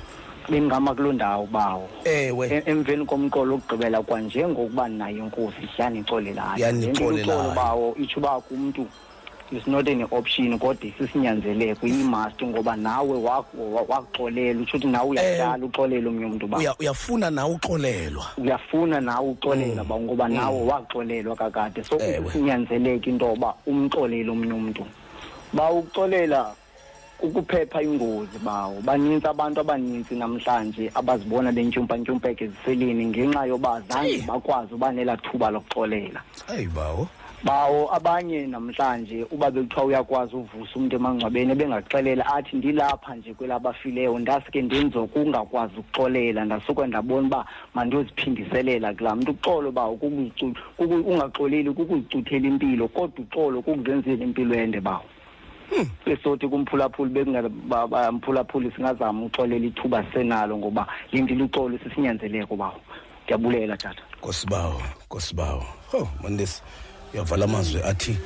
[0.51, 1.89] Bengihamba kuloo ndawo bawo.
[2.05, 2.49] Ewe.
[2.51, 7.13] E- emveni komqolo wokugqibela kwanjengokuba nayo inkosi yanixolelayo Yanixolelayo.
[7.17, 8.87] Le nto iluxolo bawo itsho uba kumntu
[9.53, 15.09] is not an option kodwa isisinyanzeleko imust ngoba nawe wa- wa- waxolela utsho ukuthi nawe
[15.11, 18.27] uyadlala uxolele omnye umntu ba Uya- uyafuna nawe uxolelwa.
[18.39, 21.83] uyafuna nawe uxolela ba ngoba nawe waxolelwa kakade.
[21.85, 21.99] So
[22.33, 24.87] kunyanzeleka into yoba umxolele omnye umntu.
[25.53, 26.55] Ba ukuxolela
[27.21, 28.81] kukuphepha ingozi bawo.
[28.81, 36.21] Banintsi abantu abanintsi namhlanje abazibona bentyumpantyumpeke eziseleni ngenxa yoba zange bakwazi uba nelaa thuba lokuxolela.
[36.55, 37.09] Eyi bawo.
[37.45, 44.63] Bawo abanye namhlanje uba bekuthiwa uyakwazi uvusa umntu emangcwabeni ebengaxelela athi ndilapha nje kwelabafileyo ndasuke
[44.63, 49.31] ndenzo kungakwazi ukuxolela ndasuke ndabona uba mandiyoziphindiselela kula mntu.
[49.33, 49.99] Uxolo bawo
[50.79, 55.05] ungaxoleli kukuzicuthela impilo kodwa uxolo kukuzenzela impilo ende bawo
[56.07, 62.81] besothi kumphulaphuli bekungamphulaphuli singazama uxolela ithuba sisenalo ngoba lindile uxolo sisinyanzeleko bawo
[63.25, 64.03] ndiyabulela tata.
[64.19, 66.63] Nkosibawo nkosibawo ho mandesi
[67.15, 68.17] uyavala amazwi athi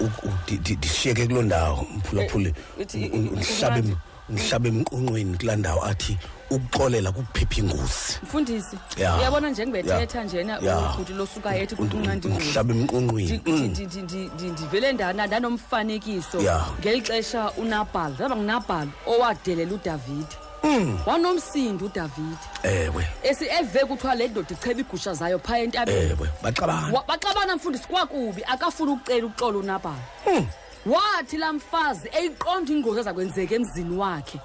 [0.00, 3.96] u- u- di- di- dishiyeke kuloo ndawo mphulaphuli Eh, uthi- un- un- undihlabe em-
[4.28, 6.18] undihlabe emnqonqweni kulaa ndawo athi
[6.50, 9.16] ukuxolela kukuphepha ingozi mfundisi Ya.
[9.16, 10.24] uyabona njengebethetha Ya.
[10.24, 10.78] njena Ya.
[10.78, 13.64] ubhuti losuka ethi Und- kunqanda ingozi undihlabe emnqonqweni Ndi- Mm.
[13.66, 16.64] ndi- ndi- ndi- ndi- ndivele ndana ndanomfanekiso Ya.
[16.80, 20.98] ngeli xesha unabhal zaba ngunabhal owadelela udavide Mm.
[21.06, 26.92] wanomsindo udavide ewe esi eve kuthiwa le ndoda icheba igusha zayo phaya entabeni ewe baxabana
[26.92, 30.48] Wa- baxabana mfundisi kwakubi akafuni ukucela ukuxola unabhali
[30.86, 34.38] wathi laa mfazi eyiqonda ingozi ezakwenzeka emzini wakhe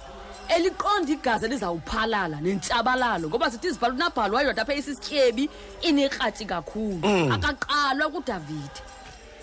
[0.55, 5.49] eliqonda igazi elizawuphalala nentshabalalo ngoba sithi izibhala unabhali wayedwa apha isisityebi
[5.81, 6.99] inekratyi kakhulu.
[7.03, 7.31] Mm.
[7.31, 8.81] akaqalwa kudavide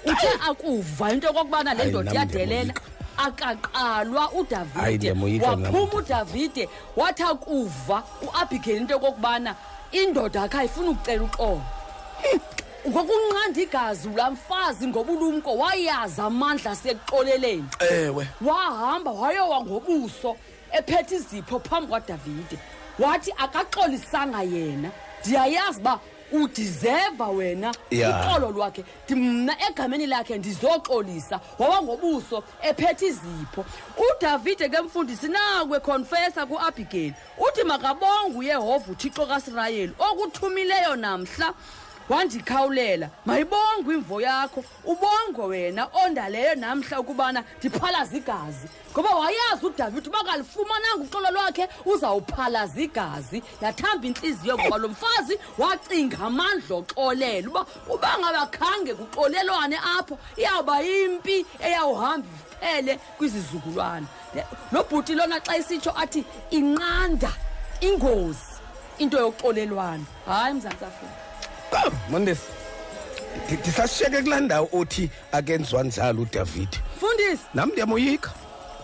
[0.06, 2.74] uthe akuva into yokokubana le ndoda iyadelela.
[3.16, 5.10] Akaqalwa udavide
[5.42, 8.02] waphuma udavide wathi akuva.
[8.22, 9.54] Uabhigeli into yokokubana
[9.92, 11.62] indoda akhe ayifuna ukucela uxolo.
[12.88, 17.68] Ngokunqanda igazi laa mfazi ngobulumko wayazi amandla asekuxoleleni.
[17.90, 18.28] Ewe.
[18.40, 20.36] Wahamba wayowa ngobuso
[20.78, 22.59] ephethe izipho phambi kwadavide.
[22.98, 24.90] Wathi akaxolisanga yena.
[25.20, 26.01] Ndiyayazi uba
[26.32, 28.85] udizeva wena uxolo lwakhe.
[29.11, 31.40] Mna egameni lakhe ndizoxolisa.
[31.59, 33.65] Wawa ngobuso ephethe izipho.
[33.97, 41.55] Udavide ke mfundisi nakwe confessa kuabigail uthi makabonge uyehova uthixo kasirayeli okuthumileyo namhla.
[42.08, 50.24] Wandikhawulela mayibongwe imvo yakho ubongwe wena ondaleyo namhla ukubana ndiphalaza igazi ngoba wayazi udavide uba
[50.24, 58.18] kalifumananga uxolo lwakhe uzawuphalaza igazi yathamba intliziyo ngoba lo mfazi wacinga amandla oxolela uba uba
[58.18, 64.06] ngabakhange kuxolelwane apho iyawuba yimpi eyawuhamba iphele kwizizukulwana.
[64.34, 67.32] Nobhuti lo bhuti lona xa isitsho athi inqanda
[67.80, 68.60] ingozi
[68.98, 71.26] into yoxolelwane hayi mzantsi afrika
[71.77, 72.43] Ah, mandesi
[73.48, 77.43] Ndi- ndisashiyeke kulaa ndawo othi akenziwa njalo udavide mfundisi.
[77.55, 78.31] Nam ndiyamoyika.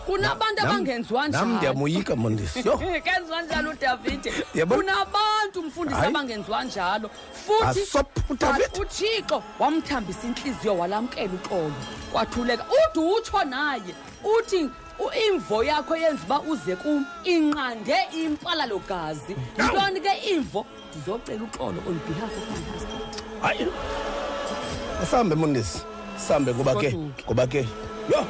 [0.05, 1.45] Kunabantu Nam- abangenziwa njalo.
[1.45, 2.77] nam ndiyamoyika mondesi yo.
[3.05, 6.09] Kenziwa njalo udavide Yabo- kunabantu mfundisi Hayi.
[6.11, 7.09] abangenziwa njalo.
[7.45, 8.67] Futhi Asop- uDavide.
[8.67, 11.73] but uthixo wamthambisa intliziyo walamkela uxolo.
[12.11, 12.63] Kwathuleka.
[12.65, 13.95] Ude utsho naye
[14.39, 17.05] uthi u- imvo yakho yenza uba uze kum.
[17.25, 20.65] Inqande impalalogazi yintoni ke imvo?
[20.95, 23.23] Ndizocela uxolo on behalf of my husband.
[23.41, 23.67] Hayi.
[25.03, 25.81] Asambe mondesi
[26.17, 27.23] sambe ngoba ke Goduke.
[27.25, 27.67] ngoba ke.
[28.09, 28.25] Yo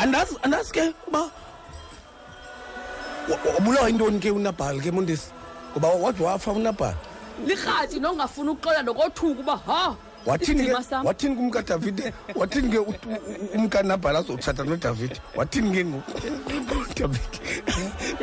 [0.00, 1.30] andazi andazi ke uba wa-
[3.28, 5.30] wa- wabulawa yintoni ke unabhali ke mondesi
[5.72, 6.96] ngoba wade wafa unabhali.
[7.46, 9.96] Lirhathi nongafuni ukuxola nokothuka uba ha?
[10.26, 11.06] Wathini isidima ke sam.
[11.06, 15.20] wathini kumkadavide wathini ke ut- u- u- umkanabhali azotshata nodavide.
[15.36, 17.38] Wathini ke ngudavide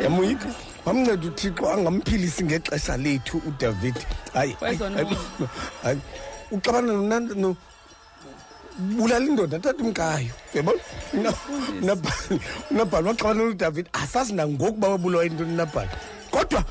[0.04, 0.50] yamoyika
[0.86, 4.02] wamnceda uthixo angamphilisi ngexesha lethu udavide.
[4.34, 5.10] Hayi hayi, Wayezonwaba.
[5.10, 5.18] hayi,
[5.84, 6.00] hayi.
[6.52, 7.56] Uxabana nona- no
[8.80, 10.32] bulala indoda athatha umkayo.
[10.54, 10.80] Uyabona?
[11.14, 11.34] Una-
[11.82, 12.42] unabhali
[12.72, 13.90] unabhali waxabana nodavide.
[13.94, 15.90] Asazi nangokuba wabulawa yintoni unabhali.
[16.32, 16.64] Kodwa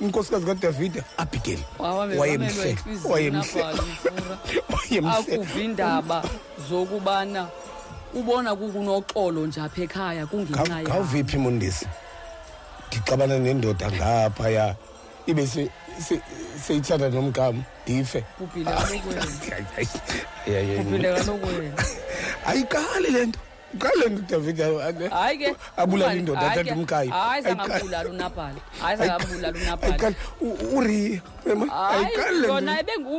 [0.00, 1.58] unkosikazi kadavide abigail.
[1.78, 4.38] Wawame- wayemhle wamelwa yinhliziyo wayemhle uNabhali, Mfura.
[4.78, 6.22] wayemhle akuva indaba
[6.68, 7.48] zokubana
[8.14, 11.86] ubona kukunoxolo nje apha ekhaya kungenxa yayo ngawuviphi mondesi
[12.88, 14.76] ndixabana nendoda ngaphaya
[15.26, 15.70] ibe se-
[16.08, 16.20] se-
[16.66, 18.24] seyithanda nomgam ndife.
[18.38, 19.22] Bhubhile kaloku wena.
[19.22, 19.86] Hayi, hayi,
[20.46, 20.78] hayi, hayi.
[20.78, 21.84] bhubhile kaloku wena.
[22.46, 23.38] Ayiqali le nto.
[23.74, 24.58] Uqali le nto david
[25.10, 27.58] hayi ke abulala Ubani- indoda hayi athatha ke, umkayo hayi Ayiqali.
[27.58, 30.16] sangambulala unabhali hayi sangambulala unabhali ayiqali
[30.76, 31.20] uriya
[31.92, 33.14] ayiqali le yona nto ebengu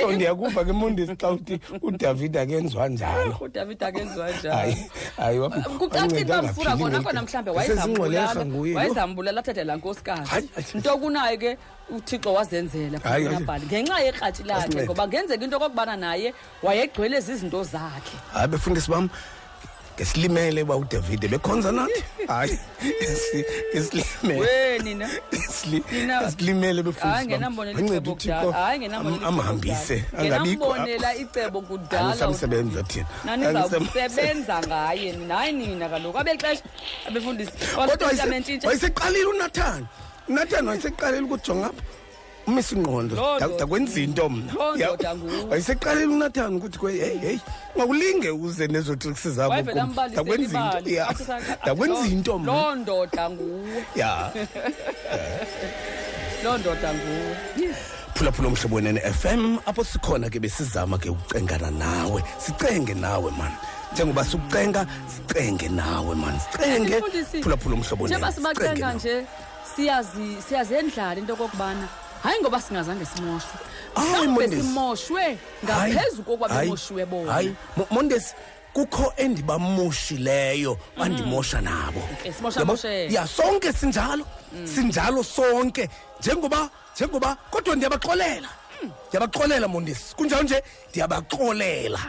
[0.00, 3.36] so ndiyakuva ke mondesi xa uthi udavid akenziwa njalo.
[3.40, 7.42] Udavid akenziwa hayi njani hayi wa- kucacile wanceda uba mfuna angaphili kona ngeli kona xesha.
[7.42, 8.78] mhlawumbe Esezingxwelerha wayezambulala nguye, yho.
[8.78, 10.28] wayezambulala athathe laa nkosikazi.
[10.30, 10.66] Hayi, hayi.
[10.74, 11.50] nto kunayo ke
[11.90, 13.34] uthixo wazenzela Hayi, hayi.
[13.36, 14.84] nabhali ngenxa yerhatshi lakhe Asincede.
[14.86, 18.16] ngoba ngenzeka into okokubana naye wayegcwele zizinto zakhe.
[18.32, 19.08] Hayi befundisi bam
[19.96, 23.44] ngesilimele uba udavide bekhonza nathi hayi ngesi-
[23.74, 24.40] ngesilimele.
[24.40, 25.08] We nina?
[25.32, 28.40] Ngesili- Nina- ngesilimele hayi befundisi ngenambonela Ancede icebo uThixo.
[28.40, 30.22] kudala hayi ngenambonela icebo amhambise kudala.
[30.24, 30.64] angabikho.
[30.66, 35.34] Ngenambonela icebo kudala anisamsebenza thina nanizawusebenza ngaye nina?
[35.36, 36.62] Hayi nina kaloku abexesha
[37.08, 38.68] abefundisi kodwa Testament intsha.
[38.68, 39.86] wayeseqalile unathan
[40.28, 41.82] unathan wayeseqalile ukujonga apha.
[42.46, 43.58] Umisa ingqondo Loo Da- ndoda.
[43.58, 44.52] Dakwenza into mna.
[44.52, 45.44] Loo Ya- ndoda nguwe.
[45.50, 47.40] wayeseqalile unathan ukuthi kwe heyi heyi
[47.76, 49.90] mawulinge uze nezo tricks zabo wayevele kum.
[49.90, 51.08] ambalisele dakwenza into ibali ya.
[51.08, 52.52] Athi sa- dakwenza Loo- into mna.
[52.52, 53.84] loo ndoda nguwe.
[53.96, 54.32] Ya.
[56.44, 57.36] Loo ndoda nguwe.
[57.56, 57.76] Yes.
[58.14, 62.22] Phulaphula umhlobo wenene FM apho sikhona ke besizama ke ukucengana nawe.
[62.38, 63.52] Sicenge nawe man.
[63.92, 66.38] Njengoba sikucenga sicenge nawe man.
[66.52, 68.94] Sicenge Mfundisi, phulaphula umhlobo njengoba wenene sicenge sibacenga nawe.
[68.94, 69.26] nje
[69.76, 71.88] siyazi siyazendlala into okokubana
[72.24, 73.58] hayi ngoba singazange simoshwe.
[73.94, 74.62] Hayi, mhlawumbe Mondesi.
[74.62, 77.32] simoshwe ngaphezu kokwa Hayi, bemoshiwe bona.
[77.32, 77.54] hayi.
[77.76, 78.34] Mo- mondesi
[78.72, 82.00] kukho endibamoshileyo bandimosha nabo.
[82.20, 82.72] Okay, simosha Yabo?
[82.72, 83.12] moshele.
[83.14, 84.24] ya sonke sinjalo
[84.64, 85.88] sinjalo sonke.
[86.20, 88.48] Njengoba njengoba kodwa ndiyabaxolela.
[89.08, 90.14] Ndiyabaxolela mondesi.
[90.16, 92.00] Kunjalo nje ndiyabaxolela.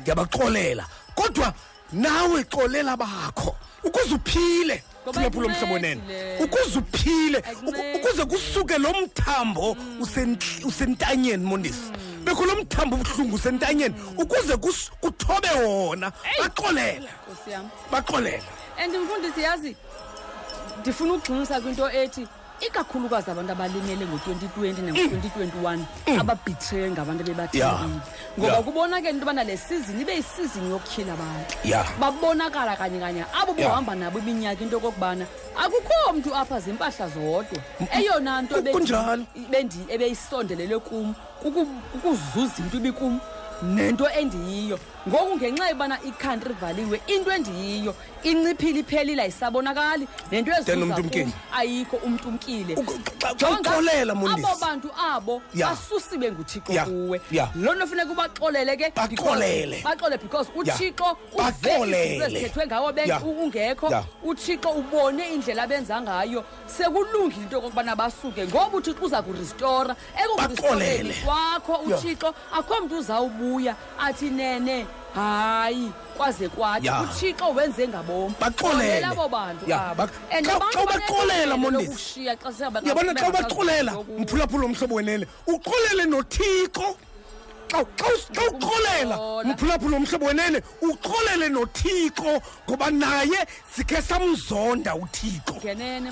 [0.00, 0.86] Ndiyabaxolela.
[1.14, 1.54] Kodwa
[1.92, 4.82] nawe xolela bakho ukuze uphile.
[5.04, 6.44] Ngoba phulaphula umhlobo ayincedi wenene le.
[6.44, 7.98] ukuze uphile uku- Ayincedi.
[7.98, 11.92] ukuze kusuke lo mthambo usent- usentanyeni mondisi.
[12.24, 13.94] Bekho lo mthambo ubuhlungu usentanyeni.
[14.18, 16.12] Ukuze kus- kuthobe wona.
[16.40, 18.42] Baxolela nkosi yam baxolela
[18.78, 19.76] and mfundisi yazi
[20.80, 22.26] ndifuna ukugxinisa kwinto ethi
[22.66, 25.78] ikakhulukazi abantu abalimele ngo-2020 nango-2021
[26.20, 27.24] ababhitreye ngabantu
[27.58, 27.78] Ya.
[28.38, 31.54] ngoba kubonakele into yobana le sizini ibe yisizini yokutyhila abantu.
[31.64, 31.84] Ya.
[32.00, 33.24] babonakala kanye kanye.
[33.42, 35.26] Abo bohamba nabo iminyaka into yokokubana
[35.56, 37.58] akukho mntu apha zimpahla zodwa.
[37.92, 38.56] Eyona nto
[39.88, 43.20] ebeyisondelele kum kuku- kukuzuza into ibikum
[43.62, 44.78] nento endiyiyo
[45.08, 51.24] ngoku ngenxa yobana ikhantri ivaliwe into endiyiyo inciphile iphelile ayisabonakali nento Then umntu ezizuza umkile.
[51.24, 52.74] kum ayikho umntu umkile
[53.20, 54.46] xa Jonga, uxolela, Mondisi.
[54.48, 55.68] abo bantu abo Ya.
[55.68, 57.48] basusiwe nguthixo Ya, kuwe ya.
[57.54, 59.82] loo nto funeka ubaxolele ke because- Baxolele.
[59.84, 60.74] baxole because Ya.
[60.74, 62.06] uthixo uve Baxolele.
[62.16, 63.20] izinto ezithethwe ngawo be- Ya.
[63.20, 64.04] u- ungekho Ya.
[64.24, 71.14] uthixo ubone indlela abenza ngayo sekulungile into yokokubana basuke ngoba uthixo uza kuristora ekuristoreni Baxolele.
[71.24, 71.96] kwakho Ya.
[71.96, 77.00] uthixo akho mntu uzawubuya athi nene hayi kwaze kwathi Ya.
[77.02, 79.00] uthixo wenze ngabom Baxolele.
[79.00, 81.86] Xolela abo bantu Ya, abo bak- and xa- abantu xa ubaxolela, banelungelo Mondisi.
[81.90, 84.20] lokushiya xa seba- yabona xa bengasazi ubaxolela ngoku.
[84.20, 86.96] mphulaphula umhlobo wenene uxolele nothixo
[87.74, 93.46] xa uxolela mphulaphula umhlobo wenene uxolele nothixo ngoba naye
[93.76, 95.54] sikhe samzonda uthixo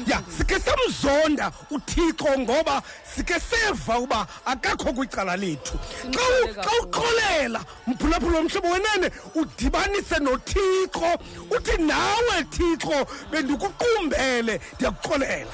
[0.07, 2.83] ya sikhe samzonda uthixo ngoba
[3.15, 5.79] sikhe seva uba akakho kwicala lethu
[6.65, 11.19] xa uxolela mphulaphula umhlobo wenene udibanise nothixo
[11.51, 15.53] uthi nawe thixo bendikuqumbele ndiyakuxolela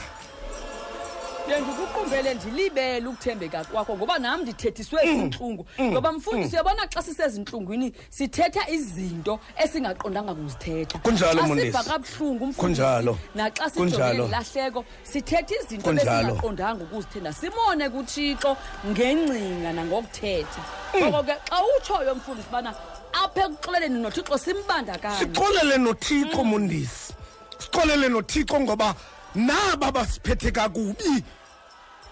[1.48, 9.40] bendikuqumbele ndilibele ukuthembeka kwakho ngoba nam ndithethiswe zintlungu ngoba mfundisi uyabona xa sisezintlungwini sithetha izinto
[9.56, 10.98] esingaqondanga kuzithetha.
[10.98, 11.66] Kunjalo, xa Mondesi.
[11.66, 13.18] siva kabuhlungu umfundisi Kunjalo.
[13.34, 17.32] naxa sijongene lahleko sithetha izinto besingaqondanga ukuzithetha.
[17.32, 18.56] Simone kuthixo
[18.86, 20.62] ngengcinga nangokuthetha.
[20.96, 22.74] Ngoko ke xa utshoyo mfundisi ubana
[23.12, 27.12] apha ekuxoleleni nothixo simbandakanye sixolele nothixo mondisi
[27.58, 28.94] sixolele nothixo ngoba
[29.34, 31.24] naba basiphethe kakubi.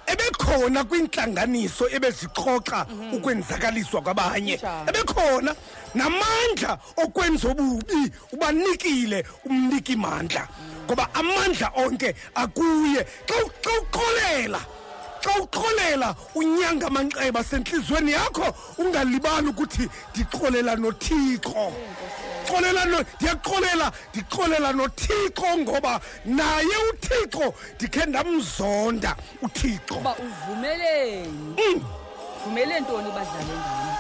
[0.07, 4.59] Ebekhona kwintlanganiso ebezixoxa ukwenzakaliswa kwabanye.
[4.89, 5.55] Ebekhona
[5.95, 10.49] namandla okwenza obubi ubanikile umniki mandla.
[10.87, 13.07] Ngoba amandla onke akuye.
[13.27, 13.51] Xa u-
[15.23, 18.47] xa uxolela unyanga amanxeba sentliziyweni yakho
[18.79, 21.73] ungalibali ukuthi ndixolela nothixo.
[22.47, 29.95] Xolela no ndiyaxolela ndixolela nothixo ngoba naye uthixo ndikhe ndamzonda uthixo.
[29.99, 31.83] Uba uvumeleni
[32.45, 33.93] vumele ntoni badlale ngami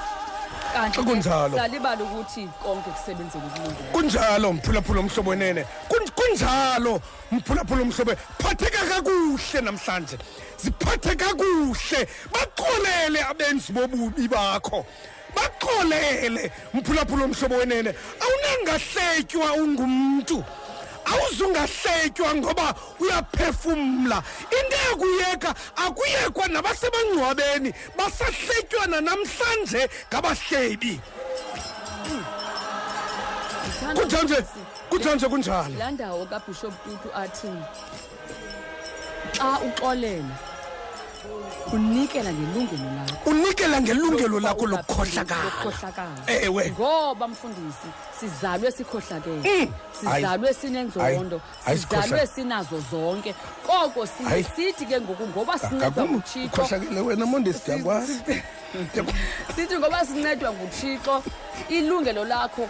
[0.74, 1.56] kanti kunjalo.
[1.56, 5.64] salibala ukuthi konke kusebenzele ukulungela kunjalo mphulaphula umhlobo wenene.
[5.88, 7.00] Kun- kunjalo
[7.32, 8.12] mphulaphula umhlobo.
[8.38, 10.18] Phatheka kakuhle namhlanje.
[10.58, 12.08] Ziphathe kakuhle.
[12.32, 14.84] Baxolele abenzi bobubi bakho.
[15.36, 17.94] Baxolele mphulaphula umhlobo wenene.
[18.24, 20.44] Awunangahletywa ungumntu.
[21.12, 24.22] Awuzungahletywa ngoba uyaphefumla.
[24.56, 31.00] Into yakuyeka akuyekwa nabasebangcwabeni basahletywana namhlanje ngabahlebi
[33.66, 34.60] Ndithanda kunjanje ukuthi
[34.90, 35.74] kunjanje kunjalo?
[35.78, 37.48] Laa ndawo kabhishop tutu athi
[39.32, 40.34] xa uxolela
[41.72, 43.30] unikela ngelungelo lakho.
[43.30, 45.44] Unikela ngelungelo lakho lokukhohlakala.
[45.44, 46.22] Lokukhohlakala.
[46.26, 46.70] Ewe.
[46.70, 47.88] ngoba mfundisi
[48.20, 49.42] sizalwe sikhohlakele.
[49.60, 49.72] Mm.
[50.00, 51.40] sizalwe sinenzondo.
[51.64, 53.34] Hayi, sizalwe sikhohla- sinazo zonke.
[53.66, 54.44] Koko siye Hayi.
[54.56, 56.62] sithi ke ngoku ngoba sincedwa Akakum nguthixo.
[56.62, 58.20] ukhohlakele wena mondesi ndiyakwazi
[59.56, 61.22] sithi ngoba sincedwa nguthixo
[61.68, 62.68] ilungelo lakho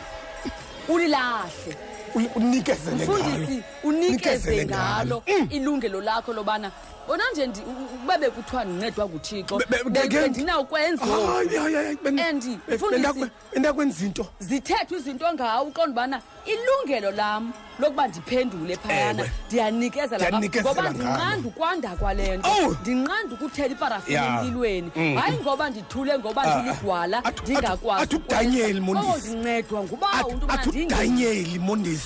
[0.89, 1.51] ulilahle.
[1.69, 4.11] Uli- unikezele ngalo mfundisi unikeze
[4.51, 5.23] Unikezele ngalo ngalo.
[5.41, 5.49] Mm.
[5.51, 6.71] ilungelo lakho lobana
[7.09, 11.75] bona nje ndi- u- u- ube bekuthiwa ndincedwa nguthixo Be- be- ke- bendinawukwenza Hayi, hayi,
[11.75, 17.53] hayi, ben- and be- mfundisi bendakwe- bendakwenza into zithethwa izinto ngawo uqonda ubana ilungelo lam
[17.79, 19.31] lokuba ndiphendule phayana Ewe.
[19.47, 20.95] ndiyanikezela ngalo, Ndiyanikezela ngoba ngalo.
[20.95, 22.77] ndinqanda ukwanda kwale nto Oh.
[22.83, 24.27] ndinqanda ukuthela iparafini Ya.
[24.41, 25.17] empilweni Mm.
[25.17, 28.81] hayi ngoba ndithule ngoba Ah, ndiligwala athu- ndingakwazi athu Daniel, ukwenza.
[28.83, 29.31] Mondisi.
[29.31, 32.06] Oh, ndincedwa ngubawo into athi udanyeli mondesi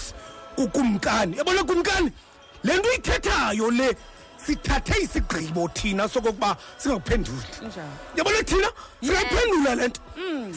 [0.64, 1.36] ukumkani.
[1.36, 2.12] Yabona kumkani?
[2.64, 3.96] Le nto uyithethayo le
[4.46, 7.42] sithathe isigqibo thina sokokuba singakuphenduli.
[8.16, 8.68] Yabona thina?
[9.02, 10.00] Singayiphendula le nto.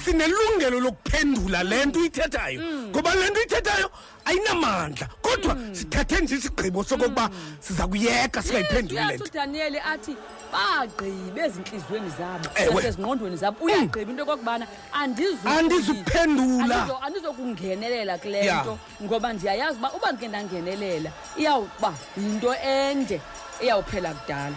[0.06, 2.62] Sinelungelo lokuphendula le nto uyithethayo.
[2.90, 3.90] Ngoba le nto uyithethayo
[4.26, 5.08] ayinamandla.
[5.22, 7.30] Kodwa sithathe nje isigqibo sokokuba
[7.60, 9.32] siza kuyeka singayiphenduli le uyatsho nto.
[9.34, 10.16] udaniel athi
[10.52, 12.74] bagqibe ezintliziyweni zabo Ewe.
[12.76, 13.66] nasezingqondweni zabo.
[13.66, 16.76] Uyagqiba into yokokubana andizu- Andizuphendula.
[16.76, 18.62] Andizo- andizokungenelela kule Ya.
[18.62, 23.22] nto ngoba ndiyayazi uba uba ndike ndangenelela iyawuba yinto ende
[23.62, 24.56] iyawuphela kudala.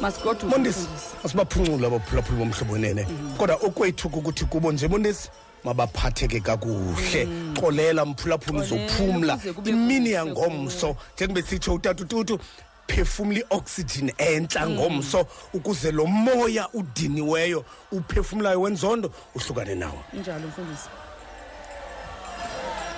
[0.00, 1.06] Masigoduke mondesi mfundisi.
[1.24, 3.06] asibaphuncule abaphulaphuli bomhlobo wenene
[3.38, 5.30] kodwa okwethu kukuthi kubo nje mondesi
[5.64, 7.28] mabaphatheke kakuhle.
[7.54, 9.38] Xolela mphulaphula uzophumla.
[9.64, 10.96] imini yangomso.
[11.16, 12.38] njengube sitsho utatututu
[12.86, 20.04] phefumla i-oxygen entla ngomso ukuze lo moya udiniweyo uphefumlayo wenzondo uhlukane nawo.
[20.14, 20.88] Injalo mfundisi.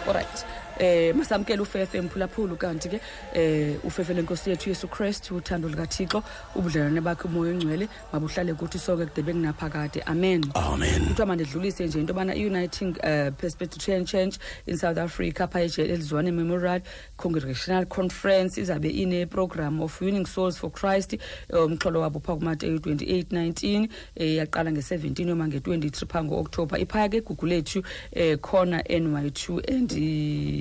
[0.06, 3.00] Alright eh masamkele ufefe mphulaphulu kanti ke
[3.34, 6.22] eh ufefe lenkosi yethu uyesu Christ uthando likaThixo
[6.54, 10.02] ubudlelwane bakhe umoya ongcwele mabuhlale kuthi sonke kudebe kunaphakade.
[10.06, 10.44] Amen.
[10.54, 11.06] Amen.
[11.08, 16.80] Kuthiwa mandidlulise nje into yobana i-uniting uh, presbyterian church in south africa phaa elizwane memorial
[17.16, 21.16] congregational conference izabe ine-program of winning souls for christ
[21.50, 27.16] umxholo wabo phaa kumateyu 28 19 eh, yaqala nge-17 yoma nge-23 phaa ngo-oktoba iphaya ke
[27.16, 27.82] igugu lethu
[28.12, 29.90] eh, khona ny2 and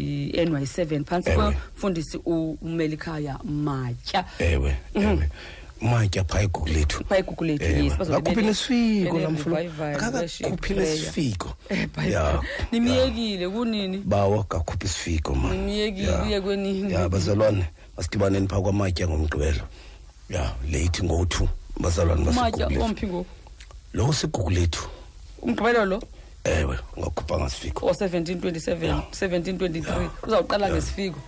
[0.09, 1.37] i- ny7 phantsi Ewe.
[1.43, 2.17] kwemfundisi
[2.61, 4.25] umelikhaya matya.
[4.39, 5.29] Ewe ewe.
[5.81, 7.83] Matya phaa igugu lethu phaa igugu lethu Ewe.
[7.83, 10.89] yes bazobe akakhuphi bene- nesifiko bene la mfula revival, worship, akakakhuphi prayer.
[10.97, 12.11] nesifiko Eh, Bible.
[12.11, 12.41] ya.
[12.71, 13.97] nimyekile kunini?
[13.97, 15.51] Bawo kakhuphi isifiko man.
[15.57, 16.23] Nimyekile Ya.
[16.23, 16.93] uye kwenini?
[16.93, 17.65] Ya bazalwane
[17.97, 19.63] masidibaneni phaa kwamatya ngomgqibelo.
[20.29, 21.47] Ya late ngo-two
[21.79, 23.25] bazalwane matya basigugu lethu omphi ngoku
[23.93, 24.83] lo usigugu lethu
[25.41, 26.01] umgqibelo lo?
[26.43, 31.19] Ewe ungakhupha ngasifiko o-1727 1723 uzawuqala ngesifiko.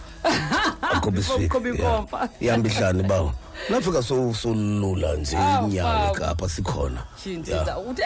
[0.82, 1.76] Akhuphi isifiko Ukhupha ya.
[1.76, 2.30] inkomfa.
[2.40, 3.34] ihamba ihlani bawo
[3.70, 6.12] nafika so- solula nje Ah, inyawo wow.
[6.16, 7.04] ekapa sikhona.
[7.24, 8.04] Shintsisa uthe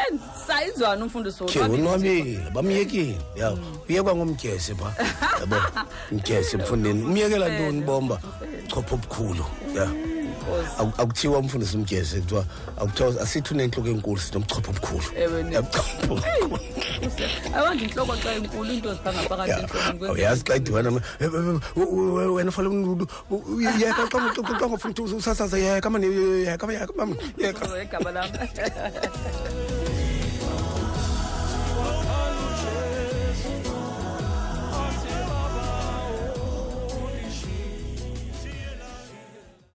[0.47, 3.17] sayizwana umfundisi Che unwabile bamyekile.
[3.35, 3.57] Ya
[3.89, 4.93] uyekwa ngomdyese pha.
[5.39, 5.55] Yabo
[6.11, 8.19] mdyese mfundini umyekela ntoni bomba?
[8.67, 9.45] Chopho obukhulu.
[9.75, 9.83] Ya.
[9.83, 10.14] Aku-
[10.97, 12.45] akuthiwa umfundisi umdyese kuthiwa
[12.77, 16.59] akuthiwa asithi unentloko enkulu sinomchopho obukhulu Ewe, ne- Ya, uchopho obukhulu.
[17.55, 21.31] awandi intloko xa inkulu into zipha ngaphakathi entlokweni kwenza- awuyazi xa idibana eh, eh,
[21.77, 22.69] eh, wena fale
[23.81, 26.07] yeka xa xa- xa ngofuna ukuthi usasaza yeka mani
[26.47, 27.65] yeka yeka mani yeka